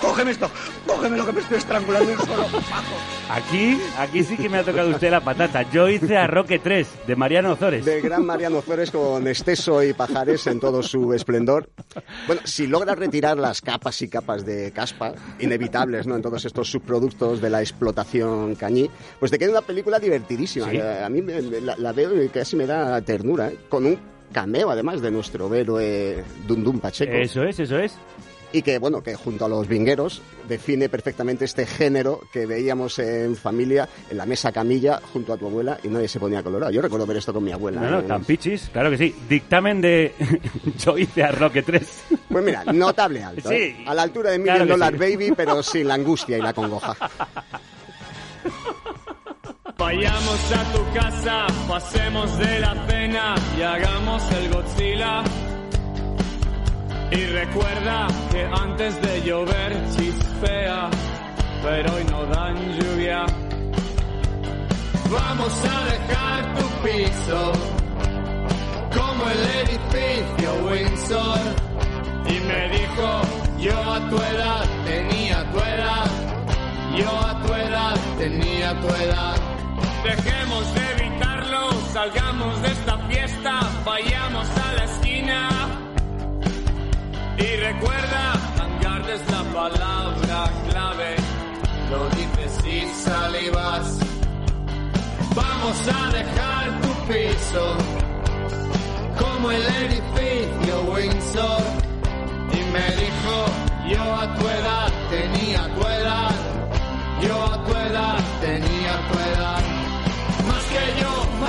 Cógeme 0.00 0.30
esto, 0.32 0.50
cógeme 0.86 1.16
lo 1.16 1.26
que 1.26 1.32
me 1.32 1.40
estoy 1.40 1.58
estrangulando 1.58 2.12
un 2.12 2.18
solo. 2.18 2.46
Aquí, 3.30 3.80
aquí 3.98 4.22
sí 4.24 4.36
que 4.36 4.48
me 4.48 4.58
ha 4.58 4.64
tocado 4.64 4.90
usted 4.90 5.10
la 5.10 5.20
patata. 5.20 5.62
Yo 5.70 5.88
hice 5.88 6.16
a 6.16 6.26
Roque 6.26 6.58
3, 6.58 6.86
de 7.06 7.16
Mariano 7.16 7.52
Ozores. 7.52 7.84
Del 7.84 8.02
gran 8.02 8.26
Mariano 8.26 8.60
Flores 8.62 8.90
con 8.90 9.26
Esteso 9.28 9.82
y 9.82 9.92
Pajares 9.92 10.46
en 10.48 10.60
todo 10.60 10.82
su 10.82 11.12
esplendor. 11.14 11.70
Bueno, 12.26 12.42
si 12.44 12.66
logras 12.66 12.98
retirar 12.98 13.38
las 13.38 13.60
capas 13.62 14.00
y 14.02 14.08
capas 14.08 14.44
de 14.44 14.72
caspa, 14.72 15.12
inevitables 15.38 16.06
¿no? 16.06 16.16
en 16.16 16.22
todos 16.22 16.44
estos 16.44 16.70
subproductos 16.70 17.40
de 17.40 17.50
la 17.50 17.60
explotación 17.60 18.54
cañí, 18.54 18.90
pues 19.18 19.30
te 19.30 19.38
queda 19.38 19.50
una 19.52 19.62
película 19.62 19.98
divertidísima. 19.98 20.70
Sí. 20.70 20.78
A 20.80 21.08
mí 21.08 21.22
me- 21.22 21.40
me- 21.42 21.60
la, 21.60 21.76
la 21.76 21.92
veo 21.92 22.22
y 22.22 22.28
casi 22.28 22.56
me 22.56 22.66
da 22.66 23.00
ternura, 23.02 23.48
¿eh? 23.48 23.56
con 23.68 23.86
un 23.86 23.98
cameo 24.32 24.70
además 24.70 25.00
de 25.00 25.10
nuestro 25.10 25.52
héroe 25.54 26.24
Dundum 26.46 26.80
Pacheco. 26.80 27.12
Eso 27.12 27.44
es, 27.44 27.60
eso 27.60 27.78
es. 27.78 27.96
Y 28.52 28.62
que, 28.62 28.78
bueno, 28.78 29.00
que 29.00 29.14
junto 29.14 29.44
a 29.44 29.48
los 29.48 29.68
vingueros 29.68 30.22
define 30.48 30.88
perfectamente 30.88 31.44
este 31.44 31.66
género 31.66 32.20
que 32.32 32.46
veíamos 32.46 32.98
en 32.98 33.36
familia, 33.36 33.88
en 34.10 34.16
la 34.16 34.26
mesa 34.26 34.50
camilla, 34.50 35.00
junto 35.12 35.32
a 35.32 35.36
tu 35.36 35.46
abuela, 35.46 35.78
y 35.84 35.88
nadie 35.88 36.08
se 36.08 36.18
ponía 36.18 36.42
colorado. 36.42 36.72
Yo 36.72 36.82
recuerdo 36.82 37.06
ver 37.06 37.18
esto 37.18 37.32
con 37.32 37.44
mi 37.44 37.52
abuela. 37.52 37.80
No, 37.80 37.90
no, 37.90 38.00
¿eh? 38.00 38.04
tan 38.08 38.24
pichis, 38.24 38.68
claro 38.72 38.90
que 38.90 38.98
sí. 38.98 39.14
Dictamen 39.28 39.80
de 39.80 40.14
Yo 40.78 40.98
hice 40.98 41.22
a 41.22 41.30
Roque 41.30 41.62
3. 41.62 42.04
Pues 42.28 42.44
mira, 42.44 42.64
notable 42.64 43.22
alto. 43.22 43.48
Sí. 43.48 43.54
¿eh? 43.54 43.84
A 43.86 43.94
la 43.94 44.02
altura 44.02 44.32
de 44.32 44.42
Claro 44.42 44.64
Million 44.64 44.66
que 44.66 44.72
Dollar 44.72 44.92
sí. 44.94 44.98
Baby, 44.98 45.32
pero 45.36 45.62
sin 45.62 45.86
la 45.86 45.94
angustia 45.94 46.36
y 46.36 46.42
la 46.42 46.52
congoja. 46.52 46.96
Vayamos 49.80 50.52
a 50.52 50.72
tu 50.74 50.92
casa, 50.92 51.46
pasemos 51.66 52.36
de 52.36 52.60
la 52.60 52.74
cena 52.86 53.34
y 53.56 53.62
hagamos 53.62 54.22
el 54.32 54.52
Godzilla. 54.52 55.22
Y 57.10 57.24
recuerda 57.24 58.06
que 58.30 58.44
antes 58.44 59.00
de 59.00 59.22
llover 59.22 59.72
chispea, 59.96 60.90
pero 61.62 61.94
hoy 61.94 62.04
no 62.10 62.26
dan 62.26 62.56
lluvia. 62.78 63.24
Vamos 65.10 65.64
a 65.64 65.84
dejar 65.92 66.54
tu 66.58 66.66
piso 66.84 67.52
como 68.94 69.30
el 69.30 69.42
edificio 69.62 70.50
Windsor. 70.66 71.40
Y 72.28 72.38
me 72.40 72.68
dijo, 72.68 73.20
Yo 73.58 73.92
a 73.94 74.10
tu 74.10 74.16
edad 74.16 74.64
tenía 74.84 75.50
tu 75.50 75.58
edad. 75.58 76.06
Yo 76.98 77.08
a 77.08 77.42
tu 77.46 77.54
edad 77.54 77.96
tenía 78.18 78.78
tu 78.78 78.88
edad. 78.88 79.49
Dejemos 80.04 80.74
de 80.74 81.04
evitarlo, 81.04 81.70
salgamos 81.92 82.62
de 82.62 82.68
esta 82.68 82.98
fiesta, 83.08 83.60
vayamos 83.84 84.48
a 84.48 84.72
la 84.72 84.84
esquina. 84.84 85.48
Y 87.36 87.56
recuerda, 87.56 88.32
hangar 88.60 89.10
es 89.10 89.30
la 89.30 89.42
palabra 89.52 90.50
clave. 90.68 91.16
Lo 91.90 92.08
dices 92.10 92.66
y 92.66 93.04
salivas. 93.04 93.98
Vamos 95.34 95.88
a 95.88 96.12
dejar 96.12 96.80
tu 96.80 97.12
piso 97.12 97.76
como 99.18 99.50
el 99.50 99.62
edificio 99.62 100.82
Windsor. 100.92 101.62
Y 102.52 102.62
me 102.72 102.86
dijo, 103.02 103.34
yo 103.88 104.14
a 104.14 104.34
tu 104.34 104.48
edad 104.48 104.92
tenía 105.10 105.49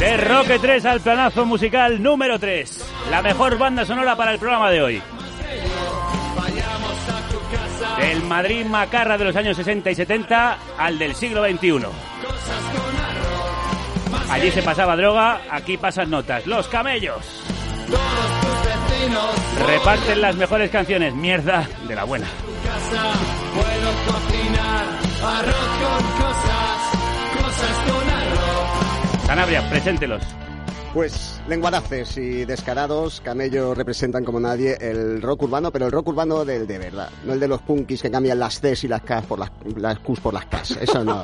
De 0.01 0.07
que 0.07 0.17
Roque 0.17 0.55
yo. 0.55 0.61
3 0.61 0.85
al 0.85 0.99
planazo 0.99 1.45
musical 1.45 2.01
número 2.01 2.39
3. 2.39 2.85
La 3.11 3.21
mejor 3.21 3.59
banda 3.59 3.85
sonora 3.85 4.15
para 4.15 4.33
el 4.33 4.39
programa 4.39 4.71
de 4.71 4.81
hoy. 4.81 5.01
Del 7.99 8.23
Madrid 8.23 8.65
macarra 8.65 9.15
de 9.15 9.25
los 9.25 9.35
años 9.35 9.55
60 9.57 9.91
y 9.91 9.95
70 9.95 10.57
al 10.79 10.97
del 10.97 11.13
siglo 11.13 11.45
XXI. 11.45 11.85
Allí 14.31 14.49
se 14.49 14.63
pasaba 14.63 14.95
droga, 14.95 15.41
aquí 15.51 15.77
pasan 15.77 16.09
notas. 16.09 16.47
Los 16.47 16.67
camellos 16.67 17.43
reparten 19.67 20.19
las 20.19 20.35
mejores 20.35 20.71
canciones. 20.71 21.13
Mierda 21.13 21.67
de 21.87 21.95
la 21.95 22.05
buena. 22.05 22.27
Sanabria, 29.31 29.69
preséntelos. 29.69 30.21
Pues 30.93 31.39
lenguadaces 31.47 32.17
y 32.17 32.43
descarados, 32.43 33.21
Camello 33.21 33.73
representan 33.73 34.25
como 34.25 34.41
nadie 34.41 34.75
el 34.81 35.21
rock 35.21 35.43
urbano, 35.43 35.71
pero 35.71 35.85
el 35.85 35.91
rock 35.93 36.09
urbano 36.09 36.43
del 36.43 36.67
de 36.67 36.77
verdad, 36.77 37.09
no 37.23 37.31
el 37.31 37.39
de 37.39 37.47
los 37.47 37.61
punkis 37.61 38.01
que 38.01 38.11
cambian 38.11 38.37
las 38.39 38.59
Cs 38.59 38.83
y 38.83 38.87
las 38.89 38.99
Ks 39.03 39.25
por 39.29 39.39
las, 39.39 39.49
las 39.77 39.99
Qs 39.99 40.19
por 40.19 40.33
las 40.33 40.43
Ks, 40.47 40.71
eso 40.81 41.05
no. 41.05 41.23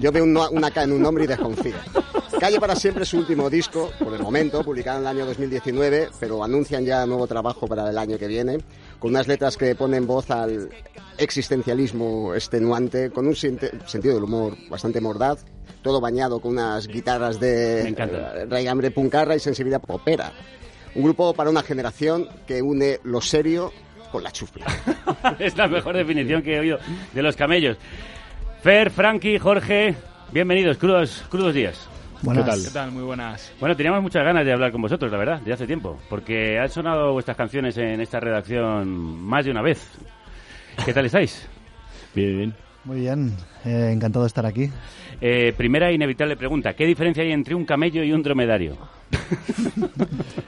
Yo 0.00 0.12
veo 0.12 0.24
un 0.24 0.34
no- 0.34 0.50
una 0.50 0.70
K 0.70 0.82
en 0.82 0.92
un 0.92 1.00
nombre 1.00 1.24
y 1.24 1.28
desconfío. 1.28 1.76
Calle 2.38 2.60
para 2.60 2.76
siempre 2.76 3.04
es 3.04 3.08
su 3.08 3.16
último 3.16 3.48
disco, 3.48 3.90
por 3.98 4.12
el 4.12 4.20
momento, 4.20 4.62
publicado 4.62 4.98
en 4.98 5.04
el 5.04 5.08
año 5.08 5.24
2019, 5.24 6.10
pero 6.20 6.44
anuncian 6.44 6.84
ya 6.84 7.06
nuevo 7.06 7.26
trabajo 7.26 7.66
para 7.66 7.88
el 7.88 7.96
año 7.96 8.18
que 8.18 8.26
viene, 8.26 8.58
con 8.98 9.12
unas 9.12 9.28
letras 9.28 9.56
que 9.56 9.74
ponen 9.74 10.06
voz 10.06 10.30
al 10.30 10.68
existencialismo 11.16 12.34
extenuante, 12.34 13.10
con 13.10 13.26
un 13.26 13.34
sentido 13.34 14.14
del 14.14 14.24
humor 14.24 14.56
bastante 14.68 15.00
mordaz, 15.00 15.46
todo 15.82 16.00
bañado 16.00 16.40
con 16.40 16.52
unas 16.52 16.86
guitarras 16.86 17.40
de 17.40 17.88
eh, 17.88 18.46
raigambre 18.48 18.90
puncarra 18.90 19.34
y 19.34 19.40
sensibilidad 19.40 19.80
popera. 19.80 20.32
Un 20.94 21.04
grupo 21.04 21.32
para 21.34 21.50
una 21.50 21.62
generación 21.62 22.28
que 22.46 22.60
une 22.62 23.00
lo 23.04 23.20
serio 23.20 23.72
con 24.10 24.22
la 24.22 24.30
chufla. 24.30 24.66
es 25.38 25.56
la 25.56 25.66
mejor 25.66 25.96
definición 25.96 26.42
que 26.42 26.56
he 26.56 26.60
oído 26.60 26.78
de 27.12 27.22
los 27.22 27.34
camellos. 27.36 27.76
Fer, 28.62 28.90
Frankie, 28.90 29.38
Jorge, 29.38 29.94
bienvenidos, 30.30 30.76
crudos, 30.76 31.24
crudos 31.28 31.54
días. 31.54 31.88
Buenas. 32.22 32.44
¿Qué 32.44 32.50
tal? 32.50 32.62
¿Qué 32.62 32.70
tal? 32.70 32.92
Muy 32.92 33.02
buenas. 33.02 33.52
Bueno, 33.58 33.76
teníamos 33.76 34.02
muchas 34.02 34.22
ganas 34.22 34.44
de 34.44 34.52
hablar 34.52 34.70
con 34.70 34.80
vosotros, 34.80 35.10
la 35.10 35.18
verdad, 35.18 35.40
de 35.40 35.52
hace 35.52 35.66
tiempo, 35.66 35.98
porque 36.08 36.58
han 36.58 36.68
sonado 36.68 37.12
vuestras 37.12 37.36
canciones 37.36 37.76
en 37.78 38.00
esta 38.00 38.20
redacción 38.20 38.88
más 38.88 39.44
de 39.44 39.50
una 39.50 39.62
vez. 39.62 39.90
¿Qué 40.84 40.92
tal 40.92 41.06
estáis? 41.06 41.48
Bien, 42.14 42.36
bien. 42.36 42.54
Muy 42.84 43.00
bien, 43.00 43.32
eh, 43.64 43.90
encantado 43.92 44.24
de 44.24 44.28
estar 44.28 44.44
aquí. 44.44 44.68
Eh, 45.20 45.52
primera 45.56 45.88
e 45.90 45.94
inevitable 45.94 46.36
pregunta, 46.36 46.74
¿qué 46.74 46.84
diferencia 46.84 47.22
hay 47.22 47.30
entre 47.30 47.54
un 47.54 47.64
camello 47.64 48.02
y 48.02 48.12
un 48.12 48.22
dromedario? 48.22 48.76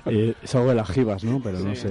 Eh, 0.07 0.35
es 0.43 0.55
algo 0.55 0.69
de 0.69 0.75
las 0.75 0.91
jibas, 0.91 1.25
¿no? 1.25 1.41
Pero 1.43 1.61
no 1.61 1.75
sé. 1.75 1.89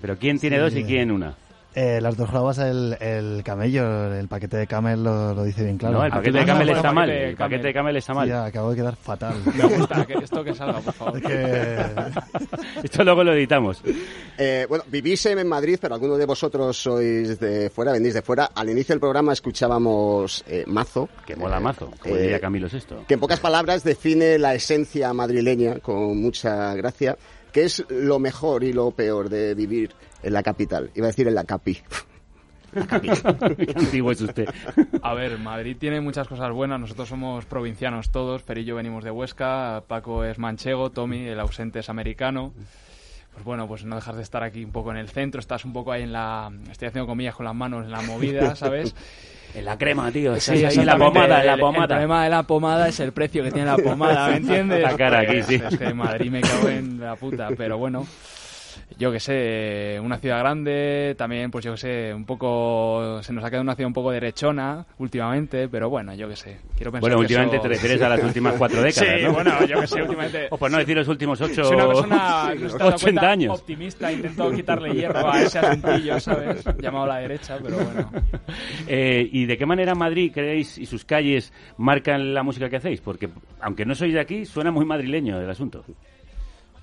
¿Pero 0.00 0.16
quién 0.18 0.40
tiene 0.40 0.56
Sí. 0.56 0.62
dos 0.62 0.74
y 0.76 0.82
quién 0.82 1.12
una? 1.12 1.36
Eh, 1.74 2.00
las 2.02 2.18
dos 2.18 2.28
jugabas 2.28 2.58
el, 2.58 2.96
el 3.00 3.42
camello, 3.42 4.12
el 4.12 4.28
paquete 4.28 4.58
de 4.58 4.66
camel 4.66 5.02
lo, 5.02 5.32
lo 5.32 5.42
dice 5.44 5.64
bien 5.64 5.78
claro. 5.78 5.98
No, 5.98 6.04
el 6.04 6.10
paquete 6.10 6.38
de 6.40 6.44
camel 6.44 6.68
está 6.68 6.92
mal. 6.92 7.08
paquete 7.08 7.22
de 7.24 7.30
El 7.30 7.36
paquete 7.36 7.66
de 7.68 7.72
camel. 7.72 7.96
está 7.96 8.14
mal. 8.14 8.28
Sí, 8.28 8.32
acabo 8.34 8.70
de 8.70 8.76
quedar 8.76 8.96
fatal. 8.96 9.34
Me 9.56 9.64
gusta 9.78 10.04
que 10.04 10.12
esto 10.14 10.44
que 10.44 10.54
salga, 10.54 10.80
por 10.80 10.92
favor. 10.92 11.22
Que- 11.22 11.78
Esto 12.82 13.04
luego 13.04 13.24
lo 13.24 13.32
editamos. 13.32 13.80
Eh, 14.36 14.66
bueno, 14.68 14.84
vivís 14.88 15.24
en 15.26 15.46
Madrid, 15.48 15.78
pero 15.80 15.94
algunos 15.94 16.18
de 16.18 16.26
vosotros 16.26 16.76
sois 16.76 17.38
de 17.40 17.70
fuera, 17.70 17.92
venís 17.92 18.14
de 18.14 18.22
fuera. 18.22 18.50
Al 18.54 18.68
inicio 18.68 18.92
del 18.94 19.00
programa 19.00 19.32
escuchábamos 19.32 20.44
eh, 20.48 20.64
Mazo. 20.66 21.08
Que 21.26 21.36
mola 21.36 21.58
mazo, 21.60 21.90
como 22.00 22.16
Eh, 22.16 22.22
diría 22.22 22.40
Camilo 22.40 22.68
Sesto. 22.68 23.04
que 23.08 23.14
en 23.14 23.20
pocas 23.20 23.40
palabras 23.40 23.82
define 23.84 24.38
la 24.38 24.54
esencia 24.54 25.12
madrileña 25.14 25.78
con 25.80 26.20
mucha 26.20 26.74
gracia, 26.74 27.16
que 27.52 27.64
es 27.64 27.84
lo 27.88 28.18
mejor 28.18 28.64
y 28.64 28.72
lo 28.72 28.90
peor 28.90 29.28
de 29.28 29.54
vivir 29.54 29.94
en 30.22 30.32
la 30.32 30.42
capital. 30.42 30.90
Iba 30.94 31.06
a 31.06 31.10
decir 31.10 31.26
en 31.28 31.34
la 31.34 31.44
capi. 31.44 31.78
Qué 32.72 33.72
antiguo 33.76 34.12
es 34.12 34.20
usted. 34.22 34.48
A 35.02 35.14
ver, 35.14 35.38
Madrid 35.38 35.76
tiene 35.78 36.00
muchas 36.00 36.26
cosas 36.26 36.50
buenas. 36.52 36.80
Nosotros 36.80 37.08
somos 37.08 37.44
provincianos 37.44 38.10
todos. 38.10 38.42
Yo 38.64 38.76
venimos 38.76 39.04
de 39.04 39.10
Huesca. 39.10 39.82
Paco 39.86 40.24
es 40.24 40.38
manchego. 40.38 40.90
Tommy, 40.90 41.26
el 41.28 41.38
ausente, 41.40 41.80
es 41.80 41.88
americano. 41.90 42.52
Pues 43.34 43.44
bueno, 43.44 43.66
pues 43.66 43.84
no 43.84 43.96
dejas 43.96 44.16
de 44.16 44.22
estar 44.22 44.42
aquí 44.42 44.64
un 44.64 44.72
poco 44.72 44.90
en 44.90 44.96
el 44.98 45.08
centro. 45.08 45.38
Estás 45.40 45.64
un 45.64 45.72
poco 45.72 45.92
ahí 45.92 46.02
en 46.02 46.12
la. 46.12 46.50
Estoy 46.70 46.88
haciendo 46.88 47.06
comillas 47.06 47.34
con 47.34 47.44
las 47.44 47.54
manos 47.54 47.84
en 47.84 47.90
la 47.90 48.00
movida, 48.02 48.54
¿sabes? 48.56 48.94
En 49.54 49.66
la 49.66 49.76
crema, 49.76 50.10
tío. 50.10 50.34
Sí, 50.40 50.56
Sí, 50.56 50.64
ahí, 50.64 50.76
la 50.84 50.96
pomada, 50.96 51.40
El- 51.40 51.46
la 51.46 51.54
El 51.54 51.60
pomada. 51.60 51.86
problema 51.88 52.24
de 52.24 52.30
la 52.30 52.42
pomada 52.42 52.88
es 52.88 53.00
el 53.00 53.12
precio 53.12 53.42
que 53.42 53.50
tiene 53.50 53.66
la 53.66 53.76
pomada, 53.76 54.28
¿me 54.28 54.36
entiendes? 54.38 54.80
La 54.82 54.96
cara 54.96 55.20
aquí, 55.20 55.42
sí. 55.42 55.56
Es 55.56 55.76
que 55.76 55.84
en 55.88 55.96
Madrid 55.98 56.30
me 56.30 56.40
cago 56.40 56.68
en 56.68 56.98
la 57.00 57.16
puta, 57.16 57.48
pero 57.56 57.76
bueno. 57.76 58.06
Yo 58.98 59.10
que 59.12 59.20
sé, 59.20 59.98
una 60.02 60.18
ciudad 60.18 60.38
grande, 60.40 61.14
también, 61.18 61.50
pues 61.50 61.64
yo 61.64 61.72
que 61.72 61.78
sé, 61.78 62.14
un 62.14 62.24
poco. 62.24 63.20
Se 63.22 63.32
nos 63.32 63.44
ha 63.44 63.48
quedado 63.50 63.62
una 63.62 63.74
ciudad 63.74 63.86
un 63.88 63.92
poco 63.94 64.10
derechona 64.10 64.84
últimamente, 64.98 65.68
pero 65.68 65.88
bueno, 65.90 66.14
yo 66.14 66.28
que 66.28 66.36
sé. 66.36 66.58
Quiero 66.76 66.90
pensar 66.92 67.00
Bueno, 67.00 67.16
que 67.16 67.20
últimamente 67.22 67.56
eso- 67.56 67.62
te 67.62 67.68
refieres 67.68 68.02
a 68.02 68.08
las 68.08 68.22
últimas 68.22 68.54
cuatro 68.56 68.82
décadas, 68.82 69.18
Sí, 69.18 69.24
¿no? 69.24 69.32
bueno, 69.32 69.64
yo 69.66 69.80
que 69.80 69.86
sé, 69.86 70.02
últimamente. 70.02 70.46
O 70.50 70.56
por 70.58 70.70
no 70.70 70.78
decir 70.78 70.96
los 70.96 71.08
últimos 71.08 71.40
ocho... 71.40 71.64
Soy 71.64 71.74
una 71.76 71.86
persona 71.86 72.16
no 72.54 72.54
se 72.54 72.58
te 72.58 72.66
has 72.66 72.72
dado 72.78 72.88
80 72.90 73.02
cuenta, 73.04 73.30
años. 73.30 73.60
optimista, 73.60 74.12
intento 74.12 74.50
quitarle 74.52 74.94
hierro 74.94 75.30
a 75.32 75.42
ese 75.42 75.58
asuntillo, 75.58 76.20
¿sabes? 76.20 76.64
Llamado 76.78 77.04
a 77.04 77.08
la 77.08 77.16
derecha, 77.18 77.58
pero 77.62 77.76
bueno. 77.76 78.10
Eh, 78.88 79.28
¿Y 79.32 79.46
de 79.46 79.56
qué 79.56 79.64
manera 79.64 79.94
Madrid, 79.94 80.30
creéis, 80.34 80.76
y 80.76 80.86
sus 80.86 81.04
calles 81.04 81.52
marcan 81.78 82.34
la 82.34 82.42
música 82.42 82.68
que 82.68 82.76
hacéis? 82.76 83.00
Porque, 83.00 83.28
aunque 83.60 83.84
no 83.86 83.94
sois 83.94 84.12
de 84.12 84.20
aquí, 84.20 84.44
suena 84.44 84.70
muy 84.70 84.84
madrileño 84.84 85.40
el 85.40 85.48
asunto. 85.48 85.84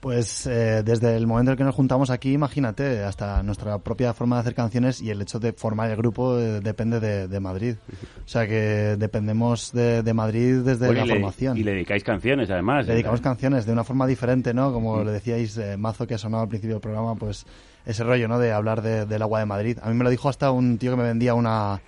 Pues 0.02 0.48
eh, 0.48 0.82
desde 0.86 1.18
el 1.18 1.28
momento 1.28 1.52
en 1.52 1.58
que 1.58 1.64
nos 1.66 1.76
juntamos 1.76 2.10
aquí, 2.10 2.32
imagínate, 2.32 3.04
hasta 3.04 3.44
nuestra 3.44 3.80
propia 3.80 4.14
forma 4.14 4.38
de 4.38 4.42
hacer 4.42 4.56
canciones 4.56 5.02
y 5.02 5.10
el 5.10 5.22
hecho 5.22 5.40
de 5.40 5.52
formar 5.52 5.90
el 5.92 5.98
grupo 5.98 6.40
eh, 6.40 6.62
depende 6.62 7.02
de, 7.02 7.28
de 7.28 7.40
Madrid. 7.42 7.76
O 8.24 8.28
sea 8.28 8.48
que 8.48 8.96
dependemos 8.98 9.74
de, 9.74 10.02
de 10.02 10.14
Madrid 10.14 10.60
desde 10.64 10.88
la 10.94 11.04
y 11.04 11.08
le- 11.08 11.14
formación. 11.16 11.58
Y 11.58 11.64
le 11.64 11.72
dedicáis 11.74 12.06
canciones, 12.06 12.50
además. 12.50 12.86
Le 12.88 12.94
dedicamos 12.94 13.20
canciones 13.20 13.66
de 13.66 13.74
una 13.74 13.84
forma 13.84 14.08
diferente, 14.08 14.54
¿no? 14.54 14.72
Como 14.72 15.04
le 15.04 15.12
decíais, 15.12 15.58
eh, 15.58 15.76
Mazo 15.76 16.08
que 16.08 16.14
ha 16.14 16.18
sonado 16.18 16.44
al 16.44 16.50
principio 16.50 16.76
del 16.76 16.82
programa, 16.82 17.16
pues 17.16 17.46
ese 17.86 18.04
rollo, 18.06 18.30
¿no? 18.30 18.40
De 18.40 18.54
hablar 18.54 18.82
de- 18.82 19.06
del 19.06 19.22
agua 19.22 19.40
de 19.40 19.48
Madrid. 19.48 19.78
A 19.82 19.90
mí 19.90 19.96
me 19.96 20.06
lo 20.06 20.10
dijo 20.12 20.30
hasta 20.30 20.50
un 20.52 20.78
tío 20.78 20.92
que 20.92 20.98
me 20.98 21.04
vendía 21.04 21.34
una, 21.34 21.82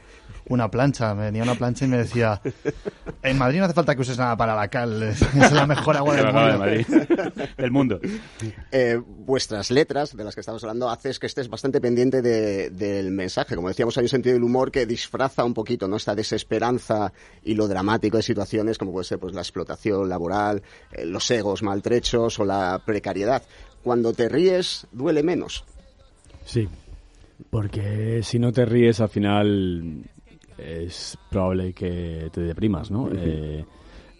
una 0.47 0.69
plancha. 0.69 1.13
Me 1.15 1.23
vendía 1.23 1.43
una 1.43 1.55
plancha 1.55 1.85
y 1.85 1.87
me 1.87 1.97
decía, 1.97 2.41
en 3.23 3.37
Madrid 3.37 3.59
no 3.59 3.65
hace 3.65 3.73
falta 3.73 3.95
que 3.95 4.01
uses 4.01 4.17
nada 4.17 4.35
para 4.37 4.55
la 4.55 4.67
cal, 4.67 5.01
es, 5.03 5.21
la 5.51 5.65
mejor 5.67 5.97
agua 5.97 6.15
del 6.17 6.25
mundo. 6.25 6.45
de 6.51 6.57
Madrid. 6.57 6.85
del 7.57 7.71
mundo. 7.71 7.99
Eh, 8.71 8.99
vuestras 9.05 9.71
letras, 9.71 10.15
de 10.15 10.23
las 10.23 10.35
que 10.35 10.41
estamos 10.41 10.63
hablando, 10.63 10.89
haces 10.89 11.19
que 11.19 11.27
estés 11.27 11.49
bastante 11.49 11.79
pendiente 11.81 12.21
de- 12.21 12.69
del 12.69 13.11
mensaje. 13.11 13.55
Como 13.55 13.67
decíamos, 13.69 13.97
hay 13.97 14.03
un 14.03 14.09
sentido 14.09 14.33
del 14.33 14.43
humor 14.43 14.71
que 14.71 14.85
disfraza 14.85 15.43
un 15.43 15.53
poquito 15.53 15.87
¿no? 15.87 15.95
esta 15.97 16.15
desesperanza 16.15 17.13
y 17.43 17.55
lo 17.55 17.67
dramático 17.67 18.17
de 18.17 18.23
situaciones 18.23 18.77
como 18.77 18.91
puede 18.91 19.05
ser 19.05 19.19
pues, 19.19 19.33
la 19.33 19.41
explotación 19.41 20.09
laboral, 20.09 20.61
eh, 20.91 21.05
los 21.05 21.29
egos 21.31 21.63
maltrechos 21.63 22.39
o 22.39 22.45
la 22.45 22.81
precariedad. 22.85 23.43
Cuando 23.83 24.13
te 24.13 24.29
ríes, 24.29 24.85
duele 24.91 25.23
menos. 25.23 25.63
Sí, 26.45 26.67
porque 27.49 28.21
si 28.23 28.39
no 28.39 28.51
te 28.51 28.65
ríes 28.65 28.99
al 29.01 29.09
final 29.09 30.03
es 30.63 31.17
probable 31.29 31.73
que 31.73 32.29
te 32.31 32.41
deprimas, 32.41 32.91
¿no? 32.91 33.09
Eh, 33.13 33.65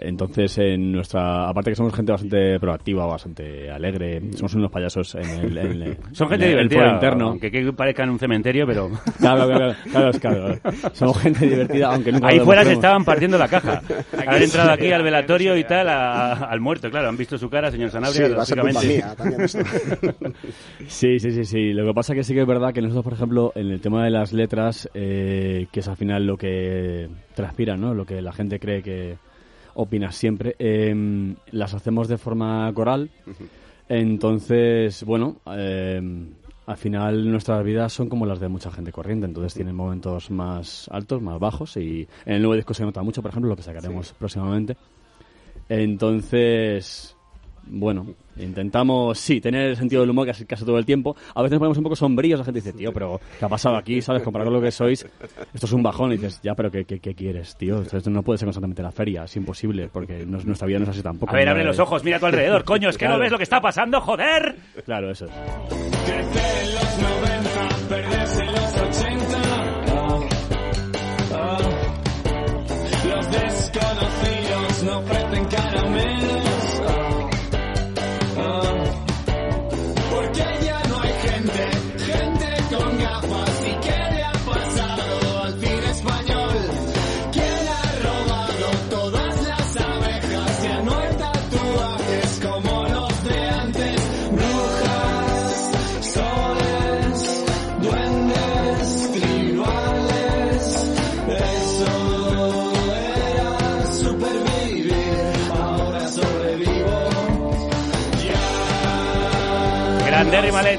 Entonces, 0.01 0.57
en 0.57 0.91
nuestra, 0.91 1.47
aparte 1.47 1.71
que 1.71 1.75
somos 1.75 1.93
gente 1.93 2.11
bastante 2.11 2.59
proactiva, 2.59 3.05
bastante 3.05 3.69
alegre, 3.69 4.21
somos 4.35 4.53
unos 4.55 4.71
payasos 4.71 5.15
en 5.15 5.29
el, 5.29 5.57
en 5.57 5.81
el- 5.83 5.97
Son 6.13 6.27
gente 6.27 6.45
en 6.45 6.51
el- 6.53 6.59
el 6.59 6.69
divertida, 6.69 6.79
foro 6.81 6.93
interno. 6.95 7.27
aunque 7.29 7.51
que 7.51 7.73
parezca 7.73 8.03
en 8.03 8.09
un 8.09 8.19
cementerio, 8.19 8.65
pero... 8.65 8.89
Claro, 9.19 9.45
claro, 9.47 9.75
claro, 9.91 10.11
claro, 10.19 10.59
claro. 10.61 10.77
Somos 10.93 11.19
gente 11.19 11.47
divertida, 11.47 11.93
aunque 11.93 12.11
nunca 12.11 12.27
Ahí 12.27 12.37
lo 12.39 12.45
fuera 12.45 12.63
se 12.63 12.73
estaban 12.73 13.05
partiendo 13.05 13.37
la 13.37 13.47
caja. 13.47 13.81
Han 14.27 14.41
entrado 14.41 14.71
aquí 14.71 14.91
al 14.91 15.03
velatorio 15.03 15.55
y 15.57 15.63
tal, 15.63 15.87
a- 15.89 16.33
al 16.33 16.59
muerto, 16.59 16.89
claro. 16.89 17.07
Han 17.09 17.17
visto 17.17 17.37
su 17.37 17.49
cara, 17.49 17.69
señor 17.71 17.89
Sanabria, 17.91 18.27
Sí, 18.27 18.33
va 18.33 18.41
a 18.41 18.45
ser 18.45 18.59
culpa 18.59 18.73
lógicamente. 18.81 19.05
mía 19.05 19.15
también 19.15 19.41
esto. 19.41 19.59
Sí, 20.87 21.19
sí, 21.19 21.31
sí, 21.31 21.45
sí. 21.45 21.73
Lo 21.73 21.85
que 21.85 21.93
pasa 21.93 22.13
que 22.13 22.23
sí 22.23 22.33
que 22.33 22.41
es 22.41 22.47
verdad 22.47 22.73
que 22.73 22.81
nosotros, 22.81 23.03
por 23.03 23.13
ejemplo, 23.13 23.51
en 23.55 23.67
el 23.71 23.81
tema 23.81 24.03
de 24.03 24.09
las 24.09 24.33
letras, 24.33 24.89
eh, 24.93 25.67
que 25.71 25.79
es 25.81 25.87
al 25.87 25.97
final 25.97 26.25
lo 26.25 26.37
que 26.37 27.07
transpira, 27.35 27.77
¿no? 27.77 27.93
Lo 27.93 28.05
que 28.05 28.21
la 28.21 28.31
gente 28.33 28.59
cree 28.59 28.81
que 28.81 29.15
opinas 29.73 30.15
siempre, 30.15 30.55
eh, 30.59 31.35
las 31.51 31.73
hacemos 31.73 32.07
de 32.07 32.17
forma 32.17 32.71
coral. 32.73 33.09
Entonces, 33.89 35.03
bueno, 35.03 35.37
eh, 35.47 36.01
al 36.65 36.77
final 36.77 37.29
nuestras 37.29 37.63
vidas 37.65 37.91
son 37.91 38.07
como 38.07 38.25
las 38.25 38.39
de 38.39 38.47
mucha 38.47 38.71
gente 38.71 38.91
corriente, 38.91 39.25
entonces 39.25 39.53
tienen 39.53 39.75
momentos 39.75 40.31
más 40.31 40.87
altos, 40.89 41.21
más 41.21 41.39
bajos 41.39 41.75
y 41.77 42.07
en 42.25 42.35
el 42.35 42.41
nuevo 42.41 42.55
disco 42.55 42.73
se 42.73 42.83
nota 42.83 43.01
mucho, 43.01 43.21
por 43.21 43.31
ejemplo, 43.31 43.49
lo 43.49 43.55
que 43.55 43.63
sacaremos 43.63 44.13
próximamente. 44.13 44.77
Entonces, 45.67 47.15
bueno, 47.67 48.07
intentamos, 48.37 49.17
sí, 49.17 49.39
tener 49.39 49.69
el 49.69 49.77
sentido 49.77 50.01
del 50.01 50.09
humor 50.09 50.25
casi, 50.27 50.45
casi 50.45 50.65
todo 50.65 50.77
el 50.77 50.85
tiempo. 50.85 51.15
A 51.35 51.41
veces 51.41 51.53
nos 51.53 51.59
ponemos 51.59 51.77
un 51.77 51.83
poco 51.83 51.95
sombríos, 51.95 52.39
la 52.39 52.45
gente 52.45 52.59
dice, 52.59 52.73
tío, 52.73 52.91
pero 52.91 53.19
¿qué 53.39 53.45
ha 53.45 53.49
pasado 53.49 53.75
aquí? 53.77 54.01
¿Sabes? 54.01 54.23
Comparado 54.23 54.49
con 54.51 54.59
lo 54.59 54.65
que 54.65 54.71
sois, 54.71 55.05
esto 55.53 55.65
es 55.65 55.71
un 55.71 55.83
bajón. 55.83 56.11
Y 56.11 56.17
dices, 56.17 56.39
ya, 56.43 56.53
pero 56.55 56.69
¿qué, 56.71 56.85
qué, 56.85 56.99
qué 56.99 57.13
quieres, 57.15 57.55
tío? 57.55 57.81
Esto, 57.81 58.09
no 58.09 58.23
puede 58.23 58.37
ser 58.39 58.47
constantemente 58.47 58.81
la 58.83 58.91
feria, 58.91 59.23
es 59.23 59.35
impersible, 59.35 59.89
porque 59.91 60.25
no- 60.25 60.39
nuestra 60.43 60.67
vida 60.67 60.79
no 60.79 60.83
es 60.83 60.89
así 60.89 61.01
tampoco. 61.01 61.31
A 61.31 61.35
ver, 61.35 61.45
No 61.45 61.51
abre 61.51 61.63
los 61.63 61.79
ojos, 61.79 62.03
mira 62.03 62.17
a 62.17 62.19
tu 62.19 62.25
alrededor, 62.25 62.63
coño, 62.63 62.89
es 62.89 62.97
que 62.97 63.05
no 63.05 63.11
Claro. 63.11 63.21
ves 63.23 63.31
lo 63.31 63.37
que 63.37 63.43
está 63.43 63.61
pasando, 63.61 64.01
joder. 64.01 64.55
Claro, 64.85 65.11
eso 65.11 65.25
es. 65.25 65.31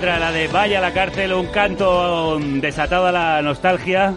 Letra, 0.03 0.19
la 0.19 0.33
de 0.33 0.49
Vaya 0.49 0.79
a 0.79 0.81
la 0.81 0.93
cárcel, 0.93 1.33
un 1.33 1.47
canto 1.47 2.37
desatado 2.41 3.07
a 3.07 3.13
la 3.13 3.41
nostalgia 3.41 4.17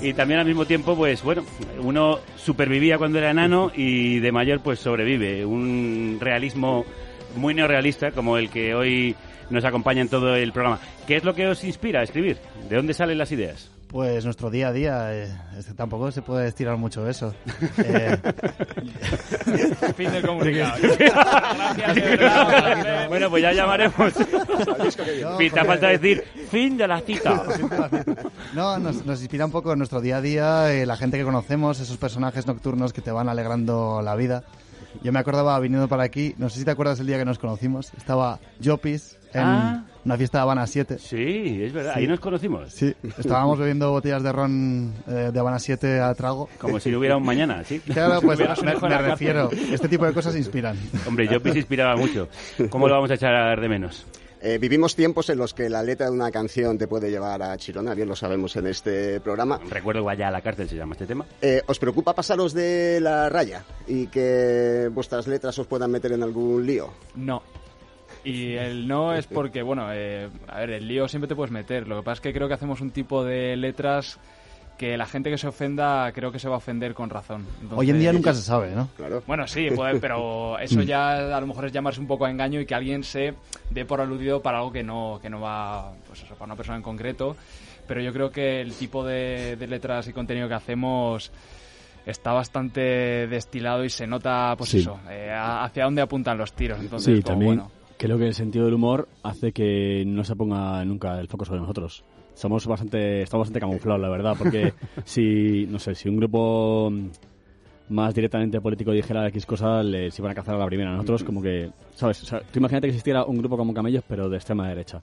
y 0.00 0.14
también 0.14 0.40
al 0.40 0.46
mismo 0.46 0.64
tiempo, 0.64 0.96
pues 0.96 1.22
bueno, 1.22 1.44
uno 1.80 2.20
supervivía 2.36 2.96
cuando 2.96 3.18
era 3.18 3.30
enano 3.30 3.70
y 3.74 4.20
de 4.20 4.32
mayor 4.32 4.60
pues 4.60 4.78
sobrevive. 4.78 5.44
Un 5.44 6.16
realismo 6.18 6.86
muy 7.36 7.52
neorrealista 7.52 8.10
como 8.12 8.38
el 8.38 8.48
que 8.48 8.74
hoy 8.74 9.14
nos 9.50 9.66
acompaña 9.66 10.00
en 10.00 10.08
todo 10.08 10.34
el 10.34 10.50
programa. 10.52 10.80
¿Qué 11.06 11.16
es 11.16 11.24
lo 11.24 11.34
que 11.34 11.46
os 11.46 11.62
inspira 11.62 12.00
a 12.00 12.04
escribir? 12.04 12.38
¿De 12.70 12.76
dónde 12.76 12.94
salen 12.94 13.18
las 13.18 13.30
ideas? 13.30 13.70
Pues 13.88 14.24
nuestro 14.24 14.50
día 14.50 14.68
a 14.68 14.72
día, 14.72 15.14
eh, 15.14 15.34
es 15.58 15.66
que 15.66 15.72
tampoco 15.72 16.12
se 16.12 16.20
puede 16.20 16.48
estirar 16.48 16.76
mucho 16.76 17.08
eso. 17.08 17.34
Eh, 17.78 18.18
Fin 19.96 20.12
del 20.12 20.22
comunicado. 20.26 20.74
bueno, 23.08 23.30
pues 23.30 23.42
ya 23.42 23.52
llamaremos. 23.52 24.12
Te 24.12 25.60
ha 25.60 25.64
faltado 25.64 25.92
decir 25.92 26.24
fin 26.50 26.76
de 26.76 26.86
la 26.86 27.00
cita. 27.00 27.44
No, 28.54 28.78
nos, 28.78 29.06
nos 29.06 29.20
inspira 29.20 29.46
un 29.46 29.52
poco 29.52 29.74
nuestro 29.74 30.00
día 30.00 30.18
a 30.18 30.20
día, 30.20 30.74
eh, 30.74 30.84
la 30.84 30.96
gente 30.96 31.16
que 31.16 31.24
conocemos, 31.24 31.80
esos 31.80 31.96
personajes 31.96 32.46
nocturnos 32.46 32.92
que 32.92 33.00
te 33.00 33.10
van 33.10 33.28
alegrando 33.28 34.02
la 34.02 34.14
vida. 34.16 34.44
Yo 35.02 35.12
me 35.12 35.18
acordaba 35.18 35.58
viniendo 35.60 35.88
para 35.88 36.02
aquí, 36.02 36.34
no 36.38 36.50
sé 36.50 36.58
si 36.58 36.64
te 36.64 36.72
acuerdas 36.72 37.00
el 37.00 37.06
día 37.06 37.18
que 37.18 37.24
nos 37.24 37.38
conocimos, 37.38 37.92
estaba 37.96 38.38
Jopis 38.62 39.17
en 39.32 39.40
Ah. 39.42 39.84
una 40.04 40.16
fiesta 40.16 40.38
de 40.38 40.42
Habana 40.42 40.66
7. 40.66 40.98
Sí, 40.98 41.60
es 41.62 41.72
verdad, 41.72 41.94
Sí. 41.94 42.00
ahí 42.00 42.06
nos 42.06 42.20
conocimos. 42.20 42.72
Sí, 42.72 42.94
estábamos 43.18 43.58
bebiendo 43.58 43.90
botellas 43.90 44.22
de 44.22 44.32
ron 44.32 44.94
eh, 45.06 45.30
de 45.32 45.38
Habana 45.40 45.58
7 45.58 46.00
a 46.00 46.14
trago. 46.14 46.48
Como 46.58 46.80
si 46.80 46.90
no 46.90 46.98
hubiera 46.98 47.16
un 47.16 47.24
mañana, 47.24 47.62
¿sí? 47.64 47.80
Claro, 47.80 48.20
pues 48.22 48.38
me, 48.38 48.74
me 48.88 48.98
refiero, 48.98 49.50
este 49.70 49.88
tipo 49.88 50.06
de 50.06 50.12
cosas 50.12 50.34
inspiran. 50.36 50.76
Hombre, 51.06 51.28
Jopis 51.28 51.56
inspiraba 51.56 51.96
mucho. 51.96 52.28
¿Cómo 52.70 52.88
lo 52.88 52.94
vamos 52.94 53.10
a 53.10 53.14
echar 53.14 53.60
de 53.60 53.68
menos? 53.68 54.06
Eh, 54.40 54.56
vivimos 54.58 54.94
tiempos 54.94 55.28
en 55.30 55.38
los 55.38 55.52
que 55.52 55.68
la 55.68 55.82
letra 55.82 56.06
de 56.06 56.12
una 56.12 56.30
canción 56.30 56.78
te 56.78 56.86
puede 56.86 57.10
llevar 57.10 57.42
a 57.42 57.56
Chirona, 57.56 57.92
bien 57.94 58.06
lo 58.06 58.14
sabemos 58.14 58.54
en 58.54 58.68
este 58.68 59.18
programa. 59.18 59.58
Recuerdo 59.68 60.02
que 60.02 60.06
vaya 60.06 60.28
a 60.28 60.30
la 60.30 60.40
cárcel 60.42 60.68
se 60.68 60.76
llama 60.76 60.92
este 60.92 61.06
tema. 61.06 61.26
Eh, 61.42 61.60
¿Os 61.66 61.80
preocupa 61.80 62.14
pasaros 62.14 62.54
de 62.54 63.00
la 63.00 63.28
raya 63.28 63.64
y 63.88 64.06
que 64.06 64.88
vuestras 64.92 65.26
letras 65.26 65.58
os 65.58 65.66
puedan 65.66 65.90
meter 65.90 66.12
en 66.12 66.22
algún 66.22 66.64
lío? 66.64 66.88
No. 67.16 67.42
Y 68.28 68.52
el 68.56 68.86
no 68.86 69.14
es 69.14 69.26
porque, 69.26 69.62
bueno, 69.62 69.88
eh, 69.92 70.28
a 70.48 70.60
ver, 70.60 70.70
el 70.70 70.86
lío 70.88 71.08
siempre 71.08 71.28
te 71.28 71.34
puedes 71.34 71.50
meter. 71.50 71.88
Lo 71.88 71.96
que 71.96 72.02
pasa 72.02 72.14
es 72.14 72.20
que 72.20 72.32
creo 72.32 72.46
que 72.48 72.54
hacemos 72.54 72.80
un 72.80 72.90
tipo 72.90 73.24
de 73.24 73.56
letras 73.56 74.18
que 74.76 74.96
la 74.96 75.06
gente 75.06 75.28
que 75.30 75.38
se 75.38 75.48
ofenda 75.48 76.12
creo 76.12 76.30
que 76.30 76.38
se 76.38 76.48
va 76.48 76.54
a 76.54 76.58
ofender 76.58 76.94
con 76.94 77.10
razón. 77.10 77.44
Hoy 77.74 77.90
en 77.90 77.98
día 77.98 78.12
nunca 78.12 78.32
se 78.32 78.42
sabe, 78.42 78.70
¿no? 78.76 78.88
Claro. 78.96 79.22
Bueno, 79.26 79.46
sí, 79.48 79.68
puede, 79.74 79.98
pero 79.98 80.56
eso 80.60 80.82
ya 80.82 81.36
a 81.36 81.40
lo 81.40 81.46
mejor 81.48 81.64
es 81.66 81.72
llamarse 81.72 82.00
un 82.00 82.06
poco 82.06 82.26
a 82.26 82.30
engaño 82.30 82.60
y 82.60 82.66
que 82.66 82.74
alguien 82.76 83.02
se 83.02 83.34
dé 83.70 83.84
por 83.84 84.00
aludido 84.00 84.40
para 84.40 84.58
algo 84.58 84.70
que 84.72 84.84
no, 84.84 85.18
que 85.20 85.30
no 85.30 85.40
va, 85.40 85.92
pues 86.06 86.22
eso, 86.22 86.34
para 86.34 86.44
una 86.44 86.54
persona 86.56 86.76
en 86.76 86.82
concreto. 86.84 87.34
Pero 87.88 88.00
yo 88.02 88.12
creo 88.12 88.30
que 88.30 88.60
el 88.60 88.72
tipo 88.74 89.04
de, 89.04 89.56
de 89.56 89.66
letras 89.66 90.06
y 90.06 90.12
contenido 90.12 90.46
que 90.46 90.54
hacemos 90.54 91.32
está 92.06 92.32
bastante 92.32 92.80
destilado 93.26 93.84
y 93.84 93.90
se 93.90 94.06
nota, 94.06 94.54
pues 94.56 94.70
Sí. 94.70 94.78
eso, 94.78 94.98
eh, 95.10 95.34
hacia 95.34 95.84
dónde 95.84 96.02
apuntan 96.02 96.38
los 96.38 96.52
tiros. 96.52 96.78
Entonces, 96.78 97.16
Sí, 97.16 97.22
como, 97.22 97.32
también 97.32 97.56
bueno, 97.56 97.70
creo 97.98 98.16
que 98.16 98.26
el 98.26 98.34
sentido 98.34 98.64
del 98.64 98.74
humor 98.74 99.08
hace 99.22 99.52
que 99.52 100.04
no 100.06 100.24
se 100.24 100.36
ponga 100.36 100.84
nunca 100.84 101.20
el 101.20 101.28
foco 101.28 101.44
sobre 101.44 101.60
nosotros. 101.60 102.04
Somos 102.34 102.66
bastante, 102.66 103.22
estamos 103.22 103.46
bastante 103.46 103.60
camuflados, 103.60 104.00
la 104.00 104.08
verdad, 104.08 104.36
porque 104.38 104.72
si, 105.04 105.66
no 105.68 105.78
sé, 105.78 105.94
si 105.94 106.08
un 106.08 106.16
grupo 106.16 106.92
más 107.90 108.14
directamente 108.14 108.60
político 108.60 108.92
dijera 108.92 109.26
X 109.28 109.46
cosa, 109.46 109.82
les 109.82 110.18
iban 110.18 110.32
a 110.32 110.34
cazar 110.34 110.54
a 110.54 110.58
la 110.58 110.66
primera. 110.66 110.90
Nosotros 110.92 111.24
como 111.24 111.40
que, 111.42 111.70
¿sabes? 111.94 112.22
O 112.22 112.26
sea, 112.26 112.40
tú 112.40 112.58
imagínate 112.58 112.86
que 112.86 112.90
existiera 112.90 113.24
un 113.24 113.38
grupo 113.38 113.56
como 113.56 113.72
Camellos, 113.72 114.04
pero 114.08 114.28
de 114.28 114.36
extrema 114.36 114.68
derecha. 114.68 115.02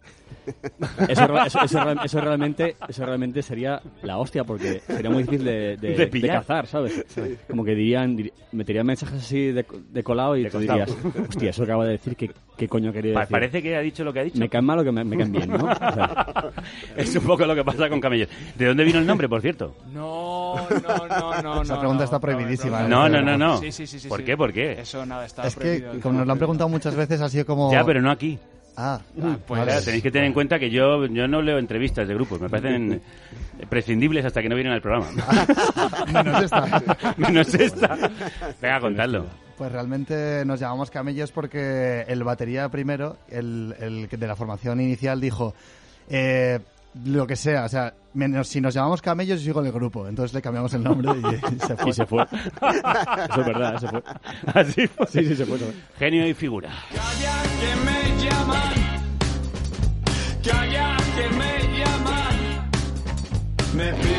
Eso, 1.07 1.23
eso- 1.45 1.61
eso 1.63 1.83
real- 1.83 1.99
eso 2.03 2.21
realmente, 2.21 2.75
eso 2.87 3.05
realmente 3.05 3.41
sería 3.41 3.81
la 4.03 4.17
hostia, 4.17 4.43
porque 4.43 4.79
sería 4.81 5.09
muy 5.09 5.23
difícil 5.23 5.45
de, 5.45 5.77
de, 5.77 5.95
De 5.95 6.07
pillar. 6.07 6.37
cazar, 6.39 6.67
¿sabes? 6.67 7.05
Como 7.49 7.63
que 7.63 7.73
dirían, 7.75 8.17
meterían 8.51 8.85
mensajes 8.85 9.17
así 9.23 9.51
de, 9.51 9.65
de 9.91 10.03
colado 10.03 10.35
y 10.37 10.43
De 10.43 10.49
tú 10.49 10.57
costado. 10.57 10.79
dirías, 10.85 10.97
hostia, 11.29 11.49
eso 11.49 11.63
que 11.65 11.71
acaba 11.71 11.85
de 11.85 11.91
decir, 11.93 12.15
¿qué, 12.15 12.31
qué 12.57 12.67
coño 12.67 12.91
quería 12.93 13.13
decir? 13.19 13.31
Parece 13.31 13.61
que 13.63 13.75
ha 13.75 13.81
dicho 13.81 14.03
lo 14.03 14.13
que 14.13 14.19
ha 14.19 14.23
dicho. 14.23 14.37
Me 14.39 14.49
caen 14.49 14.65
mal 14.65 14.79
o 14.79 14.83
que 14.83 14.91
me, 14.91 15.03
me 15.03 15.17
caen 15.17 15.31
bien, 15.31 15.49
¿no? 15.49 15.65
O 15.65 15.75
sea, 15.75 16.51
es 16.97 17.15
un 17.15 17.23
poco 17.23 17.45
lo 17.45 17.55
que 17.55 17.63
pasa 17.63 17.89
con 17.89 17.99
Camellos. 17.99 18.29
¿De 18.55 18.65
dónde 18.67 18.83
vino 18.83 18.99
el 18.99 19.05
nombre, 19.07 19.27
por 19.27 19.41
cierto? 19.41 19.75
No, 19.91 20.55
no, 20.69 21.07
no, 21.07 21.41
no. 21.41 21.61
Esa 21.63 21.79
pregunta 21.79 21.99
no, 21.99 22.03
está 22.03 22.17
no, 22.17 22.21
prohibidísima. 22.21 22.74
no, 22.74 22.74
No, 22.83 23.09
no, 23.09 23.21
no, 23.21 23.37
no. 23.37 23.57
Sí, 23.59 23.71
sí, 23.71 23.87
sí, 23.87 23.99
sí, 23.99 24.07
¿Por 24.07 24.19
sí. 24.19 24.25
qué? 24.25 24.37
¿Por 24.37 24.53
qué? 24.53 24.73
Eso 24.81 25.05
nada, 25.05 25.25
está 25.25 25.47
Es 25.47 25.55
que, 25.55 25.61
prohibido. 25.61 25.99
como 26.01 26.17
nos 26.19 26.27
lo 26.27 26.33
han 26.33 26.37
preguntado 26.39 26.69
muchas 26.69 26.95
veces, 26.95 27.21
ha 27.21 27.29
sido 27.29 27.45
como... 27.45 27.71
Ya, 27.71 27.83
pero 27.85 28.01
no 28.01 28.11
aquí. 28.11 28.37
Ah, 28.77 28.99
Pues 29.15 29.59
vale. 29.59 29.71
claro, 29.71 29.85
tenéis 29.85 30.03
que 30.03 30.11
tener 30.11 30.27
en 30.27 30.33
cuenta 30.33 30.59
que 30.59 30.69
yo, 30.69 31.05
yo 31.05 31.27
no 31.29 31.41
leo 31.41 31.57
entrevistas 31.59 32.07
de 32.07 32.13
grupos, 32.13 32.41
me 32.41 32.49
parecen 32.49 33.01
prescindibles 33.69 34.25
hasta 34.25 34.41
que 34.41 34.49
no 34.49 34.55
vienen 34.55 34.73
al 34.73 34.81
programa. 34.81 35.07
Menos 36.13 36.43
esta. 36.43 36.83
Menos 37.17 37.53
esta. 37.53 37.97
Venga, 38.61 38.79
contadlo. 38.81 39.25
Pues 39.57 39.71
realmente 39.71 40.43
nos 40.45 40.59
llamamos 40.59 40.91
camellos 40.91 41.31
porque 41.31 42.03
el 42.09 42.23
batería 42.25 42.67
primero, 42.67 43.15
el, 43.29 43.73
el 43.79 44.07
que 44.09 44.17
de 44.17 44.27
la 44.27 44.35
formación 44.35 44.81
inicial, 44.81 45.21
dijo 45.21 45.53
eh, 46.09 46.59
lo 47.03 47.27
que 47.27 47.35
sea, 47.35 47.65
o 47.65 47.69
sea, 47.69 47.93
menos 48.13 48.47
si 48.47 48.61
nos 48.61 48.73
llamamos 48.73 49.01
camellos, 49.01 49.41
yo 49.41 49.45
sigo 49.45 49.59
en 49.59 49.67
el 49.67 49.71
grupo. 49.73 50.07
Entonces 50.07 50.33
le 50.33 50.41
cambiamos 50.41 50.73
el 50.73 50.83
nombre 50.83 51.11
y, 51.11 51.59
se 51.67 51.75
fue. 51.75 51.89
Y 51.89 51.93
se 51.93 52.05
fue. 52.05 52.23
Eso 52.23 53.41
es 53.41 53.45
verdad, 53.45 53.79
se 53.79 53.87
fue. 53.87 54.03
Así 54.53 54.87
fue. 54.87 55.07
Sí, 55.07 55.25
sí, 55.25 55.35
se 55.35 55.45
fue. 55.45 55.59
se 55.59 55.65
fue. 55.65 55.73
Genio 55.97 56.27
y 56.27 56.33
figura. 56.33 56.69
Calla 56.89 57.43
que 57.59 57.75
me 57.85 58.23
llaman, 58.23 58.73
calla 60.43 60.97
que 61.15 61.29
me 61.35 61.79
llaman, 61.79 62.71
me 63.75 64.14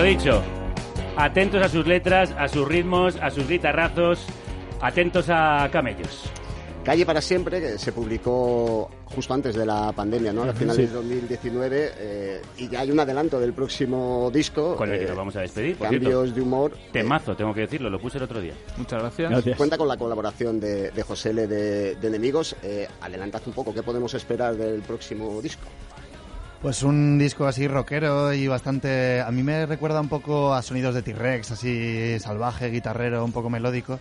Lo 0.00 0.06
dicho, 0.06 0.42
atentos 1.14 1.62
a 1.62 1.68
sus 1.68 1.86
letras, 1.86 2.34
a 2.38 2.48
sus 2.48 2.66
ritmos, 2.66 3.16
a 3.16 3.28
sus 3.28 3.46
guitarrazos, 3.46 4.24
atentos 4.80 5.26
a 5.28 5.68
camellos. 5.70 6.22
Calle 6.82 7.04
para 7.04 7.20
siempre, 7.20 7.60
que 7.60 7.76
se 7.78 7.92
publicó 7.92 8.88
justo 9.14 9.34
antes 9.34 9.54
de 9.54 9.66
la 9.66 9.92
pandemia, 9.92 10.32
¿no? 10.32 10.44
Al 10.44 10.54
final 10.54 10.74
Sí. 10.74 10.86
de 10.86 10.88
2019, 10.88 11.90
eh, 11.98 12.40
y 12.56 12.68
ya 12.70 12.80
hay 12.80 12.90
un 12.90 12.98
adelanto 12.98 13.38
del 13.38 13.52
próximo 13.52 14.30
disco. 14.32 14.74
Con 14.74 14.90
el 14.90 15.00
que 15.00 15.04
eh, 15.04 15.08
nos 15.08 15.18
vamos 15.18 15.36
a 15.36 15.40
despedir, 15.40 15.76
por 15.76 15.88
Cambios 15.90 16.12
cierto. 16.22 16.34
de 16.34 16.40
humor. 16.40 16.72
Temazo, 16.92 17.36
tengo 17.36 17.52
que 17.52 17.60
decirlo, 17.60 17.90
lo 17.90 18.00
puse 18.00 18.16
el 18.16 18.24
otro 18.24 18.40
día. 18.40 18.54
Muchas 18.78 19.02
gracias. 19.02 19.54
Cuenta 19.58 19.76
con 19.76 19.86
la 19.86 19.98
colaboración 19.98 20.58
de, 20.60 20.92
de 20.92 21.02
José 21.02 21.28
L. 21.30 21.46
de, 21.46 21.96
de 21.96 22.08
Enemigos. 22.08 22.56
Eh, 22.62 22.88
adelantad 23.02 23.42
un 23.44 23.52
poco, 23.52 23.74
¿qué 23.74 23.82
podemos 23.82 24.14
esperar 24.14 24.56
del 24.56 24.80
próximo 24.80 25.42
disco? 25.42 25.66
Pues 26.62 26.82
un 26.82 27.18
disco 27.18 27.46
así 27.46 27.66
rockero 27.66 28.34
y 28.34 28.46
bastante... 28.46 29.22
A 29.22 29.30
mí 29.30 29.42
me 29.42 29.64
recuerda 29.64 30.00
un 30.00 30.10
poco 30.10 30.52
a 30.52 30.60
sonidos 30.60 30.94
de 30.94 31.00
T-Rex, 31.00 31.52
así 31.52 32.18
salvaje, 32.18 32.70
guitarrero, 32.70 33.24
un 33.24 33.32
poco 33.32 33.48
melódico. 33.48 33.98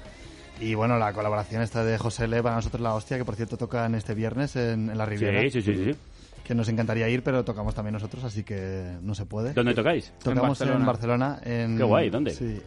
Y 0.59 0.75
bueno, 0.75 0.97
la 0.97 1.13
colaboración 1.13 1.61
esta 1.61 1.85
de 1.85 1.97
José 1.97 2.25
L. 2.25 2.43
para 2.43 2.55
nosotros 2.55 2.81
la 2.81 2.93
hostia, 2.93 3.17
que 3.17 3.23
por 3.23 3.37
cierto 3.37 3.55
tocan 3.55 3.95
este 3.95 4.13
viernes 4.13 4.57
en, 4.57 4.89
en 4.89 4.97
la 4.97 5.05
Riviera. 5.05 5.39
Sí, 5.43 5.51
sí, 5.51 5.61
sí, 5.61 5.85
sí. 5.85 5.95
Que 6.43 6.53
nos 6.53 6.67
encantaría 6.67 7.07
ir, 7.07 7.23
pero 7.23 7.45
tocamos 7.45 7.73
también 7.73 7.93
nosotros, 7.93 8.25
así 8.25 8.43
que 8.43 8.97
no 9.01 9.15
se 9.15 9.25
puede. 9.25 9.53
¿Dónde 9.53 9.73
tocáis? 9.73 10.11
Tocamos 10.21 10.59
en 10.59 10.85
Barcelona. 10.85 11.39
En 11.45 11.77
Qué 11.77 11.83
guay, 11.83 12.09
¿dónde? 12.09 12.31
Sí. 12.31 12.59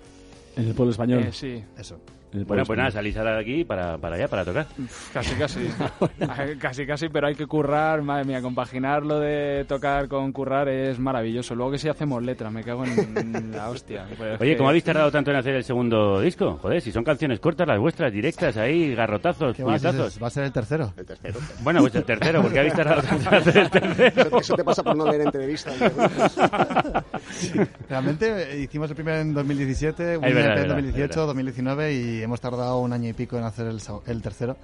En 0.57 0.69
el 0.69 0.75
pueblo 0.75 0.93
español. 0.93 1.25
Eh, 1.25 1.33
sí. 1.33 1.63
Eso. 1.77 2.01
Bueno, 2.33 2.65
pues 2.65 2.79
nada, 2.79 2.91
salís 2.91 3.15
ahora 3.17 3.35
de 3.35 3.41
aquí 3.43 3.65
para, 3.65 3.99
para 3.99 4.17
allá, 4.17 4.27
para 4.29 4.45
tocar. 4.45 4.67
Casi, 5.13 5.35
casi. 5.35 5.69
casi, 6.61 6.87
casi, 6.87 7.09
pero 7.11 7.27
hay 7.27 7.35
que 7.35 7.47
currar, 7.47 8.01
madre 8.03 8.25
mía, 8.25 8.41
compaginar 8.41 9.05
lo 9.05 9.21
de 9.21 9.65
tocar 9.69 10.09
con 10.09 10.33
currar 10.33 10.69
es 10.69 10.99
maravilloso. 10.99 11.55
Luego 11.55 11.73
que 11.73 11.79
sí 11.79 11.89
hacemos 11.91 12.23
letras, 12.23 12.51
me 12.51 12.63
cago 12.65 12.85
en 12.87 13.53
la 13.57 13.69
hostia. 13.69 14.07
Pues 14.17 14.41
Oye, 14.41 14.53
que- 14.53 14.57
¿cómo 14.57 14.71
habéis 14.71 14.85
tardado 14.85 15.11
tanto 15.11 15.31
en 15.31 15.37
hacer 15.37 15.55
el 15.57 15.65
segundo 15.65 16.21
disco? 16.23 16.59
Joder, 16.63 16.81
si 16.81 16.91
son 16.91 17.05
canciones 17.05 17.39
cortas, 17.39 17.69
las 17.69 17.79
vuestras, 17.79 18.11
directas, 18.13 18.57
ahí, 18.57 18.95
garrotazos, 18.95 19.55
¿Qué 19.55 19.63
va, 19.63 19.79
si 19.79 19.87
puñetazos. 19.87 20.23
va 20.23 20.27
a 20.29 20.31
ser 20.31 20.45
el 20.45 20.53
tercero. 20.53 20.93
El 20.97 21.05
tercero. 21.05 21.39
Bueno, 21.63 21.81
pues 21.81 21.95
el 21.97 22.05
tercero, 22.05 22.41
porque 22.41 22.59
habéis 22.61 22.75
tardado 22.75 23.03
tanto 23.03 23.29
en 23.29 23.35
hacer 23.35 23.57
el 23.59 23.71
tercero. 23.71 24.23
Eso, 24.29 24.39
eso 24.39 24.55
te 24.55 24.65
pasa 24.65 24.83
por 24.83 24.97
no 24.97 25.07
leer 25.11 25.23
entrevistas. 25.23 25.75
Realmente 27.89 28.59
hicimos 28.61 28.89
el 28.91 28.97
primero 28.97 29.19
en 29.21 29.35
2017, 29.35 30.17
un 30.19 30.25
es 30.25 30.31
en 30.31 30.37
verdad, 30.37 30.67
2018, 30.67 31.03
es 31.05 31.09
verdad. 31.11 31.27
2019 31.27 31.93
y 31.93 32.22
hemos 32.23 32.41
tardado 32.41 32.79
un 32.81 32.93
año 32.93 33.09
y 33.09 33.13
pico 33.13 33.37
en 33.39 33.45
hacer 33.45 33.67
el, 33.67 33.81
el 34.07 34.23
tercero. 34.23 34.57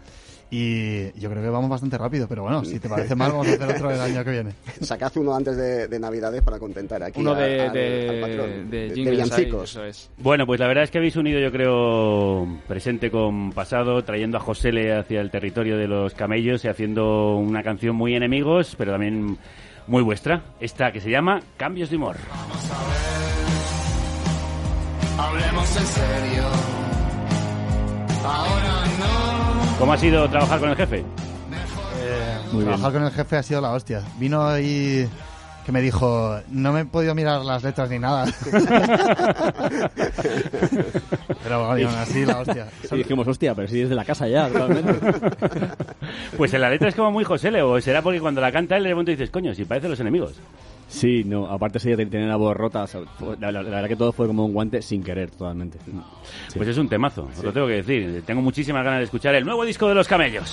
Y 0.50 1.12
yo 1.20 1.28
creo 1.28 1.42
que 1.42 1.50
vamos 1.50 1.68
bastante 1.68 1.98
rápido, 1.98 2.26
pero 2.26 2.42
bueno, 2.44 2.64
si 2.64 2.80
te 2.80 2.88
parece 2.88 3.14
mal, 3.14 3.32
vamos 3.32 3.48
a 3.48 3.52
hacer 3.52 3.68
otro 3.68 3.90
el 3.90 4.00
año 4.00 4.24
que 4.24 4.30
viene. 4.30 4.52
Sacad 4.80 5.12
uno 5.18 5.34
antes 5.36 5.54
de, 5.58 5.88
de 5.88 5.98
Navidades 6.00 6.40
para 6.40 6.58
contentar 6.58 7.02
aquí 7.02 7.20
Uno 7.20 7.32
a- 7.32 7.38
de, 7.38 7.60
al- 7.60 7.72
de, 7.74 8.08
al 8.08 8.20
patrón. 8.30 8.70
de 8.70 8.82
ahí, 8.84 9.04
villancicos. 9.10 9.70
eso 9.72 9.84
es. 9.84 10.10
Bueno, 10.16 10.46
pues 10.46 10.58
la 10.58 10.66
verdad 10.66 10.84
es 10.84 10.90
que 10.90 10.96
habéis 10.96 11.16
unido, 11.16 11.38
yo 11.38 11.52
creo, 11.52 12.48
presente 12.66 13.10
con 13.10 13.52
pasado, 13.52 14.02
trayendo 14.04 14.38
a 14.38 14.40
Josele 14.40 14.96
hacia 14.96 15.20
el 15.20 15.30
territorio 15.30 15.76
de 15.76 15.86
los 15.86 16.14
camellos 16.14 16.64
y 16.64 16.68
haciendo 16.68 17.36
una 17.36 17.62
canción 17.62 17.94
muy 17.94 18.14
enemigos, 18.14 18.74
pero 18.78 18.92
también 18.92 19.36
muy 19.86 20.02
vuestra. 20.02 20.44
Esta 20.60 20.92
que 20.92 21.02
se 21.02 21.10
llama 21.10 21.42
Cambios 21.58 21.90
de 21.90 21.96
Humor. 21.96 22.16
Hablemos 25.18 25.76
en 25.76 25.86
serio. 25.86 26.44
Ahora 28.24 28.84
no. 28.98 29.78
¿Cómo 29.78 29.92
ha 29.92 29.98
sido 29.98 30.28
trabajar 30.28 30.60
con 30.60 30.70
el 30.70 30.76
jefe? 30.76 31.04
Muy 32.52 32.64
Trabajar 32.64 32.92
con 32.92 33.02
el 33.04 33.10
jefe 33.12 33.36
ha 33.36 33.42
sido 33.42 33.60
la 33.60 33.72
hostia. 33.72 34.02
Vino 34.18 34.58
y 34.58 35.08
que 35.68 35.72
me 35.72 35.82
dijo, 35.82 36.40
no 36.50 36.72
me 36.72 36.80
he 36.80 36.84
podido 36.86 37.14
mirar 37.14 37.44
las 37.44 37.62
letras 37.62 37.90
ni 37.90 37.98
nada. 37.98 38.24
pero 41.42 41.66
bueno, 41.66 41.88
aún 41.90 41.98
así 41.98 42.24
la 42.24 42.38
hostia. 42.38 42.68
Y 42.90 42.96
dijimos, 42.96 43.28
hostia, 43.28 43.54
pero 43.54 43.68
si 43.68 43.82
es 43.82 43.90
de 43.90 43.94
la 43.94 44.06
casa 44.06 44.26
ya, 44.26 44.48
realmente. 44.48 44.94
Pues 46.38 46.54
en 46.54 46.62
la 46.62 46.70
letra 46.70 46.88
es 46.88 46.94
como 46.94 47.10
muy 47.10 47.22
Josele, 47.24 47.60
o 47.60 47.78
será 47.82 48.00
porque 48.00 48.18
cuando 48.18 48.40
la 48.40 48.50
canta 48.50 48.78
él 48.78 48.84
de 48.84 48.90
momento 48.94 49.10
dices, 49.10 49.28
coño, 49.28 49.54
si 49.54 49.66
parece 49.66 49.90
los 49.90 50.00
enemigos. 50.00 50.36
Sí, 50.88 51.22
no, 51.24 51.44
aparte 51.46 51.78
sí 51.80 51.90
de 51.90 52.06
tener 52.06 52.28
la 52.28 52.36
voz 52.36 52.56
rota, 52.56 52.84
o 52.84 52.86
sea, 52.86 53.00
la, 53.38 53.52
la- 53.52 53.62
la 53.62 53.68
verdad 53.70 53.88
que 53.88 53.96
todo 53.96 54.10
fue 54.12 54.26
como 54.26 54.46
un 54.46 54.54
guante 54.54 54.80
sin 54.80 55.02
querer, 55.02 55.30
totalmente. 55.32 55.76
Sí. 55.84 55.92
Pues 56.56 56.68
es 56.70 56.78
un 56.78 56.88
temazo, 56.88 57.28
os 57.36 57.44
lo 57.44 57.52
tengo 57.52 57.66
que 57.66 57.82
decir. 57.82 58.22
Tengo 58.24 58.40
muchísimas 58.40 58.82
ganas 58.82 59.00
de 59.00 59.04
escuchar 59.04 59.34
el 59.34 59.44
nuevo 59.44 59.66
disco 59.66 59.86
de 59.86 59.94
los 59.96 60.08
camellos. 60.08 60.50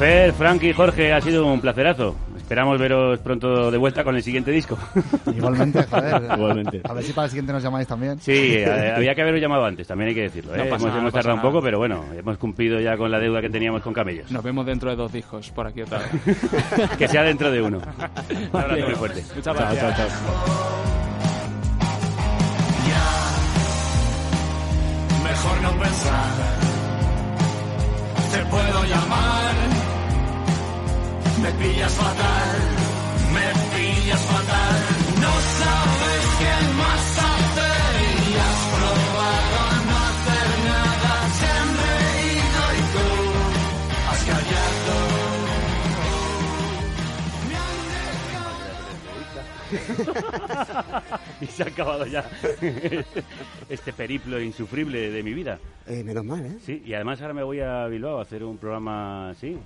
Fer, 0.00 0.32
Frankie, 0.32 0.72
Jorge, 0.72 1.12
ha 1.12 1.20
sido 1.20 1.44
un 1.44 1.60
placerazo. 1.60 2.16
Esperamos 2.34 2.78
veros 2.80 3.18
pronto 3.18 3.70
de 3.70 3.76
vuelta 3.76 4.02
con 4.02 4.16
el 4.16 4.22
siguiente 4.22 4.50
disco. 4.50 4.78
Igualmente, 5.26 5.82
joder. 5.82 6.22
Igualmente. 6.38 6.80
A 6.84 6.94
ver 6.94 7.04
si 7.04 7.12
para 7.12 7.26
el 7.26 7.30
siguiente 7.30 7.52
nos 7.52 7.62
llamáis 7.62 7.86
también. 7.86 8.18
Sí, 8.18 8.32
eh, 8.56 8.94
había 8.96 9.14
que 9.14 9.20
haberos 9.20 9.42
llamado 9.42 9.66
antes, 9.66 9.86
también 9.86 10.08
hay 10.08 10.14
que 10.14 10.22
decirlo. 10.22 10.54
¿eh? 10.54 10.58
No 10.58 10.64
pasa 10.64 10.76
hemos 10.76 10.82
nada, 10.86 10.98
hemos 11.00 11.12
no 11.12 11.18
tardado 11.18 11.34
un 11.34 11.40
nada. 11.42 11.50
poco, 11.50 11.62
pero 11.62 11.76
bueno, 11.78 12.02
hemos 12.16 12.38
cumplido 12.38 12.80
ya 12.80 12.96
con 12.96 13.10
la 13.10 13.18
deuda 13.18 13.42
que 13.42 13.50
teníamos 13.50 13.82
con 13.82 13.92
camellos. 13.92 14.30
Nos 14.32 14.42
vemos 14.42 14.64
dentro 14.64 14.88
de 14.88 14.96
dos 14.96 15.12
discos, 15.12 15.50
por 15.50 15.66
aquí 15.66 15.82
otra 15.82 15.98
vez. 15.98 16.38
que 16.98 17.06
sea 17.06 17.22
dentro 17.22 17.50
de 17.50 17.60
uno. 17.60 17.78
Un 18.54 18.58
abrazo 18.58 18.86
muy 18.86 18.94
fuerte. 18.94 19.22
Muchas 19.36 19.44
Chao, 19.44 19.54
gracias. 19.54 19.96
chao, 19.98 20.08
chao. 20.08 20.16
Mejor 25.22 25.60
no 25.60 25.82
pensar. 25.82 26.69
Te 28.32 28.44
puedo 28.46 28.84
llamar. 28.84 29.54
Me 31.42 31.50
pillas 31.52 31.92
fatal. 31.92 32.58
Me 33.34 33.76
pillas 33.76 34.20
fatal. 34.20 34.78
No 35.20 35.32
sabes 35.58 35.99
y 51.40 51.46
se 51.46 51.62
ha 51.62 51.66
acabado 51.66 52.06
ya 52.06 52.28
este 53.68 53.92
periplo 53.92 54.40
insufrible 54.40 55.10
de 55.10 55.22
mi 55.22 55.32
vida. 55.34 55.58
Eh, 55.86 56.04
menos 56.04 56.24
mal, 56.24 56.44
¿eh? 56.44 56.58
Sí, 56.64 56.82
y 56.84 56.94
además 56.94 57.20
ahora 57.22 57.34
me 57.34 57.42
voy 57.42 57.60
a 57.60 57.86
Bilbao 57.86 58.18
a 58.18 58.22
hacer 58.22 58.44
un 58.44 58.58
programa 58.58 59.30
así. 59.30 59.56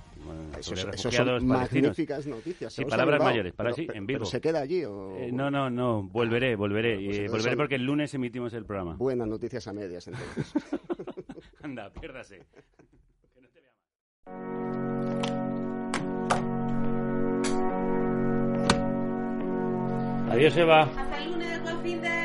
Eso, 0.59 0.73
eso 0.73 1.11
son 1.11 1.45
magníficas 1.47 2.25
noticias. 2.25 2.73
Sí, 2.73 2.81
¿Se 2.81 2.85
os 2.87 2.87
ha 2.87 2.97
palabras 2.97 3.19
Bilbao? 3.19 3.29
mayores, 3.31 3.53
para 3.53 3.69
Pero- 3.69 3.75
sí, 3.75 3.85
pero- 3.85 3.97
en 3.99 4.07
pero 4.07 4.19
vivo. 4.19 4.25
se 4.29 4.41
queda 4.41 4.61
allí 4.61 4.83
o...? 4.85 5.15
Eh, 5.17 5.31
no, 5.31 5.51
no, 5.51 5.69
no, 5.69 6.01
volveré, 6.03 6.55
volveré. 6.55 6.95
Pues 6.95 7.05
entonces 7.17 7.31
volveré 7.31 7.57
porque 7.57 7.75
el 7.75 7.83
lunes 7.85 8.13
emitimos 8.13 8.53
el 8.53 8.65
programa. 8.65 8.95
Buenas 8.95 9.27
noticias 9.27 9.67
a 9.67 9.73
medias, 9.73 10.07
entonces. 10.07 10.53
Anda, 11.61 11.91
piérdase. 11.91 12.41
Adiós, 20.35 20.57
Eva. 20.57 20.89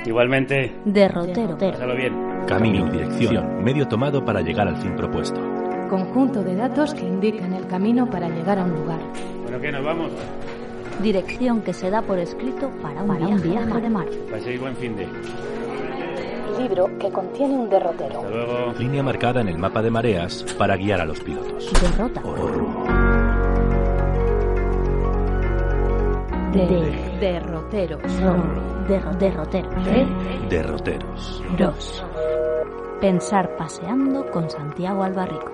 Igualmente. 0.05 0.75
Derrotero. 0.85 1.57
Pásalo 1.57 1.95
bien. 1.95 2.13
Camino, 2.49 2.91
dirección, 2.91 3.63
medio 3.63 3.87
tomado 3.87 4.25
para 4.25 4.41
llegar 4.41 4.67
al 4.67 4.77
fin 4.79 4.97
propuesto. 4.97 5.41
Conjunto 5.89 6.43
de 6.43 6.57
datos 6.57 6.93
que 6.93 7.03
indican 7.03 7.53
el 7.53 7.69
camino 7.69 8.11
para 8.11 8.29
llegar 8.29 8.59
a 8.59 8.65
un 8.65 8.73
lugar. 8.73 8.99
Bueno, 9.45 9.61
¿qué? 9.61 9.71
¿Nos 9.71 9.85
vamos? 9.85 10.11
Dirección 11.01 11.63
que 11.63 11.73
se 11.73 11.89
da 11.89 12.03
por 12.03 12.19
escrito 12.19 12.69
para 12.83 13.01
un 13.05 13.41
viaje, 13.41 13.81
de 13.81 13.91
mar. 13.91 14.07
Paséis 14.29 14.61
buen 14.61 14.75
fin 14.75 14.97
de. 14.97 15.07
Libro 16.61 16.91
que 16.99 17.11
contiene 17.13 17.55
un 17.55 17.71
derrotero. 17.71 18.23
Hasta 18.23 18.29
luego. 18.29 18.75
Línea 18.77 19.05
marcada 19.05 19.41
en 19.41 19.49
el 19.49 19.57
mapa 19.57 19.83
de 19.83 19.91
mareas 19.93 20.45
para 20.59 20.77
guiar 20.77 21.01
a 21.01 21.05
los 21.05 21.21
pilotos. 21.21 21.71
Derrota. 21.81 22.21
O 22.25 22.35
rumbo. 22.35 22.90
De 26.53 27.19
derroteros. 27.21 28.03
Derro- 28.89 29.13
derroteros. 29.19 29.85
De 29.85 30.07
Derroteros. 30.49 31.43
dos. 31.59 32.05
Pensar 33.01 33.57
paseando 33.57 34.27
con 34.31 34.51
Santiago 34.51 35.03
Albarrico. 35.05 35.53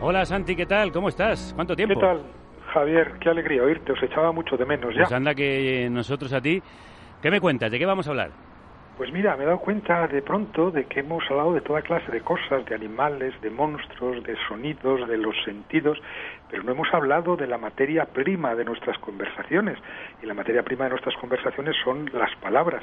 Hola, 0.00 0.24
Santi, 0.24 0.56
¿qué 0.56 0.66
tal? 0.66 0.92
¿Cómo 0.92 1.08
estás? 1.08 1.52
¿Cuánto 1.54 1.76
tiempo? 1.76 1.94
¿Qué 2.00 2.06
tal, 2.06 2.22
Javier? 2.72 3.12
Qué 3.20 3.28
alegría 3.28 3.62
oírte. 3.62 3.92
Os 3.92 4.02
echaba 4.02 4.32
mucho 4.32 4.56
de 4.56 4.64
menos 4.64 4.94
ya. 4.94 5.02
Pues 5.02 5.12
anda 5.12 5.34
que 5.34 5.88
nosotros 5.90 6.32
a 6.32 6.40
ti. 6.40 6.62
¿Qué 7.22 7.30
me 7.30 7.40
cuentas? 7.40 7.70
¿De 7.70 7.78
qué 7.78 7.86
vamos 7.86 8.06
a 8.06 8.10
hablar? 8.10 8.30
Pues 9.00 9.14
mira, 9.14 9.34
me 9.34 9.44
he 9.44 9.46
dado 9.46 9.60
cuenta 9.60 10.06
de 10.08 10.20
pronto 10.20 10.70
de 10.70 10.84
que 10.84 11.00
hemos 11.00 11.24
hablado 11.30 11.54
de 11.54 11.62
toda 11.62 11.80
clase 11.80 12.12
de 12.12 12.20
cosas, 12.20 12.66
de 12.66 12.74
animales, 12.74 13.32
de 13.40 13.48
monstruos, 13.48 14.22
de 14.24 14.36
sonidos, 14.46 15.08
de 15.08 15.16
los 15.16 15.34
sentidos, 15.42 15.98
pero 16.50 16.62
no 16.64 16.72
hemos 16.72 16.92
hablado 16.92 17.34
de 17.34 17.46
la 17.46 17.56
materia 17.56 18.04
prima 18.04 18.54
de 18.54 18.66
nuestras 18.66 18.98
conversaciones. 18.98 19.78
Y 20.22 20.26
la 20.26 20.34
materia 20.34 20.62
prima 20.62 20.84
de 20.84 20.90
nuestras 20.90 21.16
conversaciones 21.16 21.76
son 21.82 22.10
las 22.12 22.36
palabras. 22.42 22.82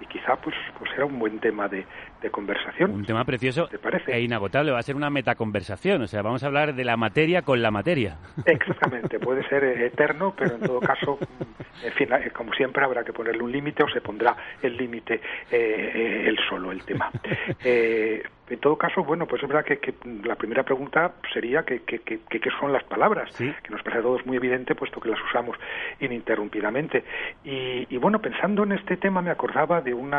Y 0.00 0.06
quizá 0.06 0.36
pues, 0.36 0.54
pues 0.78 0.92
era 0.94 1.04
un 1.04 1.18
buen 1.18 1.40
tema 1.40 1.66
de, 1.66 1.84
de 2.22 2.30
conversación. 2.30 2.90
Un 2.92 3.04
tema 3.04 3.24
precioso 3.24 3.66
¿Te 3.68 3.78
parece? 3.78 4.12
e 4.12 4.20
inagotable. 4.20 4.72
Va 4.72 4.78
a 4.78 4.82
ser 4.82 4.96
una 4.96 5.10
metaconversación. 5.10 6.02
O 6.02 6.06
sea, 6.06 6.22
vamos 6.22 6.42
a 6.42 6.46
hablar 6.46 6.74
de 6.74 6.84
la 6.84 6.96
materia 6.96 7.42
con 7.42 7.60
la 7.62 7.70
materia. 7.70 8.16
Exactamente, 8.46 9.18
puede 9.18 9.46
ser 9.48 9.64
eh, 9.64 9.86
eterno, 9.86 10.34
pero 10.36 10.54
en 10.56 10.60
todo 10.62 10.80
caso, 10.80 11.18
en 11.84 11.92
fin, 11.92 12.08
eh, 12.12 12.30
como 12.30 12.52
siempre 12.54 12.84
habrá 12.84 13.04
que 13.04 13.12
ponerle 13.12 13.42
un 13.42 13.52
límite 13.52 13.82
o 13.82 13.88
se 13.88 14.00
pondrá 14.00 14.36
el 14.62 14.76
límite 14.76 15.14
eh, 15.14 15.20
eh, 15.50 16.24
él 16.28 16.38
solo, 16.48 16.72
el 16.72 16.82
tema. 16.84 17.10
Eh, 17.64 18.22
en 18.48 18.60
todo 18.60 18.76
caso, 18.78 19.02
bueno, 19.02 19.26
pues 19.26 19.42
es 19.42 19.48
verdad 19.48 19.64
que, 19.64 19.78
que 19.78 19.92
la 20.22 20.36
primera 20.36 20.62
pregunta 20.62 21.14
sería 21.34 21.64
que, 21.64 21.82
que, 21.82 21.98
que- 22.00 22.20
que 22.28 22.38
qué 22.38 22.50
son 22.60 22.72
las 22.72 22.84
palabras, 22.84 23.28
que 23.36 23.52
nos 23.70 23.82
parece 23.82 23.98
a 23.98 24.02
todos 24.02 24.24
muy 24.24 24.36
evidente, 24.36 24.76
puesto 24.76 25.00
que 25.00 25.08
las 25.08 25.18
usamos 25.28 25.56
ininterrumpidamente. 26.16 27.04
Y, 27.44 27.86
y 27.92 27.96
bueno, 27.98 28.20
pensando 28.20 28.62
en 28.62 28.72
este 28.72 28.96
tema 28.96 29.20
me 29.20 29.30
acordaba 29.30 29.80
de 29.80 29.92
un 29.94 30.12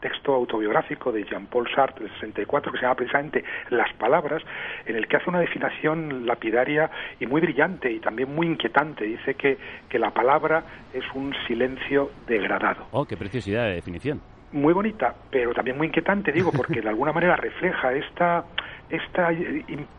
texto 0.00 0.32
autobiográfico 0.34 1.10
de 1.12 1.20
Jean-Paul 1.42 1.68
Sartre 1.74 2.04
del 2.04 2.14
64 2.14 2.72
que 2.72 2.78
se 2.78 2.82
llama 2.82 2.94
precisamente 2.94 3.44
Las 3.70 3.92
palabras, 3.94 4.42
en 4.86 4.96
el 4.96 5.06
que 5.08 5.16
hace 5.16 5.28
una 5.28 5.40
definición 5.40 6.26
lapidaria 6.26 6.90
y 7.20 7.26
muy 7.26 7.40
brillante 7.40 7.90
y 7.90 8.00
también 8.00 8.34
muy 8.34 8.46
inquietante. 8.46 9.04
Dice 9.04 9.34
que, 9.34 9.58
que 9.88 9.98
la 9.98 10.10
palabra 10.10 10.64
es 10.92 11.04
un 11.14 11.34
silencio 11.46 12.10
degradado 12.26 12.52
Oh, 12.90 13.04
qué 13.04 13.16
preciosidad 13.16 13.64
de 13.64 13.74
definición. 13.74 14.20
Muy 14.52 14.72
bonita, 14.72 15.14
pero 15.30 15.54
también 15.54 15.76
muy 15.76 15.88
inquietante, 15.88 16.32
digo, 16.32 16.52
porque 16.52 16.80
de 16.80 16.88
alguna 16.88 17.12
manera 17.12 17.36
refleja 17.36 17.92
esta 17.92 18.44
esta 18.92 19.32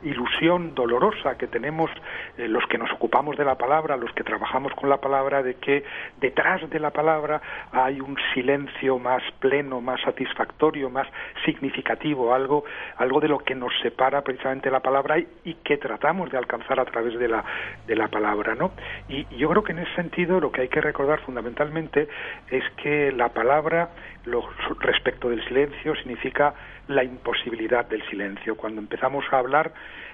ilusión 0.04 0.76
dolorosa 0.76 1.36
que 1.36 1.48
tenemos 1.48 1.90
eh, 2.38 2.48
los 2.48 2.64
que 2.68 2.78
nos 2.78 2.92
ocupamos 2.92 3.36
de 3.36 3.44
la 3.44 3.56
palabra, 3.56 3.98
los 3.98 4.14
que 4.14 4.24
trabajamos 4.24 4.72
con 4.74 4.88
la 4.88 4.98
palabra, 4.98 5.42
de 5.42 5.56
que 5.56 5.84
detrás 6.22 6.70
de 6.70 6.80
la 6.80 6.92
palabra 6.92 7.42
hay 7.72 8.00
un 8.00 8.16
silencio 8.36 9.00
más 9.00 9.24
pleno, 9.40 9.82
más 9.82 10.00
satisfactorio, 10.02 10.92
más 10.92 11.08
significativo, 11.44 12.36
algo, 12.36 12.66
algo 12.98 13.20
de 13.20 13.30
lo 13.30 13.40
que 13.40 13.56
nos 13.56 13.74
separa 13.82 14.22
precisamente 14.22 14.70
la 14.70 14.82
palabra 14.82 15.18
y, 15.18 15.28
y 15.44 15.56
que 15.56 15.78
tratamos 15.78 16.30
de 16.32 16.38
alcanzar 16.38 16.80
a 16.80 16.86
través 16.86 17.18
de 17.18 17.28
la, 17.28 17.44
de 17.88 17.96
la 17.96 18.10
palabra, 18.10 18.54
¿no? 18.54 18.74
Y, 19.10 19.26
y 19.32 19.38
yo 19.38 19.50
creo 19.50 19.64
que 19.64 19.72
en 19.72 19.80
ese 19.80 19.96
sentido 19.96 20.40
lo 20.40 20.52
que 20.52 20.62
hay 20.62 20.70
que 20.70 20.82
recordar 20.82 21.20
fundamentalmente 21.22 22.08
es 22.52 22.64
que 22.76 23.12
la 23.12 23.30
palabra 23.30 23.90
lo, 24.26 24.43
respecto 24.80 25.30
del 25.30 25.44
silencio 25.46 25.96
significa 25.96 26.54
la 26.88 27.04
imposibilidad 27.04 27.86
del 27.86 28.04
silencio. 28.10 28.56
Cuando 28.56 28.82
empezamos 28.82 29.26
a 29.32 29.38
hablar 29.38 29.74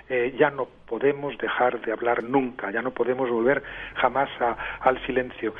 eh, 0.09 0.34
ya 0.39 0.49
no 0.49 0.67
podemos 0.88 1.38
dejar 1.38 1.82
de 1.82 1.91
hablar 1.91 2.23
nunca, 2.23 2.71
ya 2.71 2.82
no 2.82 2.91
podemos 2.91 3.30
volver 3.30 3.61
jamás 3.95 4.30
al 4.80 4.99
silencio. 5.05 5.53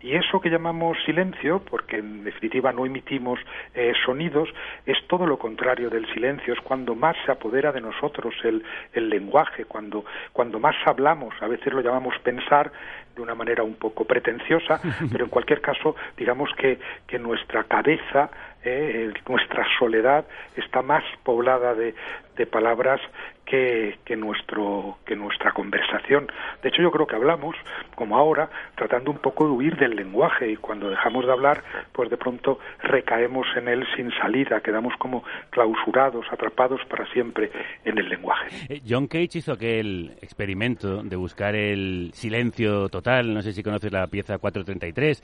Y 0.00 0.14
eso 0.14 0.40
que 0.40 0.50
llamamos 0.50 0.98
silencio, 1.04 1.60
porque 1.60 1.98
en 1.98 2.22
definitiva 2.22 2.72
no 2.72 2.84
emitimos 2.84 3.40
eh, 3.74 3.92
sonidos, 4.04 4.48
es 4.84 4.96
todo 5.08 5.26
lo 5.26 5.38
contrario 5.38 5.88
del 5.88 6.06
silencio, 6.12 6.52
es 6.52 6.60
cuando 6.60 6.94
más 6.94 7.16
se 7.24 7.32
apodera 7.32 7.72
de 7.72 7.80
nosotros 7.80 8.34
el, 8.44 8.62
el 8.92 9.08
lenguaje, 9.08 9.64
cuando, 9.64 10.04
cuando 10.32 10.60
más 10.60 10.76
hablamos, 10.84 11.34
a 11.40 11.48
veces 11.48 11.72
lo 11.72 11.80
llamamos 11.80 12.14
pensar 12.22 12.70
de 13.14 13.22
una 13.22 13.34
manera 13.34 13.62
un 13.62 13.74
poco 13.74 14.04
pretenciosa, 14.04 14.80
pero 15.10 15.24
en 15.24 15.30
cualquier 15.30 15.60
caso, 15.60 15.96
digamos 16.16 16.50
que, 16.56 16.78
que 17.06 17.18
nuestra 17.18 17.64
cabeza, 17.64 18.30
eh, 18.62 19.12
nuestra 19.26 19.66
soledad 19.78 20.26
está 20.56 20.82
más 20.82 21.04
poblada 21.24 21.74
de, 21.74 21.94
de 22.36 22.46
palabras 22.46 23.00
que, 23.46 23.98
que, 24.04 24.16
nuestro, 24.16 24.98
que 25.06 25.16
nuestra 25.16 25.52
conversación. 25.52 26.26
De 26.62 26.68
hecho, 26.68 26.82
yo 26.82 26.90
creo 26.90 27.06
que 27.06 27.16
hablamos, 27.16 27.56
como 27.94 28.16
ahora, 28.16 28.50
tratando 28.74 29.10
un 29.10 29.18
poco 29.18 29.44
de 29.46 29.50
huir 29.52 29.76
del 29.76 29.96
lenguaje 29.96 30.50
y 30.50 30.56
cuando 30.56 30.90
dejamos 30.90 31.24
de 31.24 31.32
hablar, 31.32 31.62
pues 31.92 32.10
de 32.10 32.16
pronto 32.16 32.58
recaemos 32.82 33.46
en 33.56 33.68
él 33.68 33.86
sin 33.96 34.10
salida, 34.12 34.60
quedamos 34.60 34.94
como 34.98 35.24
clausurados, 35.50 36.26
atrapados 36.30 36.80
para 36.90 37.06
siempre 37.12 37.50
en 37.84 37.96
el 37.98 38.08
lenguaje. 38.08 38.48
Eh, 38.68 38.82
John 38.86 39.06
Cage 39.06 39.38
hizo 39.38 39.52
aquel 39.52 40.16
experimento 40.20 41.02
de 41.02 41.16
buscar 41.16 41.54
el 41.54 42.10
silencio 42.12 42.88
total. 42.88 43.32
No 43.32 43.42
sé 43.42 43.52
si 43.52 43.62
conoces 43.62 43.92
la 43.92 44.06
pieza 44.08 44.38
433, 44.38 45.22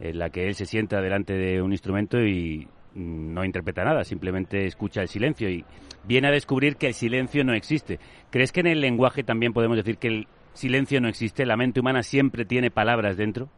en 0.00 0.18
la 0.18 0.30
que 0.30 0.46
él 0.46 0.54
se 0.54 0.66
sienta 0.66 1.00
delante 1.00 1.32
de 1.32 1.62
un 1.62 1.72
instrumento 1.72 2.20
y 2.20 2.68
no 2.94 3.44
interpreta 3.44 3.84
nada, 3.84 4.04
simplemente 4.04 4.66
escucha 4.66 5.02
el 5.02 5.08
silencio 5.08 5.48
y 5.48 5.64
viene 6.04 6.28
a 6.28 6.30
descubrir 6.30 6.76
que 6.76 6.88
el 6.88 6.94
silencio 6.94 7.44
no 7.44 7.54
existe. 7.54 7.98
¿Crees 8.30 8.52
que 8.52 8.60
en 8.60 8.66
el 8.66 8.80
lenguaje 8.80 9.22
también 9.22 9.52
podemos 9.52 9.76
decir 9.76 9.98
que 9.98 10.08
el 10.08 10.28
silencio 10.52 11.00
no 11.00 11.08
existe? 11.08 11.46
¿La 11.46 11.56
mente 11.56 11.80
humana 11.80 12.02
siempre 12.02 12.44
tiene 12.44 12.70
palabras 12.70 13.16
dentro? 13.16 13.48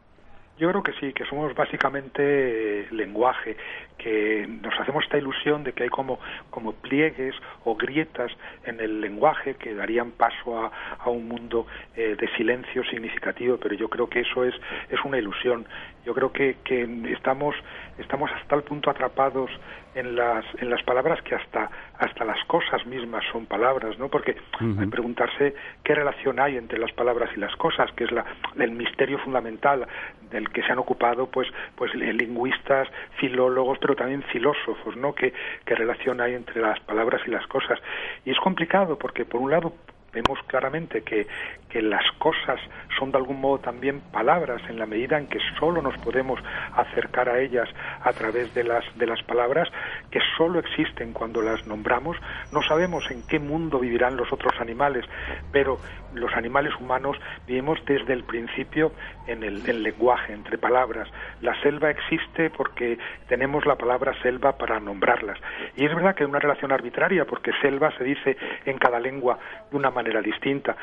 Yo 0.57 0.69
creo 0.69 0.83
que 0.83 0.93
sí, 0.93 1.11
que 1.11 1.25
somos 1.25 1.53
básicamente 1.53 2.87
lenguaje, 2.91 3.57
que 3.97 4.47
nos 4.47 4.73
hacemos 4.79 5.03
esta 5.03 5.17
ilusión 5.17 5.63
de 5.63 5.73
que 5.73 5.83
hay 5.83 5.89
como, 5.89 6.19
como 6.49 6.73
pliegues 6.73 7.35
o 7.63 7.75
grietas 7.75 8.31
en 8.63 8.79
el 8.79 9.01
lenguaje 9.01 9.55
que 9.55 9.73
darían 9.73 10.11
paso 10.11 10.59
a, 10.59 10.71
a 10.99 11.09
un 11.09 11.27
mundo 11.27 11.67
eh, 11.95 12.15
de 12.19 12.27
silencio 12.35 12.83
significativo, 12.85 13.57
pero 13.57 13.75
yo 13.75 13.89
creo 13.89 14.09
que 14.09 14.21
eso 14.21 14.43
es, 14.43 14.55
es 14.89 14.99
una 15.03 15.17
ilusión. 15.17 15.65
Yo 16.05 16.13
creo 16.13 16.31
que, 16.31 16.57
que 16.63 16.83
estamos, 17.11 17.55
estamos 17.97 18.29
hasta 18.31 18.55
el 18.55 18.63
punto 18.63 18.89
atrapados 18.89 19.49
en 19.95 20.15
las, 20.15 20.45
en 20.59 20.69
las 20.69 20.83
palabras 20.83 21.21
que 21.23 21.35
hasta, 21.35 21.69
hasta 21.97 22.25
las 22.25 22.43
cosas 22.45 22.85
mismas 22.85 23.23
son 23.31 23.45
palabras, 23.45 23.97
¿no? 23.97 24.09
Porque 24.09 24.35
hay 24.59 24.75
que 24.75 24.87
preguntarse 24.87 25.55
qué 25.83 25.95
relación 25.95 26.39
hay 26.39 26.57
entre 26.57 26.77
las 26.77 26.91
palabras 26.91 27.31
y 27.35 27.39
las 27.39 27.55
cosas, 27.55 27.91
que 27.93 28.03
es 28.03 28.11
la, 28.11 28.25
el 28.59 28.71
misterio 28.71 29.17
fundamental 29.19 29.87
del 30.29 30.49
que 30.49 30.61
se 30.63 30.71
han 30.71 30.79
ocupado 30.79 31.27
pues 31.27 31.47
pues 31.75 31.93
eh, 31.95 32.13
lingüistas, 32.13 32.87
filólogos, 33.17 33.79
pero 33.85 33.95
también 33.95 34.23
filósofos, 34.23 34.95
¿no? 34.97 35.13
¿Qué, 35.13 35.31
qué 35.63 35.75
relación 35.75 36.19
hay 36.19 36.33
entre 36.33 36.59
las 36.59 36.79
palabras 36.79 37.21
y 37.27 37.29
las 37.29 37.45
cosas? 37.45 37.79
Y 38.25 38.31
es 38.31 38.39
complicado 38.39 38.97
porque 38.97 39.25
por 39.25 39.39
un 39.39 39.51
lado 39.51 39.73
vemos 40.15 40.39
claramente 40.47 41.03
que, 41.03 41.27
que 41.69 41.81
las 41.81 42.09
cosas 42.17 42.59
son 42.97 43.11
de 43.11 43.17
algún 43.17 43.39
modo 43.41 43.59
también 43.59 43.99
palabras 44.11 44.61
en 44.69 44.79
la 44.79 44.85
medida 44.85 45.19
en 45.19 45.27
que 45.27 45.39
solo 45.59 45.81
nos 45.81 45.97
podemos 45.99 46.39
acercar 46.73 47.29
a 47.29 47.39
ellas 47.39 47.69
a 48.01 48.13
través 48.13 48.53
de 48.55 48.63
las 48.63 48.83
de 48.97 49.05
las 49.05 49.21
palabras 49.23 49.67
que 50.09 50.19
solo 50.37 50.59
existen 50.59 51.11
cuando 51.11 51.41
las 51.41 51.67
nombramos. 51.67 52.17
No 52.51 52.63
sabemos 52.63 53.03
en 53.11 53.27
qué 53.27 53.39
mundo 53.39 53.79
vivirán 53.79 54.15
los 54.15 54.31
otros 54.31 54.53
animales 54.59 55.05
pero 55.51 55.77
los 56.13 56.33
animales 56.33 56.73
humanos 56.79 57.17
vivimos 57.45 57.79
desde 57.85 58.13
el 58.13 58.23
principio 58.23 58.91
en 59.27 59.43
el, 59.43 59.67
el 59.69 59.83
lenguaje 59.83 60.33
entre 60.33 60.57
palabras. 60.57 61.09
La 61.41 61.59
selva 61.61 61.89
existe 61.89 62.49
porque 62.49 62.97
tenemos 63.27 63.65
la 63.65 63.75
palabra 63.75 64.13
selva 64.21 64.57
para 64.57 64.79
nombrarlas. 64.79 65.37
Y 65.75 65.85
es 65.85 65.93
verdad 65.93 66.15
que 66.15 66.23
hay 66.23 66.29
una 66.29 66.39
relación 66.39 66.71
arbitraria 66.71 67.25
porque 67.25 67.51
selva 67.61 67.91
se 67.97 68.03
dice 68.03 68.37
en 68.65 68.77
cada 68.77 68.99
lengua 68.99 69.37
de 69.69 69.77
una 69.77 69.91
manera 69.91 70.04
distinta 70.21 70.75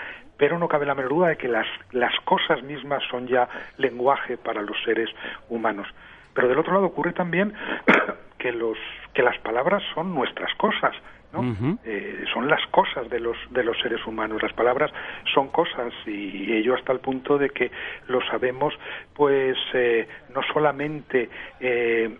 pero 0.42 0.58
no 0.58 0.66
cabe 0.66 0.86
la 0.86 0.96
menor 0.96 1.10
duda 1.12 1.28
de 1.28 1.36
que 1.36 1.46
las, 1.46 1.68
las 1.92 2.12
cosas 2.24 2.64
mismas 2.64 3.00
son 3.08 3.28
ya 3.28 3.48
lenguaje 3.76 4.36
para 4.36 4.60
los 4.60 4.76
seres 4.84 5.08
humanos. 5.48 5.86
Pero 6.34 6.48
del 6.48 6.58
otro 6.58 6.74
lado 6.74 6.86
ocurre 6.86 7.12
también 7.12 7.54
que, 8.38 8.50
los, 8.50 8.76
que 9.14 9.22
las 9.22 9.38
palabras 9.38 9.84
son 9.94 10.12
nuestras 10.12 10.52
cosas, 10.56 10.96
¿no? 11.32 11.78
Eh, 11.84 12.24
son 12.32 12.48
las 12.48 12.64
cosas 12.66 13.08
de 13.08 13.20
los, 13.20 13.36
de 13.50 13.64
los 13.64 13.78
seres 13.80 14.06
humanos. 14.06 14.42
Las 14.42 14.52
palabras 14.52 14.90
son 15.32 15.48
cosas 15.48 15.92
y 16.06 16.52
ello 16.52 16.74
hasta 16.74 16.92
el 16.92 17.00
punto 17.00 17.38
de 17.38 17.50
que 17.50 17.70
lo 18.08 18.20
sabemos, 18.26 18.74
pues 19.14 19.56
eh, 19.74 20.08
no 20.34 20.42
solamente 20.52 21.28
eh, 21.60 22.10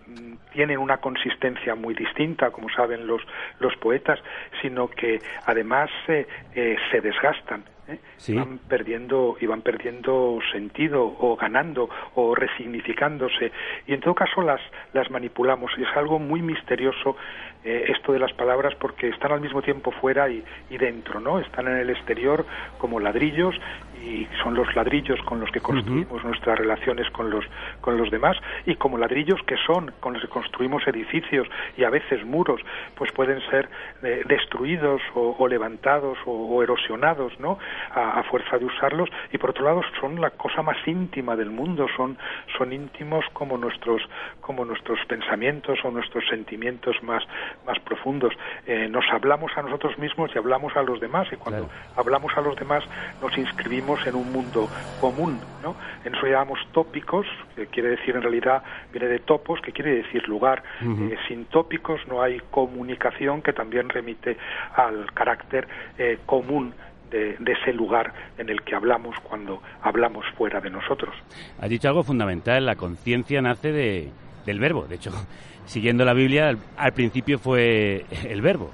tienen 0.53 0.77
una 0.77 0.97
consistencia 0.97 1.75
muy 1.75 1.93
distinta, 1.93 2.51
como 2.51 2.69
saben 2.69 3.07
los, 3.07 3.21
los 3.59 3.75
poetas, 3.77 4.19
sino 4.61 4.87
que 4.89 5.19
además 5.45 5.89
eh, 6.07 6.27
eh, 6.55 6.77
se 6.91 7.01
desgastan. 7.01 7.63
¿Eh? 7.87 7.99
Sí. 8.17 8.33
van 8.33 8.59
perdiendo 8.59 9.37
y 9.39 9.45
van 9.45 9.61
perdiendo 9.61 10.39
sentido 10.51 11.03
o 11.19 11.35
ganando 11.35 11.89
o 12.15 12.35
resignificándose 12.35 13.51
y 13.87 13.93
en 13.93 13.99
todo 13.99 14.15
caso 14.15 14.41
las 14.41 14.61
las 14.93 15.09
manipulamos 15.11 15.71
y 15.77 15.83
es 15.83 15.89
algo 15.95 16.19
muy 16.19 16.41
misterioso 16.41 17.15
eh, 17.63 17.85
esto 17.89 18.13
de 18.13 18.19
las 18.19 18.33
palabras 18.33 18.73
porque 18.75 19.09
están 19.09 19.31
al 19.31 19.41
mismo 19.41 19.61
tiempo 19.61 19.91
fuera 19.91 20.29
y, 20.29 20.43
y 20.69 20.77
dentro 20.77 21.19
no 21.19 21.39
están 21.39 21.67
en 21.67 21.77
el 21.77 21.89
exterior 21.89 22.45
como 22.77 22.99
ladrillos 22.99 23.55
y 24.03 24.27
son 24.43 24.53
los 24.53 24.75
ladrillos 24.75 25.21
con 25.23 25.39
los 25.39 25.49
que 25.51 25.61
construimos 25.61 26.23
nuestras 26.23 26.57
relaciones 26.59 27.09
con 27.11 27.29
los 27.29 27.45
con 27.79 27.97
los 27.97 28.11
demás 28.11 28.37
y 28.65 28.75
como 28.75 28.97
ladrillos 28.97 29.41
que 29.43 29.55
son 29.65 29.93
con 29.99 30.13
los 30.13 30.21
que 30.21 30.27
construimos 30.27 30.85
edificios 30.87 31.47
y 31.77 31.83
a 31.85 31.89
veces 31.89 32.25
muros 32.25 32.61
pues 32.95 33.11
pueden 33.13 33.39
ser 33.49 33.69
eh, 34.03 34.23
destruidos 34.27 35.01
o, 35.15 35.35
o 35.39 35.47
levantados 35.47 36.17
o, 36.25 36.31
o 36.31 36.63
erosionados 36.63 37.39
no 37.39 37.57
a, 37.91 38.19
a 38.19 38.23
fuerza 38.23 38.57
de 38.57 38.65
usarlos. 38.65 39.09
Y 39.31 39.37
por 39.37 39.51
otro 39.51 39.63
lado 39.63 39.81
son 40.01 40.19
la 40.19 40.31
cosa 40.31 40.61
más 40.61 40.77
íntima 40.85 41.35
del 41.35 41.49
mundo 41.49 41.87
son 41.95 42.17
son 42.57 42.73
íntimos 42.73 43.25
como 43.31 43.57
nuestros 43.57 44.01
como 44.41 44.65
nuestros 44.65 44.99
pensamientos 45.07 45.79
o 45.83 45.91
nuestros 45.91 46.27
sentimientos 46.27 47.01
más 47.03 47.23
más 47.65 47.79
profundos. 47.79 48.33
Eh, 48.67 48.87
nos 48.89 49.05
hablamos 49.11 49.51
a 49.57 49.61
nosotros 49.61 49.97
mismos 49.97 50.31
y 50.35 50.37
hablamos 50.37 50.75
a 50.75 50.83
los 50.83 50.99
demás 50.99 51.27
y 51.31 51.37
cuando 51.37 51.69
hablamos 51.95 52.35
a 52.35 52.41
los 52.41 52.55
demás 52.57 52.83
nos 53.21 53.37
inscribimos 53.37 53.92
en 54.05 54.15
un 54.15 54.31
mundo 54.31 54.69
común 54.99 55.39
no 55.61 55.75
en 56.03 56.15
eso 56.15 56.27
llamamos 56.27 56.59
tópicos 56.71 57.25
que 57.55 57.67
quiere 57.67 57.89
decir 57.89 58.15
en 58.15 58.21
realidad 58.21 58.63
viene 58.91 59.07
de 59.07 59.19
topos 59.19 59.61
que 59.61 59.71
quiere 59.71 59.95
decir 59.95 60.27
lugar 60.27 60.63
Ujú. 60.81 61.05
Eh, 61.05 61.17
sin 61.27 61.45
tópicos 61.45 62.01
no 62.07 62.21
hay 62.21 62.39
comunicación 62.51 63.41
que 63.41 63.53
también 63.53 63.89
remite 63.89 64.37
al 64.75 65.11
carácter 65.13 65.67
eh, 65.97 66.19
común 66.25 66.73
de, 67.09 67.37
de 67.39 67.51
ese 67.51 67.71
lugar 67.73 68.11
en 68.37 68.49
el 68.49 68.61
que 68.63 68.75
hablamos 68.75 69.15
cuando 69.21 69.61
hablamos 69.83 70.25
fuera 70.35 70.59
de 70.59 70.71
nosotros. 70.71 71.15
Has 71.61 71.69
dicho 71.69 71.87
algo 71.87 72.03
fundamental, 72.03 72.65
la 72.65 72.75
conciencia 72.75 73.39
nace 73.41 73.71
de, 73.71 74.09
del 74.45 74.59
verbo. 74.59 74.85
De 74.87 74.95
hecho, 74.95 75.11
siguiendo 75.65 76.03
la 76.05 76.13
Biblia, 76.13 76.49
al, 76.49 76.57
al 76.75 76.93
principio 76.93 77.37
fue 77.37 78.05
el 78.27 78.41
verbo. 78.41 78.71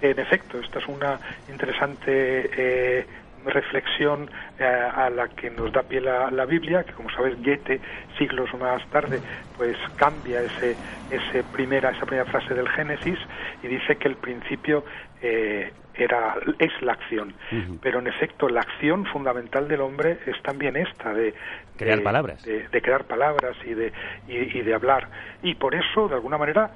En 0.00 0.18
efecto, 0.18 0.60
esta 0.60 0.78
es 0.78 0.86
una 0.86 1.18
interesante 1.48 2.50
eh, 2.56 3.06
reflexión 3.48 4.30
eh, 4.58 4.64
a 4.64 5.10
la 5.10 5.28
que 5.28 5.50
nos 5.50 5.72
da 5.72 5.82
pie 5.82 6.00
la, 6.00 6.30
la 6.30 6.44
Biblia, 6.46 6.84
que 6.84 6.92
como 6.92 7.10
sabes 7.10 7.36
Goethe 7.42 7.80
siglos 8.18 8.52
más 8.54 8.86
tarde 8.90 9.22
pues 9.56 9.76
cambia 9.96 10.40
ese, 10.42 10.78
ese 11.10 11.44
primera, 11.44 11.90
esa 11.90 12.06
primera 12.06 12.30
frase 12.30 12.54
del 12.54 12.68
Génesis 12.68 13.18
y 13.62 13.66
dice 13.68 13.96
que 13.96 14.08
el 14.08 14.16
principio 14.16 14.84
eh, 15.20 15.72
era 15.94 16.36
es 16.60 16.70
la 16.80 16.92
acción, 16.92 17.34
pero 17.82 17.98
en 17.98 18.06
efecto 18.06 18.48
la 18.48 18.60
acción 18.60 19.04
fundamental 19.06 19.66
del 19.66 19.80
hombre 19.80 20.18
es 20.26 20.40
también 20.42 20.76
esta 20.76 21.12
de 21.12 21.34
Crear 21.76 21.98
de- 21.98 22.04
palabras. 22.04 22.44
de, 22.44 22.68
de 22.68 22.82
crear 22.82 23.04
palabras 23.04 23.56
y 23.64 23.74
de 23.74 23.92
y, 24.28 24.58
y 24.58 24.62
de 24.62 24.74
hablar. 24.74 25.08
Y 25.42 25.56
por 25.56 25.74
eso 25.74 26.08
de 26.08 26.14
alguna 26.14 26.38
manera 26.38 26.70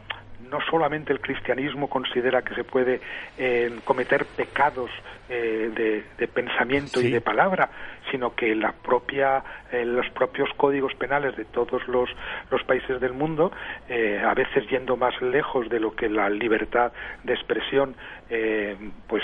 no 0.51 0.61
solamente 0.71 1.13
el 1.13 1.21
cristianismo 1.21 1.89
considera 1.89 2.43
que 2.43 2.55
se 2.55 2.65
puede 2.65 3.01
eh, 3.39 3.79
cometer 3.85 4.25
pecados 4.25 4.91
eh, 5.29 5.71
de, 5.75 6.05
de 6.19 6.29
pensamiento 6.29 7.01
y 7.01 7.11
de 7.11 7.21
palabra, 7.21 7.71
sino 8.13 8.35
que 8.35 8.55
la 8.55 8.73
propia, 8.73 9.43
eh, 9.73 9.85
los 9.85 10.09
propios 10.11 10.49
códigos 10.59 10.95
penales 10.95 11.35
de 11.37 11.47
todos 11.47 11.89
los, 11.89 12.11
los 12.51 12.63
países 12.65 13.01
del 13.01 13.15
mundo, 13.15 13.51
eh, 13.89 14.23
a 14.25 14.35
veces 14.35 14.69
yendo 14.69 14.97
más 14.97 15.21
lejos 15.23 15.69
de 15.71 15.81
lo 15.81 15.97
que 15.97 16.09
la 16.09 16.29
libertad 16.29 16.93
de 17.25 17.33
expresión 17.33 17.97
eh, 18.29 18.77
pues 19.09 19.23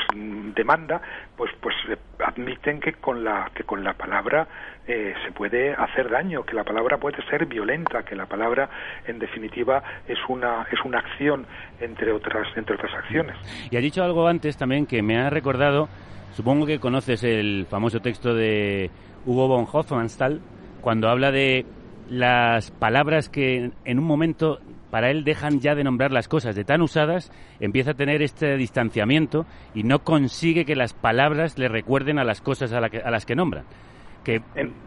demanda, 0.57 1.01
pues 1.36 1.51
pues 1.61 1.76
eh, 1.91 1.97
admiten 2.18 2.80
que 2.80 2.95
con 2.95 3.22
la 3.22 3.51
que 3.55 3.64
con 3.64 3.84
la 3.84 3.93
palabra 3.93 4.49
se 4.89 5.32
puede 5.32 5.74
hacer 5.74 6.09
daño, 6.09 6.45
que 6.45 6.55
la 6.55 6.64
palabra 6.64 6.97
puede 6.97 7.22
ser 7.28 7.45
violenta, 7.45 8.05
que 8.05 8.16
la 8.16 8.24
palabra 8.24 8.70
en 9.07 9.18
definitiva 9.18 9.82
es 10.09 10.18
una 10.30 10.66
es 10.72 10.82
una 10.82 11.01
acción 11.01 11.45
entre 11.78 12.11
otras 12.11 12.49
entre 12.57 12.74
otras 12.74 12.95
acciones. 12.95 13.36
Y 13.70 13.76
has 13.76 13.82
dicho 13.82 14.03
algo 14.03 14.26
antes 14.26 14.57
también 14.57 14.86
que 14.86 15.03
me 15.03 15.18
ha 15.18 15.28
recordado, 15.28 15.91
supongo 16.35 16.66
que 16.66 16.79
conoces 16.79 17.22
el 17.24 17.66
famoso 17.68 18.01
texto 18.01 18.35
de 18.35 18.91
Hugo 19.26 19.49
von 19.49 19.66
Hofmannsthal, 19.70 20.41
cuando 20.81 21.09
habla 21.09 21.31
de 21.31 21.66
las 22.09 22.70
palabras 22.70 23.29
que 23.29 23.70
en 23.85 23.99
un 23.99 24.05
momento 24.05 24.61
para 24.91 25.11
él 25.11 25.24
dejan 25.24 25.61
ya 25.61 25.74
de 25.74 25.85
nombrar 25.85 26.12
las 26.12 26.29
cosas, 26.29 26.57
de 26.57 26.64
tan 26.64 26.81
usadas, 26.81 27.31
empieza 27.61 27.91
a 27.91 27.95
tener 27.95 28.22
este 28.22 28.57
distanciamiento 28.57 29.45
y 29.74 29.83
no 29.83 29.99
consigue 29.99 30.64
que 30.64 30.76
las 30.76 30.95
palabras 30.95 31.59
le 31.59 31.68
recuerden 31.68 32.18
a 32.18 32.24
las 32.24 32.41
cosas 32.41 32.72
a, 32.72 32.81
la 32.81 32.89
que- 32.89 32.99
a 33.03 33.11
las 33.11 33.26
que 33.26 33.35
nombran. 33.37 33.64
Que 34.29 34.43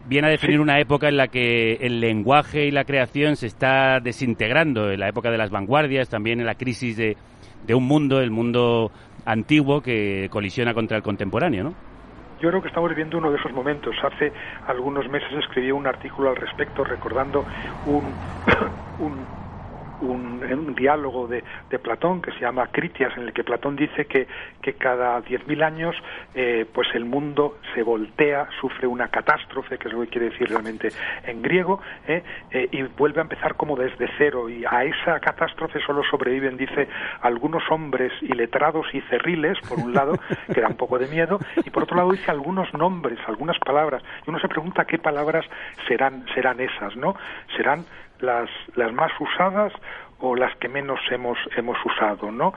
viene 0.06 0.28
a 0.28 0.30
definir 0.30 0.60
una 0.60 0.78
época 0.78 1.08
en 1.08 1.16
la 1.16 1.26
que 1.26 1.72
el 1.80 1.98
lenguaje 1.98 2.66
y 2.66 2.70
la 2.70 2.84
creación 2.84 3.34
se 3.34 3.48
está 3.48 3.98
desintegrando, 3.98 4.92
en 4.92 5.00
la 5.00 5.08
época 5.08 5.32
de 5.32 5.36
las 5.36 5.50
vanguardias, 5.50 6.08
también 6.08 6.38
en 6.38 6.46
la 6.46 6.54
crisis 6.54 6.96
de, 6.96 7.16
de 7.66 7.74
un 7.74 7.82
mundo, 7.82 8.20
el 8.20 8.30
mundo 8.30 8.92
antiguo 9.24 9.80
que 9.80 10.28
colisiona 10.30 10.74
contra 10.74 10.96
el 10.96 11.02
contemporáneo, 11.02 11.64
¿no? 11.64 11.74
Yo 12.40 12.50
creo 12.50 12.62
que 12.62 12.68
estamos 12.68 12.90
viviendo 12.90 13.18
uno 13.18 13.32
de 13.32 13.38
esos 13.38 13.50
momentos. 13.50 13.96
Hace 14.04 14.32
algunos 14.68 15.08
meses 15.08 15.28
escribí 15.32 15.72
un 15.72 15.88
artículo 15.88 16.30
al 16.30 16.36
respecto 16.36 16.84
recordando 16.84 17.44
un, 17.86 18.04
un, 19.00 19.26
un, 20.02 20.74
diálogo 20.74 21.26
de, 21.26 21.44
de 21.70 21.78
Platón 21.78 22.22
que 22.22 22.32
se 22.32 22.40
llama 22.40 22.68
Critias, 22.68 23.16
en 23.16 23.24
el 23.24 23.32
que 23.32 23.44
Platón 23.44 23.76
dice 23.76 24.06
que, 24.06 24.26
que 24.60 24.74
cada 24.74 25.22
10.000 25.22 25.62
años 25.62 25.96
eh, 26.34 26.66
pues 26.72 26.88
el 26.94 27.04
mundo 27.04 27.58
se 27.74 27.82
voltea, 27.82 28.48
sufre 28.60 28.86
una 28.86 29.08
catástrofe, 29.08 29.78
que 29.78 29.88
es 29.88 29.94
lo 29.94 30.00
que 30.02 30.08
quiere 30.08 30.30
decir 30.30 30.48
realmente 30.48 30.88
en 31.24 31.42
griego, 31.42 31.80
eh, 32.06 32.22
eh, 32.50 32.68
y 32.70 32.82
vuelve 32.82 33.20
a 33.20 33.22
empezar 33.22 33.54
como 33.54 33.76
desde 33.76 34.08
cero. 34.18 34.48
Y 34.48 34.64
a 34.64 34.84
esa 34.84 35.20
catástrofe 35.20 35.80
solo 35.80 36.02
sobreviven, 36.10 36.56
dice, 36.56 36.88
algunos 37.20 37.62
hombres 37.70 38.12
iletrados 38.22 38.86
y 38.92 39.00
cerriles, 39.02 39.58
por 39.68 39.78
un 39.78 39.92
lado, 39.92 40.18
que 40.52 40.60
da 40.60 40.68
un 40.68 40.76
poco 40.76 40.98
de 40.98 41.08
miedo, 41.08 41.38
y 41.64 41.70
por 41.70 41.84
otro 41.84 41.96
lado 41.96 42.12
dice 42.12 42.30
algunos 42.30 42.72
nombres, 42.74 43.18
algunas 43.26 43.58
palabras. 43.58 44.02
Y 44.26 44.30
uno 44.30 44.38
se 44.40 44.48
pregunta 44.48 44.84
qué 44.84 44.98
palabras 44.98 45.44
serán, 45.86 46.24
serán 46.34 46.60
esas, 46.60 46.96
¿no? 46.96 47.14
¿Serán 47.56 47.84
las, 48.22 48.48
las 48.74 48.92
más 48.92 49.12
usadas 49.20 49.72
o 50.22 50.36
las 50.36 50.54
que 50.56 50.68
menos 50.68 51.00
hemos, 51.10 51.36
hemos 51.56 51.76
usado, 51.84 52.30
¿no? 52.30 52.54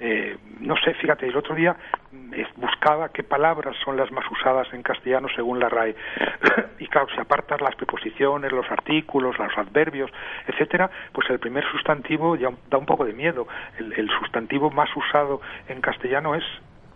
Eh, 0.00 0.36
no 0.58 0.74
sé, 0.84 0.94
fíjate, 0.94 1.28
el 1.28 1.36
otro 1.36 1.54
día 1.54 1.76
mm, 2.10 2.32
buscaba 2.56 3.10
qué 3.10 3.22
palabras 3.22 3.76
son 3.84 3.96
las 3.96 4.10
más 4.10 4.28
usadas 4.32 4.66
en 4.72 4.82
castellano 4.82 5.28
según 5.34 5.60
la 5.60 5.68
RAE. 5.68 5.94
y 6.80 6.88
claro, 6.88 7.06
si 7.14 7.20
apartas 7.20 7.60
las 7.60 7.76
preposiciones, 7.76 8.50
los 8.50 8.68
artículos, 8.68 9.38
los 9.38 9.56
adverbios, 9.56 10.10
etcétera, 10.48 10.90
pues 11.12 11.30
el 11.30 11.38
primer 11.38 11.64
sustantivo 11.70 12.34
ya 12.34 12.50
da 12.68 12.78
un 12.78 12.86
poco 12.86 13.04
de 13.04 13.12
miedo. 13.12 13.46
El, 13.78 13.92
el 13.92 14.10
sustantivo 14.18 14.70
más 14.70 14.88
usado 14.96 15.40
en 15.68 15.80
castellano 15.80 16.34
es 16.34 16.44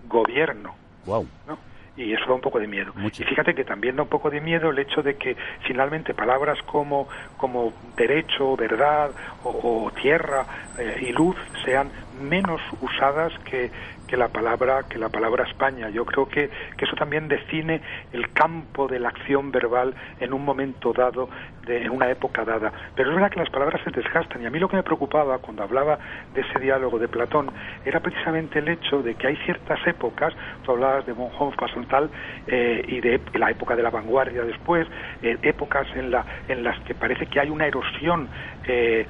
gobierno. 0.08 0.74
Wow. 1.06 1.28
¿no? 1.46 1.67
Y 1.98 2.14
eso 2.14 2.26
da 2.28 2.34
un 2.34 2.40
poco 2.40 2.60
de 2.60 2.68
miedo. 2.68 2.92
Y 3.04 3.10
fíjate 3.10 3.54
que 3.54 3.64
también 3.64 3.96
da 3.96 4.02
un 4.04 4.08
poco 4.08 4.30
de 4.30 4.40
miedo 4.40 4.70
el 4.70 4.78
hecho 4.78 5.02
de 5.02 5.16
que 5.16 5.36
finalmente 5.66 6.14
palabras 6.14 6.56
como, 6.62 7.08
como 7.36 7.72
derecho, 7.96 8.56
verdad 8.56 9.10
o, 9.42 9.86
o 9.86 9.90
tierra 9.90 10.46
eh, 10.78 11.08
y 11.08 11.12
luz 11.12 11.36
sean 11.64 11.90
menos 12.20 12.60
usadas 12.80 13.32
que, 13.40 13.70
que 14.08 14.16
la 14.16 14.28
palabra 14.28 14.84
que 14.88 14.98
la 14.98 15.08
palabra 15.08 15.44
España. 15.44 15.88
Yo 15.90 16.04
creo 16.04 16.28
que, 16.28 16.50
que 16.76 16.84
eso 16.84 16.96
también 16.96 17.28
define 17.28 17.80
el 18.12 18.32
campo 18.32 18.88
de 18.88 18.98
la 18.98 19.10
acción 19.10 19.52
verbal 19.52 19.94
en 20.18 20.32
un 20.32 20.44
momento 20.44 20.92
dado, 20.92 21.28
de, 21.66 21.82
en 21.82 21.90
una 21.90 22.10
época 22.10 22.44
dada. 22.44 22.72
Pero 22.96 23.10
es 23.10 23.14
verdad 23.14 23.30
que 23.30 23.38
las 23.38 23.50
palabras 23.50 23.80
se 23.84 23.90
desgastan 23.90 24.42
y 24.42 24.46
a 24.46 24.50
mí 24.50 24.58
lo 24.58 24.68
que 24.68 24.76
me 24.76 24.82
preocupaba 24.82 25.38
cuando 25.38 25.62
hablaba 25.62 25.98
de 26.34 26.40
ese 26.40 26.58
diálogo 26.58 26.98
de 26.98 27.06
Platón 27.06 27.50
era 27.84 28.00
precisamente 28.00 28.58
el 28.58 28.68
hecho 28.68 29.02
de 29.02 29.14
que 29.14 29.28
hay 29.28 29.36
ciertas 29.44 29.78
épocas, 29.86 30.34
tú 30.64 30.72
hablabas 30.72 31.06
de 31.06 31.12
von 31.12 31.30
Hofmannsthal 31.38 32.10
eh, 32.46 32.84
y 32.88 33.00
de 33.00 33.20
la 33.34 33.50
época 33.50 33.76
de 33.76 33.82
la 33.82 33.90
vanguardia 33.90 34.42
después, 34.42 34.88
eh, 35.22 35.36
épocas 35.42 35.86
en, 35.94 36.10
la, 36.10 36.24
en 36.48 36.64
las 36.64 36.78
que 36.80 36.94
parece 36.94 37.26
que 37.26 37.40
hay 37.40 37.50
una 37.50 37.66
erosión 37.66 38.28
eh, 38.66 39.06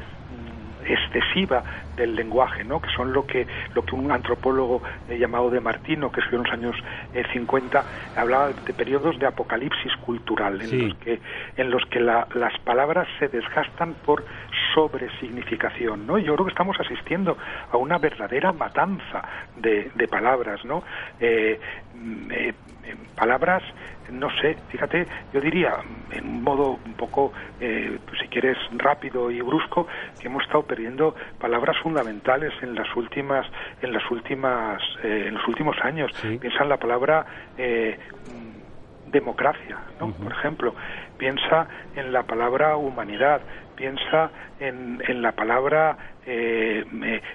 excesiva 0.85 1.63
del 1.99 2.15
lenguaje, 2.15 2.65
¿no? 2.65 2.81
que 2.81 2.89
son 2.91 3.13
lo 3.13 3.27
que, 3.27 3.47
lo 3.75 3.85
que 3.85 3.95
un 3.95 4.11
antropólogo 4.11 4.83
eh, 5.09 5.19
llamado 5.19 5.51
De 5.51 5.61
Martino, 5.61 6.11
que 6.11 6.21
escribió 6.21 6.39
en 6.41 6.45
los 6.45 6.53
años 6.55 6.77
eh, 7.13 7.25
50, 7.33 7.85
hablaba 8.15 8.53
de 8.53 8.73
periodos 8.75 9.19
de 9.19 9.27
apocalipsis 9.27 9.95
cultural, 9.97 10.61
en 10.63 10.71
Sí. 10.71 10.79
los 10.89 10.95
que, 10.99 11.21
en 11.57 11.71
los 11.71 11.85
que 11.87 12.01
la- 12.01 12.27
las 12.35 12.57
palabras 12.61 13.07
se 13.19 13.29
desgastan 13.29 13.97
por 13.97 14.25
sobresignificación. 14.75 16.07
¿no? 16.07 16.19
Y 16.19 16.25
yo 16.25 16.35
creo 16.35 16.47
que 16.47 16.51
estamos 16.53 16.79
asistiendo 16.81 17.37
a 17.71 17.77
una 17.77 17.99
verdadera 17.99 18.53
matanza 18.53 19.23
de, 19.55 19.91
de 19.95 20.09
palabras. 20.09 20.65
¿no? 20.65 20.83
Eh, 21.19 21.61
mm, 21.93 22.31
eh, 22.33 22.55
eh, 22.85 22.97
palabras 23.15 23.63
no 24.11 24.31
sé, 24.41 24.63
fíjate, 24.69 25.07
yo 25.33 25.41
diría, 25.41 25.77
en 26.11 26.25
un 26.27 26.43
modo 26.43 26.81
un 26.85 26.95
poco, 26.95 27.33
eh, 27.61 27.99
pues 28.07 28.21
si 28.23 28.29
quieres, 28.29 28.57
rápido 28.71 29.31
y 29.31 29.41
brusco, 29.43 29.87
que 30.19 30.29
hemos 30.29 30.43
estado 30.45 30.63
perdiendo 30.67 31.15
palabras 31.39 31.77
fundamentales 31.89 32.53
en 32.63 32.75
las 32.75 32.95
últimas, 32.97 33.47
en 33.81 33.93
las 33.95 34.03
últimas, 34.11 34.83
eh, 35.03 35.25
en 35.29 35.35
los 35.35 35.49
últimos 35.49 35.75
años. 35.83 36.13
Piensa 36.21 36.63
en 36.63 36.69
la 36.69 36.77
palabra 36.77 37.25
eh, 37.57 37.99
mm, 38.27 39.11
democracia, 39.11 39.79
¿no? 39.99 40.13
Por 40.13 40.33
ejemplo, 40.33 40.75
piensa 41.19 41.67
en 41.97 42.13
la 42.13 42.23
palabra 42.23 42.77
humanidad, 42.77 43.41
piensa 43.77 44.31
en, 44.61 45.03
en 45.07 45.23
la 45.23 45.33
palabra 45.33 45.97
eh, 46.31 46.85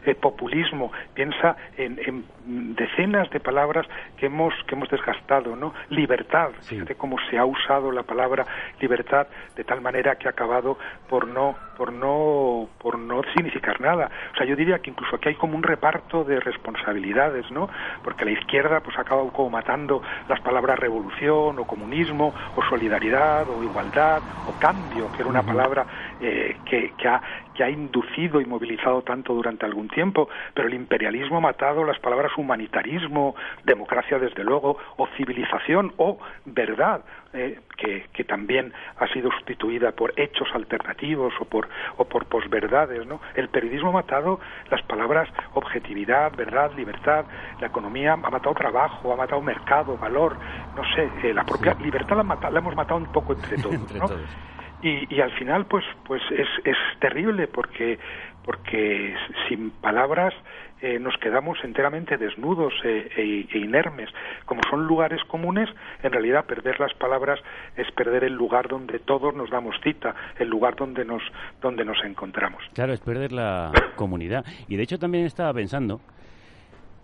eh, 0.06 0.16
populismo, 0.16 0.92
piensa 1.16 1.56
en, 1.78 2.00
en, 2.06 2.76
decenas 2.76 3.28
de 3.32 3.40
palabras 3.40 3.88
que 4.18 4.28
hemos 4.28 4.54
que 4.68 4.76
hemos 4.76 4.88
desgastado, 4.90 5.56
¿no? 5.56 5.74
Libertad, 5.90 6.52
fíjate 6.62 6.94
cómo 6.94 7.18
se 7.30 7.38
ha 7.40 7.46
usado 7.46 7.92
la 7.92 8.04
palabra 8.04 8.46
libertad 8.80 9.26
de 9.56 9.64
tal 9.64 9.82
manera 9.82 10.16
que 10.18 10.28
ha 10.28 10.32
acabado 10.32 10.78
por 11.10 11.28
no 11.28 11.56
por 11.76 11.92
no 11.92 12.68
por 12.78 13.00
no 13.00 13.24
significar 13.34 13.82
nada. 13.82 14.12
O 14.34 14.38
sea, 14.38 14.46
yo 14.46 14.56
diría 14.56 14.78
que 14.80 14.92
incluso 14.92 15.16
aquí 15.16 15.30
hay 15.30 15.36
como 15.36 15.56
un 15.58 15.64
reparto 15.64 16.24
de 16.24 16.40
responsabilidades, 16.40 17.50
¿no? 17.50 17.70
Porque 18.04 18.26
la 18.26 18.32
izquierda 18.32 18.82
pues 18.82 18.96
acaba 19.00 19.28
como 19.32 19.50
matando 19.50 20.04
las 20.30 20.40
palabras 20.42 20.78
revolución 20.78 21.58
o 21.58 21.66
comunismo 21.66 22.32
o 22.56 22.64
solidaridad 22.70 23.50
o 23.50 23.64
igualdad 23.74 24.24
o 24.46 24.54
cambio, 24.54 25.10
que 25.10 25.24
era 25.24 25.30
una 25.30 25.42
palabra 25.42 25.86
eh, 26.20 26.60
que, 26.64 26.94
que, 26.96 27.08
ha, 27.08 27.22
que 27.54 27.64
ha 27.64 27.70
inducido 27.70 28.42
y 28.42 28.46
movilizado 28.46 29.02
tanto 29.02 29.34
durante 29.34 29.66
algún 29.66 29.88
tiempo, 29.90 30.30
pero 30.54 30.68
el 30.68 30.74
imperialismo 30.74 31.38
ha 31.38 31.42
matado 31.42 31.84
las 31.84 32.00
palabras 32.00 32.32
humanitarismo, 32.38 33.36
democracia 33.64 34.20
desde 34.20 34.44
luego, 34.44 34.78
o 34.98 35.08
civilización 35.18 35.94
o 35.98 36.18
verdad, 36.46 37.04
eh, 37.34 37.60
que, 37.78 38.06
que, 38.14 38.24
también 38.24 38.72
ha 38.98 39.08
sido 39.08 39.32
sustituida 39.32 39.92
por 39.92 40.14
hechos 40.18 40.48
alternativos 40.54 41.34
o 41.40 41.46
por, 41.46 41.68
o 41.98 42.06
por 42.06 42.26
posverdades. 42.26 43.06
¿no? 43.08 43.20
El 43.36 43.50
periodismo 43.50 43.90
ha 43.90 43.94
matado 43.94 44.40
las 44.70 44.82
palabras 44.84 45.28
objetividad, 45.54 46.32
verdad, 46.36 46.72
libertad, 46.76 47.26
la 47.60 47.68
economía 47.68 48.14
ha 48.14 48.18
matado 48.18 48.54
trabajo, 48.54 49.14
ha 49.14 49.16
matado 49.16 49.42
mercado, 49.42 49.98
valor, 49.98 50.38
no 50.76 50.84
sé, 50.94 51.10
eh, 51.24 51.34
la 51.34 51.44
propia 51.44 51.74
libertad 51.76 52.18
la, 52.18 52.50
la, 52.52 52.60
hemos 52.60 52.76
matado 52.76 53.00
un 53.00 53.12
poco 53.12 53.34
entre 53.34 53.58
todos. 53.62 53.76
entre 53.76 54.00
¿no? 54.00 54.08
todos. 54.08 54.53
Y, 54.84 55.16
y, 55.16 55.22
al 55.22 55.32
final 55.32 55.66
pues 55.66 55.86
pues 56.06 56.22
es, 56.32 56.48
es 56.66 56.78
terrible 57.00 57.48
porque 57.48 57.98
porque 58.44 59.16
sin 59.48 59.72
palabras 59.72 60.34
eh, 60.82 61.00
nos 61.00 61.16
quedamos 61.18 61.58
enteramente 61.64 62.18
desnudos 62.18 62.74
e, 62.84 63.10
e, 63.16 63.48
e, 63.50 63.58
inermes. 63.58 64.10
Como 64.46 64.62
son 64.70 64.86
lugares 64.86 65.22
comunes, 65.30 65.70
en 66.04 66.12
realidad 66.12 66.46
perder 66.46 66.78
las 66.80 66.94
palabras 66.96 67.40
es 67.78 67.90
perder 67.92 68.26
el 68.26 68.34
lugar 68.34 68.68
donde 68.68 69.00
todos 69.00 69.34
nos 69.34 69.50
damos 69.50 69.76
cita, 69.82 70.14
el 70.38 70.50
lugar 70.50 70.76
donde 70.76 71.06
nos, 71.06 71.24
donde 71.62 71.86
nos 71.86 72.04
encontramos. 72.04 72.62
Claro, 72.74 72.92
es 72.92 73.00
perder 73.00 73.32
la 73.32 73.72
comunidad. 73.96 74.44
Y 74.68 74.76
de 74.76 74.84
hecho 74.84 75.00
también 75.00 75.26
estaba 75.26 75.54
pensando 75.54 76.02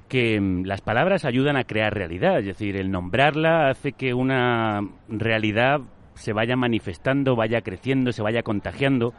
que 0.10 0.42
mm, 0.42 0.66
las 0.66 0.82
palabras 0.82 1.24
ayudan 1.24 1.56
a 1.56 1.64
crear 1.64 1.94
realidad, 1.94 2.40
es 2.40 2.48
decir, 2.48 2.76
el 2.76 2.92
nombrarla 2.92 3.70
hace 3.70 3.94
que 3.94 4.14
una 4.14 4.82
realidad 5.08 5.80
se 6.20 6.34
vaya 6.34 6.56
manifestando, 6.56 7.36
vaya 7.36 7.62
creciendo, 7.62 8.12
se 8.12 8.22
vaya 8.22 8.44
contagiando 8.44 9.14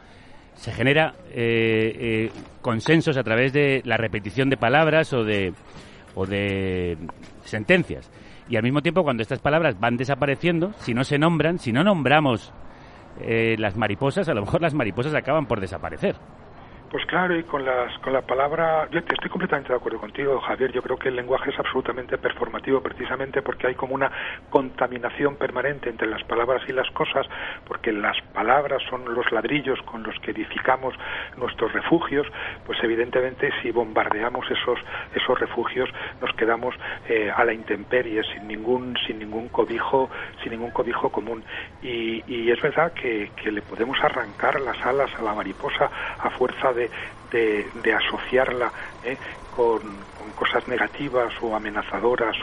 se 0.55 0.71
genera 0.71 1.15
eh, 1.29 1.95
eh, 1.99 2.31
consensos 2.61 3.17
a 3.17 3.23
través 3.23 3.53
de 3.53 3.81
la 3.85 3.97
repetición 3.97 4.49
de 4.49 4.57
palabras 4.57 5.13
o 5.13 5.23
de, 5.23 5.53
o 6.15 6.25
de 6.25 6.97
sentencias. 7.43 8.09
Y 8.49 8.57
al 8.57 8.63
mismo 8.63 8.81
tiempo, 8.81 9.03
cuando 9.03 9.23
estas 9.23 9.39
palabras 9.39 9.79
van 9.79 9.97
desapareciendo, 9.97 10.73
si 10.79 10.93
no 10.93 11.03
se 11.03 11.17
nombran, 11.17 11.57
si 11.57 11.71
no 11.71 11.83
nombramos 11.83 12.53
eh, 13.21 13.55
las 13.57 13.77
mariposas, 13.77 14.27
a 14.27 14.33
lo 14.33 14.41
mejor 14.41 14.61
las 14.61 14.73
mariposas 14.73 15.15
acaban 15.15 15.45
por 15.45 15.61
desaparecer. 15.61 16.15
Pues 16.91 17.05
claro, 17.05 17.37
y 17.39 17.43
con, 17.43 17.63
las, 17.63 17.97
con 17.99 18.11
la 18.11 18.21
palabra, 18.21 18.85
yo 18.91 18.99
estoy 18.99 19.29
completamente 19.29 19.69
de 19.69 19.77
acuerdo 19.77 19.97
contigo, 19.97 20.41
Javier. 20.41 20.73
Yo 20.73 20.81
creo 20.81 20.99
que 20.99 21.07
el 21.07 21.15
lenguaje 21.15 21.49
es 21.49 21.57
absolutamente 21.57 22.17
performativo, 22.17 22.81
precisamente 22.81 23.41
porque 23.41 23.67
hay 23.67 23.75
como 23.75 23.95
una 23.95 24.11
contaminación 24.49 25.37
permanente 25.37 25.89
entre 25.89 26.09
las 26.09 26.21
palabras 26.25 26.61
y 26.67 26.73
las 26.73 26.91
cosas, 26.91 27.25
porque 27.65 27.93
las 27.93 28.19
palabras 28.33 28.83
son 28.89 29.05
los 29.15 29.31
ladrillos 29.31 29.81
con 29.83 30.03
los 30.03 30.19
que 30.19 30.31
edificamos 30.31 30.93
nuestros 31.37 31.71
refugios. 31.71 32.27
Pues 32.65 32.77
evidentemente, 32.83 33.53
si 33.61 33.71
bombardeamos 33.71 34.51
esos 34.51 34.77
esos 35.15 35.39
refugios, 35.39 35.89
nos 36.19 36.35
quedamos 36.35 36.75
eh, 37.07 37.31
a 37.33 37.45
la 37.45 37.53
intemperie, 37.53 38.21
sin 38.33 38.49
ningún 38.49 38.97
sin 39.07 39.17
ningún 39.17 39.47
cobijo, 39.47 40.09
sin 40.43 40.51
ningún 40.51 40.71
cobijo 40.71 41.09
común. 41.09 41.41
Y, 41.81 42.21
y 42.27 42.51
es 42.51 42.61
verdad 42.61 42.91
que, 42.91 43.31
que 43.41 43.49
le 43.49 43.61
podemos 43.61 43.97
arrancar 44.03 44.59
las 44.59 44.85
alas 44.85 45.09
a 45.17 45.21
la 45.21 45.33
mariposa 45.33 45.89
a 46.19 46.29
fuerza 46.31 46.73
de 46.73 46.80
de, 47.31 47.93
asociarla 47.93 48.71
¿eh? 49.03 49.17
con, 49.49 50.05
cosas 50.35 50.67
negativas 50.67 51.33
o 51.41 51.55
amenazadoras 51.55 52.35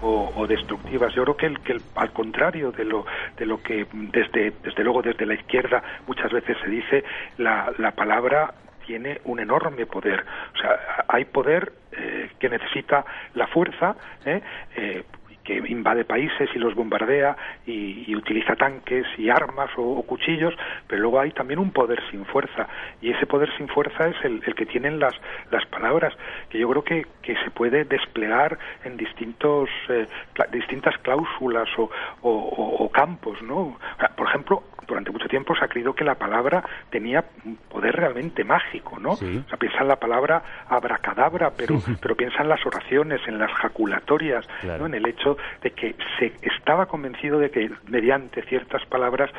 o, 0.00 0.46
destructivas. 0.46 1.14
Yo 1.14 1.22
creo 1.24 1.36
que, 1.36 1.46
el, 1.46 1.60
que 1.60 1.72
el, 1.72 1.82
al 1.94 2.12
contrario 2.12 2.72
de 2.72 2.84
lo, 2.84 3.06
de 3.36 3.46
lo 3.46 3.62
que 3.62 3.86
desde, 3.92 4.52
desde 4.62 4.84
luego 4.84 5.02
desde 5.02 5.26
la 5.26 5.34
izquierda 5.34 5.82
muchas 6.06 6.32
veces 6.32 6.56
se 6.62 6.68
dice, 6.68 7.04
la, 7.36 7.72
la 7.78 7.92
palabra 7.92 8.54
tiene 8.88 9.20
un 9.24 9.38
enorme 9.38 9.84
poder. 9.84 10.24
O 10.54 10.58
sea, 10.58 11.04
hay 11.08 11.26
poder 11.26 11.72
eh, 11.92 12.30
que 12.38 12.48
necesita 12.48 13.04
la 13.34 13.46
fuerza. 13.46 13.94
Eh, 14.24 15.04
que 15.48 15.62
invade 15.66 16.04
países 16.04 16.50
y 16.54 16.58
los 16.58 16.74
bombardea 16.74 17.34
y, 17.64 18.04
y 18.06 18.14
utiliza 18.14 18.54
tanques 18.54 19.06
y 19.16 19.30
armas 19.30 19.70
o, 19.78 19.82
o, 19.82 20.02
cuchillos, 20.02 20.52
pero 20.86 21.00
luego 21.00 21.20
hay 21.20 21.30
también 21.32 21.58
un 21.58 21.70
poder 21.70 22.02
sin 22.10 22.26
fuerza 22.26 22.68
y 23.00 23.12
ese 23.12 23.24
poder 23.24 23.48
sin 23.56 23.66
fuerza 23.66 24.08
es 24.08 24.16
el, 24.24 24.42
el 24.44 24.54
que 24.54 24.66
tienen 24.66 25.00
las, 25.00 25.14
las 25.50 25.64
palabras, 25.64 26.12
que 26.50 26.58
yo 26.58 26.68
creo 26.68 26.84
que, 26.84 27.06
que 27.22 27.34
se 27.42 27.50
puede 27.50 27.86
desplegar 27.86 28.58
en 28.84 28.98
distintos, 28.98 29.70
eh, 29.88 30.06
distintas 30.52 30.98
cláusulas 30.98 31.68
o, 31.78 31.88
o, 32.20 32.90
campos, 32.90 33.40
¿no? 33.42 33.78
Por 34.16 34.28
ejemplo, 34.28 34.62
durante 34.88 35.12
mucho 35.12 35.28
tiempo 35.28 35.54
se 35.54 35.64
ha 35.64 35.68
creído 35.68 35.94
que 35.94 36.02
la 36.02 36.16
palabra 36.16 36.64
tenía 36.90 37.24
un 37.44 37.56
poder 37.56 37.94
realmente 37.94 38.42
mágico, 38.42 38.98
¿no? 38.98 39.16
Sí. 39.16 39.42
O 39.44 39.48
sea, 39.48 39.58
piensa 39.58 39.80
en 39.82 39.88
la 39.88 39.96
palabra 39.96 40.42
abracadabra, 40.68 41.52
pero, 41.56 41.78
pero 42.00 42.16
piensa 42.16 42.42
en 42.42 42.48
las 42.48 42.64
oraciones, 42.66 43.20
en 43.28 43.38
las 43.38 43.52
jaculatorias, 43.52 44.46
claro. 44.60 44.80
¿no? 44.80 44.86
En 44.86 44.94
el 44.94 45.06
hecho 45.06 45.37
de 45.62 45.70
que 45.70 45.94
se 46.18 46.32
estaba 46.42 46.86
convencido 46.86 47.38
de 47.38 47.50
que 47.50 47.70
mediante 47.86 48.42
ciertas 48.42 48.84
palabras 48.86 49.30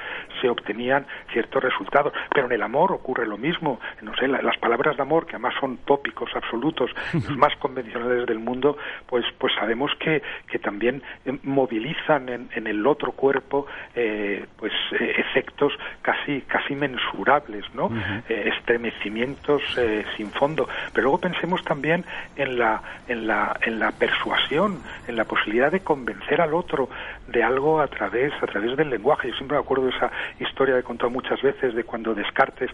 se 0.42 0.50
obtenían 0.50 1.06
ciertos 1.32 1.64
resultados. 1.64 2.14
Pero 2.34 2.48
en 2.48 2.54
el 2.54 2.62
amor 2.62 2.92
ocurre 2.92 3.26
lo 3.26 3.38
mismo. 3.38 3.80
No 4.02 4.16
sé, 4.16 4.28
la, 4.28 4.42
las 4.42 4.58
palabras 4.58 4.96
de 4.98 5.02
amor, 5.02 5.26
que 5.26 5.36
además 5.36 5.54
son 5.60 5.78
tópicos 5.86 6.30
absolutos, 6.36 6.92
los 7.14 7.38
más 7.38 7.56
convencionales 7.58 8.26
del 8.26 8.40
mundo, 8.40 8.78
pues, 9.08 9.26
pues 9.38 9.54
sabemos 9.56 9.92
que, 10.00 10.22
que 10.48 10.60
también 10.60 11.02
movilizan 11.44 12.30
en, 12.30 12.50
en 12.56 12.68
el 12.68 12.86
otro 12.86 13.12
cuerpo 13.12 13.66
eh, 13.96 14.46
pues 14.58 14.74
eh, 15.00 15.16
efectos 15.18 15.74
casi, 16.02 16.42
casi 16.42 16.76
mensurables, 16.76 17.66
¿no? 17.74 17.86
Uh 17.86 17.92
-huh. 17.92 18.24
eh, 18.30 18.52
estremecimientos 18.56 19.62
eh, 19.78 20.06
sin 20.18 20.32
fondo. 20.32 20.68
Pero 20.94 21.04
luego 21.04 21.20
pensemos 21.20 21.64
también 21.64 22.06
en 22.36 22.58
la, 22.58 22.82
en 23.08 23.28
la, 23.28 23.58
en 23.62 23.80
la 23.80 23.92
persuasión, 23.92 24.82
en 25.08 25.16
la 25.16 25.26
posibilidad 25.26 25.72
de 25.72 25.82
convencer 25.90 26.40
al 26.40 26.54
otro 26.54 26.88
de 27.30 27.42
algo 27.42 27.82
a 27.82 27.88
través, 27.88 28.32
a 28.44 28.46
través 28.46 28.78
del 28.78 28.92
lenguaje. 28.92 29.30
Yo 29.30 29.36
siempre 29.38 29.58
me 29.58 29.64
acuerdo 29.64 29.86
de 29.86 29.90
esa 29.90 30.12
historia 30.40 30.76
que 30.76 30.82
he 30.82 30.84
contado 30.84 31.10
muchas 31.10 31.42
veces 31.42 31.74
de 31.74 31.84
cuando 31.84 32.14
Descartes 32.14 32.70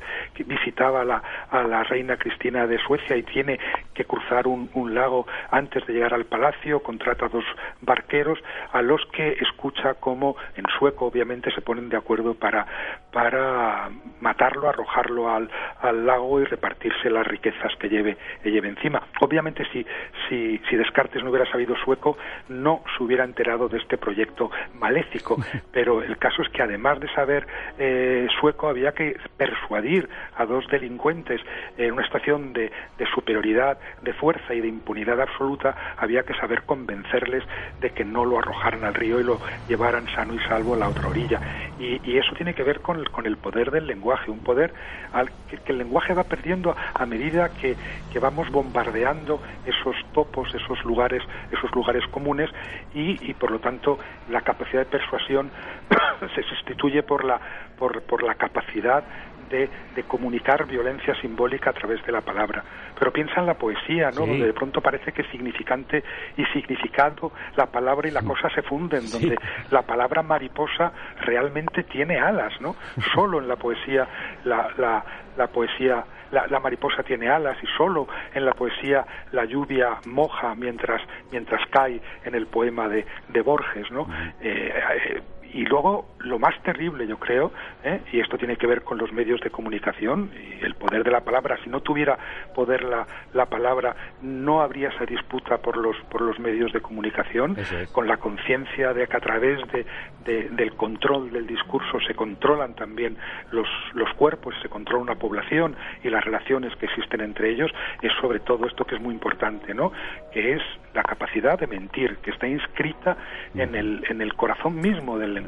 visitaba 0.45 0.99
a 0.99 1.05
la, 1.05 1.23
a 1.49 1.63
la 1.63 1.83
reina 1.83 2.17
Cristina 2.17 2.67
de 2.67 2.77
Suecia 2.79 3.15
y 3.15 3.23
tiene 3.23 3.57
que 3.93 4.03
cruzar 4.03 4.47
un, 4.47 4.69
un 4.73 4.93
lago 4.93 5.25
antes 5.49 5.87
de 5.87 5.93
llegar 5.93 6.13
al 6.13 6.25
palacio, 6.25 6.83
contrata 6.83 7.29
dos 7.29 7.45
barqueros 7.79 8.37
a 8.73 8.81
los 8.81 9.01
que 9.13 9.37
escucha 9.39 9.93
como 9.93 10.35
en 10.57 10.65
sueco 10.77 11.05
obviamente 11.05 11.51
se 11.51 11.61
ponen 11.61 11.87
de 11.87 11.95
acuerdo 11.95 12.33
para, 12.33 12.67
para 13.15 13.89
matarlo, 14.19 14.67
arrojarlo 14.67 15.33
al, 15.33 15.49
al 15.79 16.05
lago 16.05 16.41
y 16.41 16.43
repartirse 16.43 17.09
las 17.09 17.25
riquezas 17.25 17.73
que 17.77 17.87
lleve, 17.87 18.17
que 18.43 18.51
lleve 18.51 18.67
encima. 18.67 19.01
Obviamente 19.21 19.63
si, 19.71 19.85
si, 20.27 20.57
si 20.69 20.75
Descartes 20.75 21.23
no 21.23 21.29
hubiera 21.29 21.49
sabido 21.49 21.77
sueco 21.77 22.17
no 22.49 22.83
se 22.97 23.01
hubiera 23.01 23.23
enterado 23.23 23.69
de 23.69 23.77
este 23.77 23.97
proyecto 23.97 24.51
maléfico, 24.73 25.37
pero 25.71 26.03
el 26.03 26.17
caso 26.17 26.41
es 26.41 26.49
que 26.49 26.61
además 26.61 26.99
de 26.99 27.07
saber 27.13 27.47
eh, 27.77 28.27
sueco 28.41 28.67
había 28.67 28.91
que 28.91 29.15
persuadir 29.37 30.09
a 30.35 30.45
dos 30.45 30.67
delincuentes 30.67 31.39
en 31.77 31.93
una 31.93 32.03
estación 32.03 32.51
de, 32.51 32.69
de 32.97 33.05
superioridad, 33.13 33.77
de 34.01 34.11
fuerza 34.11 34.53
y 34.53 34.59
de 34.59 34.67
impunidad 34.67 35.21
absoluta, 35.21 35.95
había 35.95 36.23
que 36.23 36.33
saber 36.33 36.63
convencerles 36.63 37.45
de 37.79 37.91
que 37.91 38.03
no 38.03 38.25
lo 38.25 38.39
arrojaran 38.39 38.83
al 38.83 38.93
río 38.93 39.21
y 39.21 39.23
lo 39.23 39.39
llevaran 39.69 40.05
sano 40.13 40.33
y 40.33 40.39
salvo 40.49 40.73
a 40.73 40.77
la 40.77 40.89
otra 40.89 41.07
orilla. 41.07 41.39
Y, 41.79 42.01
y 42.03 42.17
eso 42.17 42.33
tiene 42.35 42.53
que 42.53 42.63
ver 42.63 42.81
con 42.81 43.04
con 43.09 43.25
el 43.25 43.37
poder 43.37 43.71
del 43.71 43.87
lenguaje, 43.87 44.31
un 44.31 44.39
poder 44.39 44.73
al 45.13 45.29
que, 45.49 45.57
que 45.57 45.71
el 45.71 45.79
lenguaje 45.79 46.13
va 46.13 46.23
perdiendo 46.23 46.75
a 46.93 47.05
medida 47.05 47.49
que, 47.49 47.75
que, 48.11 48.19
vamos 48.19 48.49
bombardeando 48.51 49.41
esos 49.65 49.95
topos, 50.13 50.53
esos 50.53 50.83
lugares, 50.83 51.23
esos 51.51 51.71
lugares 51.73 52.03
comunes 52.11 52.49
y, 52.93 53.17
y 53.29 53.33
por 53.33 53.51
lo 53.51 53.59
tanto 53.59 53.99
la 54.29 54.41
capacidad 54.41 54.79
de 54.83 54.89
persuasión 54.97 55.51
se 56.35 56.43
sustituye 56.43 57.03
por 57.03 57.23
la 57.23 57.39
por, 57.77 58.01
por 58.03 58.23
la 58.23 58.35
capacidad 58.35 59.03
de, 59.49 59.69
de 59.95 60.03
comunicar 60.03 60.65
violencia 60.65 61.13
simbólica 61.21 61.69
a 61.69 61.73
través 61.73 62.03
de 62.05 62.11
la 62.11 62.21
palabra. 62.21 62.63
Pero 62.97 63.11
piensa 63.11 63.39
en 63.39 63.45
la 63.45 63.55
poesía, 63.55 64.07
¿no? 64.11 64.23
Sí. 64.23 64.29
Donde 64.29 64.45
de 64.47 64.53
pronto 64.53 64.81
parece 64.81 65.11
que 65.11 65.23
significante 65.25 66.03
y 66.37 66.45
significado, 66.45 67.31
la 67.55 67.65
palabra 67.67 68.07
y 68.07 68.11
la 68.11 68.21
cosa 68.21 68.49
se 68.49 68.61
funden, 68.61 69.01
Sí. 69.01 69.19
donde 69.19 69.37
la 69.71 69.81
palabra 69.81 70.21
mariposa 70.21 70.91
realmente 71.21 71.83
tiene 71.83 72.17
alas, 72.19 72.53
¿no? 72.61 72.75
Solo 73.13 73.39
en 73.39 73.47
la 73.47 73.55
poesía 73.57 74.07
la, 74.45 74.69
la, 74.77 75.03
la 75.37 75.47
poesía 75.47 76.03
la, 76.31 76.47
la 76.47 76.59
mariposa 76.59 77.03
tiene 77.03 77.29
alas 77.29 77.55
y 77.61 77.67
solo 77.77 78.07
en 78.33 78.45
la 78.45 78.53
poesía 78.53 79.05
la 79.31 79.45
lluvia 79.45 79.97
moja 80.07 80.55
mientras 80.55 81.01
mientras 81.31 81.61
cae 81.69 82.01
en 82.25 82.33
el 82.35 82.47
poema 82.47 82.87
de, 82.89 83.05
de 83.29 83.41
Borges, 83.41 83.89
¿no? 83.91 84.07
Eh, 84.41 84.73
eh, 85.05 85.21
y 85.55 85.65
luego 85.65 86.05
lo 86.19 86.37
más 86.37 86.53
terrible, 86.63 87.07
yo 87.07 87.17
creo, 87.17 87.51
¿eh? 87.83 88.01
y 88.11 88.19
esto 88.19 88.37
tiene 88.37 88.57
que 88.57 88.67
ver 88.67 88.81
con 88.83 88.97
los 88.97 89.11
medios 89.13 89.39
de 89.41 89.49
comunicación 89.49 90.29
y 90.35 90.63
el 90.65 90.75
poder 90.75 91.03
de 91.03 91.11
la 91.11 91.21
palabra. 91.21 91.57
Si 91.63 91.69
no 91.69 91.79
tuviera 91.79 92.17
poder 92.53 92.83
la, 92.83 93.07
la 93.33 93.45
palabra, 93.45 93.95
no 94.21 94.61
habría 94.61 94.89
esa 94.89 95.05
disputa 95.05 95.57
por 95.59 95.77
los 95.77 95.95
por 96.11 96.21
los 96.21 96.37
medios 96.39 96.73
de 96.73 96.81
comunicación, 96.81 97.55
con 97.93 98.07
la 98.07 98.17
conciencia 98.17 98.93
de 98.93 99.07
que 99.07 99.17
a 99.17 99.19
través 99.21 99.59
de, 99.71 99.85
de- 100.25 100.49
del 100.49 100.73
control 100.75 101.31
del 101.31 101.47
discurso 101.47 101.99
se 102.07 102.13
controlan 102.15 102.75
también 102.75 103.15
los 103.51 103.67
los 103.93 104.11
cuerpos, 104.15 104.53
se 104.61 104.67
controla 104.69 105.03
una 105.03 105.15
población 105.15 105.75
y 106.03 106.09
las 106.09 106.23
relaciones 106.25 106.75
que 106.75 106.85
existen 106.87 107.21
entre 107.21 107.49
ellos. 107.51 107.71
Es 108.01 108.11
sobre 108.19 108.39
todo 108.41 108.65
esto 108.67 108.83
que 108.85 108.95
es 108.95 109.01
muy 109.01 109.13
importante, 109.13 109.73
¿no? 109.73 109.91
Que 110.33 110.53
es 110.53 110.61
la 110.93 111.03
capacidad 111.03 111.57
de 111.59 111.67
mentir, 111.67 112.17
que 112.17 112.31
está 112.31 112.47
inscrita 112.47 113.15
en 113.53 113.73
el 113.75 114.03
en 114.09 114.21
el 114.21 114.33
corazón 114.33 114.75
mismo 114.81 115.17
del 115.17 115.33
lenguaje. 115.33 115.44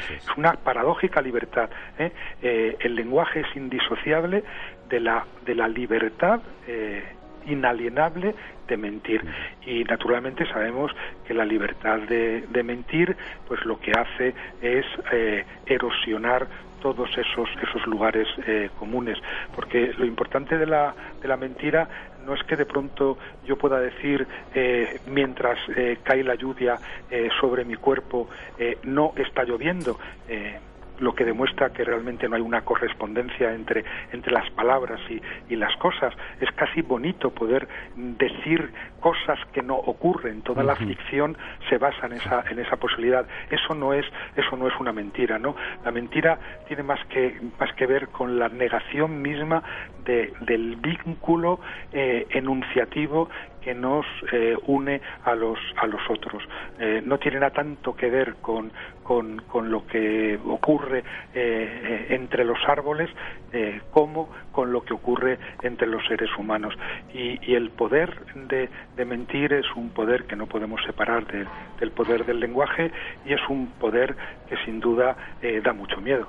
Es 0.00 0.36
una 0.36 0.52
paradójica 0.52 1.20
libertad. 1.20 1.70
¿eh? 1.98 2.12
Eh, 2.42 2.76
el 2.80 2.94
lenguaje 2.94 3.40
es 3.40 3.56
indisociable 3.56 4.44
de 4.88 5.00
la, 5.00 5.24
de 5.44 5.54
la 5.54 5.68
libertad 5.68 6.40
eh, 6.66 7.02
inalienable 7.46 8.34
de 8.68 8.76
mentir. 8.76 9.22
Y 9.66 9.84
naturalmente 9.84 10.46
sabemos 10.46 10.92
que 11.26 11.34
la 11.34 11.44
libertad 11.44 11.98
de, 12.00 12.44
de 12.48 12.62
mentir, 12.62 13.16
pues 13.48 13.64
lo 13.64 13.78
que 13.80 13.92
hace 13.92 14.34
es 14.60 14.86
eh, 15.12 15.44
erosionar 15.66 16.46
todos 16.80 17.10
esos 17.10 17.48
esos 17.62 17.86
lugares 17.86 18.26
eh, 18.46 18.70
comunes 18.78 19.18
porque 19.54 19.92
lo 19.98 20.06
importante 20.06 20.56
de 20.56 20.64
la 20.64 20.94
de 21.20 21.28
la 21.28 21.36
mentira 21.36 21.86
no 22.26 22.34
es 22.34 22.42
que 22.44 22.56
de 22.56 22.66
pronto 22.66 23.18
yo 23.44 23.56
pueda 23.56 23.80
decir 23.80 24.26
eh, 24.54 25.00
mientras 25.06 25.58
eh, 25.76 25.98
cae 26.02 26.22
la 26.22 26.34
lluvia 26.34 26.78
eh, 27.10 27.28
sobre 27.40 27.64
mi 27.64 27.76
cuerpo 27.76 28.28
eh, 28.58 28.78
no 28.84 29.12
está 29.16 29.44
lloviendo 29.44 29.98
eh, 30.28 30.58
lo 31.00 31.14
que 31.14 31.24
demuestra 31.24 31.70
que 31.70 31.84
realmente 31.84 32.28
no 32.28 32.36
hay 32.36 32.42
una 32.42 32.62
correspondencia 32.62 33.52
entre, 33.52 33.84
entre 34.12 34.32
las 34.32 34.48
palabras 34.50 35.00
y, 35.08 35.20
y 35.52 35.56
las 35.56 35.74
cosas. 35.76 36.14
Es 36.40 36.50
casi 36.52 36.82
bonito 36.82 37.30
poder 37.30 37.66
decir 37.96 38.72
cosas 39.00 39.38
que 39.52 39.62
no 39.62 39.76
ocurren. 39.76 40.42
Toda 40.42 40.62
la 40.62 40.76
ficción 40.76 41.36
se 41.68 41.78
basa 41.78 42.06
en 42.06 42.12
esa, 42.12 42.44
en 42.50 42.58
esa 42.58 42.76
posibilidad. 42.76 43.26
Eso 43.50 43.74
no 43.74 43.92
es, 43.92 44.06
eso 44.36 44.56
no 44.56 44.68
es 44.68 44.74
una 44.78 44.92
mentira, 44.92 45.38
¿no? 45.38 45.56
La 45.84 45.90
mentira 45.90 46.38
tiene 46.68 46.82
más 46.82 47.04
que, 47.06 47.40
más 47.58 47.72
que 47.74 47.86
ver 47.86 48.08
con 48.08 48.38
la 48.38 48.48
negación 48.48 49.22
misma 49.22 49.62
de, 50.04 50.32
del 50.40 50.76
vínculo 50.76 51.60
eh, 51.92 52.26
enunciativo 52.30 53.28
que 53.60 53.74
nos 53.74 54.06
eh, 54.32 54.56
une 54.66 55.00
a 55.24 55.34
los 55.34 55.58
a 55.76 55.86
los 55.86 56.00
otros. 56.08 56.42
Eh, 56.78 57.02
no 57.04 57.18
tiene 57.18 57.40
nada 57.40 57.52
tanto 57.52 57.94
que 57.94 58.08
ver 58.10 58.36
con, 58.40 58.72
con, 59.02 59.38
con 59.48 59.70
lo 59.70 59.86
que 59.86 60.38
ocurre 60.46 61.04
eh, 61.34 62.06
entre 62.10 62.44
los 62.44 62.58
árboles 62.66 63.10
eh, 63.52 63.80
como 63.90 64.30
con 64.52 64.72
lo 64.72 64.82
que 64.82 64.94
ocurre 64.94 65.38
entre 65.62 65.86
los 65.86 66.04
seres 66.06 66.30
humanos. 66.38 66.74
Y, 67.12 67.38
y 67.50 67.54
el 67.54 67.70
poder 67.70 68.14
de, 68.34 68.68
de 68.96 69.04
mentir 69.04 69.52
es 69.52 69.66
un 69.76 69.90
poder 69.90 70.24
que 70.24 70.36
no 70.36 70.46
podemos 70.46 70.80
separar 70.84 71.26
de- 71.26 71.46
del 71.80 71.90
poder 71.90 72.24
del 72.24 72.40
lenguaje 72.40 72.90
y 73.26 73.32
es 73.32 73.40
un 73.48 73.66
poder 73.72 74.16
que 74.48 74.56
sin 74.64 74.80
duda 74.80 75.16
eh, 75.42 75.60
da 75.62 75.72
mucho 75.72 76.00
miedo. 76.00 76.26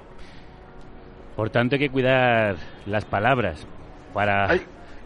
Por 1.36 1.50
tanto, 1.50 1.76
hay 1.76 1.80
que 1.80 1.90
cuidar 1.90 2.56
las 2.86 3.06
palabras 3.06 3.66
para 4.14 4.48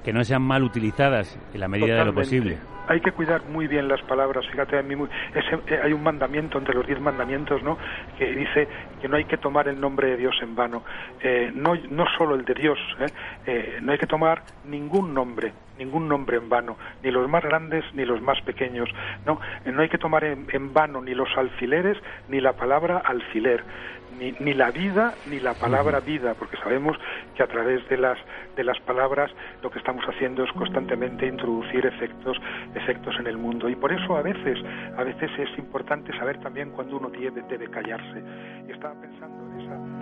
que 0.06 0.14
no 0.14 0.24
sean 0.24 0.44
mal 0.44 0.64
utilizadas 0.64 1.38
en 1.54 1.60
la 1.60 1.68
medida 1.68 1.96
de 1.98 2.06
lo 2.06 2.14
posible. 2.14 2.58
Hay 2.88 3.02
que 3.02 3.12
cuidar 3.12 3.42
muy 3.50 3.66
bien 3.68 3.88
las 3.88 4.00
palabras. 4.04 4.46
Fíjate, 4.52 4.78
a 4.78 4.84
mí 4.84 4.96
muy- 4.96 5.10
ese- 5.34 5.60
eh, 5.74 5.80
hay 5.84 5.92
un 5.92 6.04
mandamiento 6.04 6.60
entre 6.60 6.76
los 6.76 6.86
diez 6.86 7.02
mandamientos, 7.02 7.64
¿no? 7.64 7.80
Que 8.16 8.32
dice 8.32 8.68
que 9.02 9.08
no 9.10 9.18
hay 9.18 9.26
que 9.26 9.38
tomar 9.38 9.68
el 9.68 9.82
nombre 9.82 10.10
de 10.12 10.18
Dios 10.18 10.36
en 10.44 10.56
vano. 10.56 10.84
Eh, 11.24 11.52
no, 11.56 11.74
no 11.90 12.06
solo 12.16 12.36
el 12.36 12.46
de 12.46 12.54
Dios, 12.54 12.78
¿eh? 13.00 13.06
Eh, 13.48 13.80
no 13.82 13.92
hay 13.94 13.98
que 13.98 14.06
tomar 14.06 14.44
ningún 14.66 15.16
nombre, 15.16 15.52
ningún 15.80 16.08
nombre 16.08 16.38
en 16.38 16.48
vano, 16.48 16.78
ni 17.02 17.10
los 17.10 17.28
más 17.28 17.44
grandes 17.44 17.84
ni 17.96 18.06
los 18.06 18.22
más 18.22 18.40
pequeños. 18.42 18.88
No, 19.26 19.40
no 19.66 19.82
hay 19.82 19.90
que 19.90 19.98
tomar 19.98 20.24
en, 20.24 20.46
en 20.52 20.72
vano 20.72 21.02
ni 21.02 21.16
los 21.16 21.36
alfileres 21.36 21.98
ni 22.30 22.40
la 22.40 22.54
palabra 22.54 23.00
alfiler. 23.04 23.64
Ni, 24.20 24.32
ni 24.40 24.54
la 24.54 24.72
vida 24.72 25.14
ni 25.30 25.40
la 25.40 25.54
palabra 25.54 26.00
vida, 26.00 26.36
porque 26.36 26.58
sabemos 26.58 26.98
que 27.36 27.44
a 27.44 27.48
través 27.48 27.88
de 27.90 27.98
las 27.98 28.18
de 28.56 28.64
las 28.64 28.80
palabras 28.82 29.32
lo 29.62 29.70
que 29.70 29.80
estamos 29.80 30.04
haciendo 30.06 30.44
es 30.44 30.52
constantemente 30.54 31.28
introducir 31.28 31.86
efectos 31.86 32.38
efectos 32.76 33.16
en 33.20 33.28
el 33.28 33.38
mundo. 33.38 33.70
Y 33.70 33.76
por 33.76 33.92
eso 33.92 34.16
a 34.16 34.22
veces 34.22 34.58
a 34.98 35.04
veces 35.04 35.30
es 35.38 35.58
importante 35.58 36.18
saber 36.18 36.40
también 36.40 36.72
cuando 36.72 36.98
uno 36.98 37.10
debe, 37.10 37.42
debe 37.44 37.68
callarse. 37.70 38.24
Y 38.68 38.72
estaba 38.72 39.00
pensando 39.02 39.52
en 39.52 39.62
esa 39.62 39.95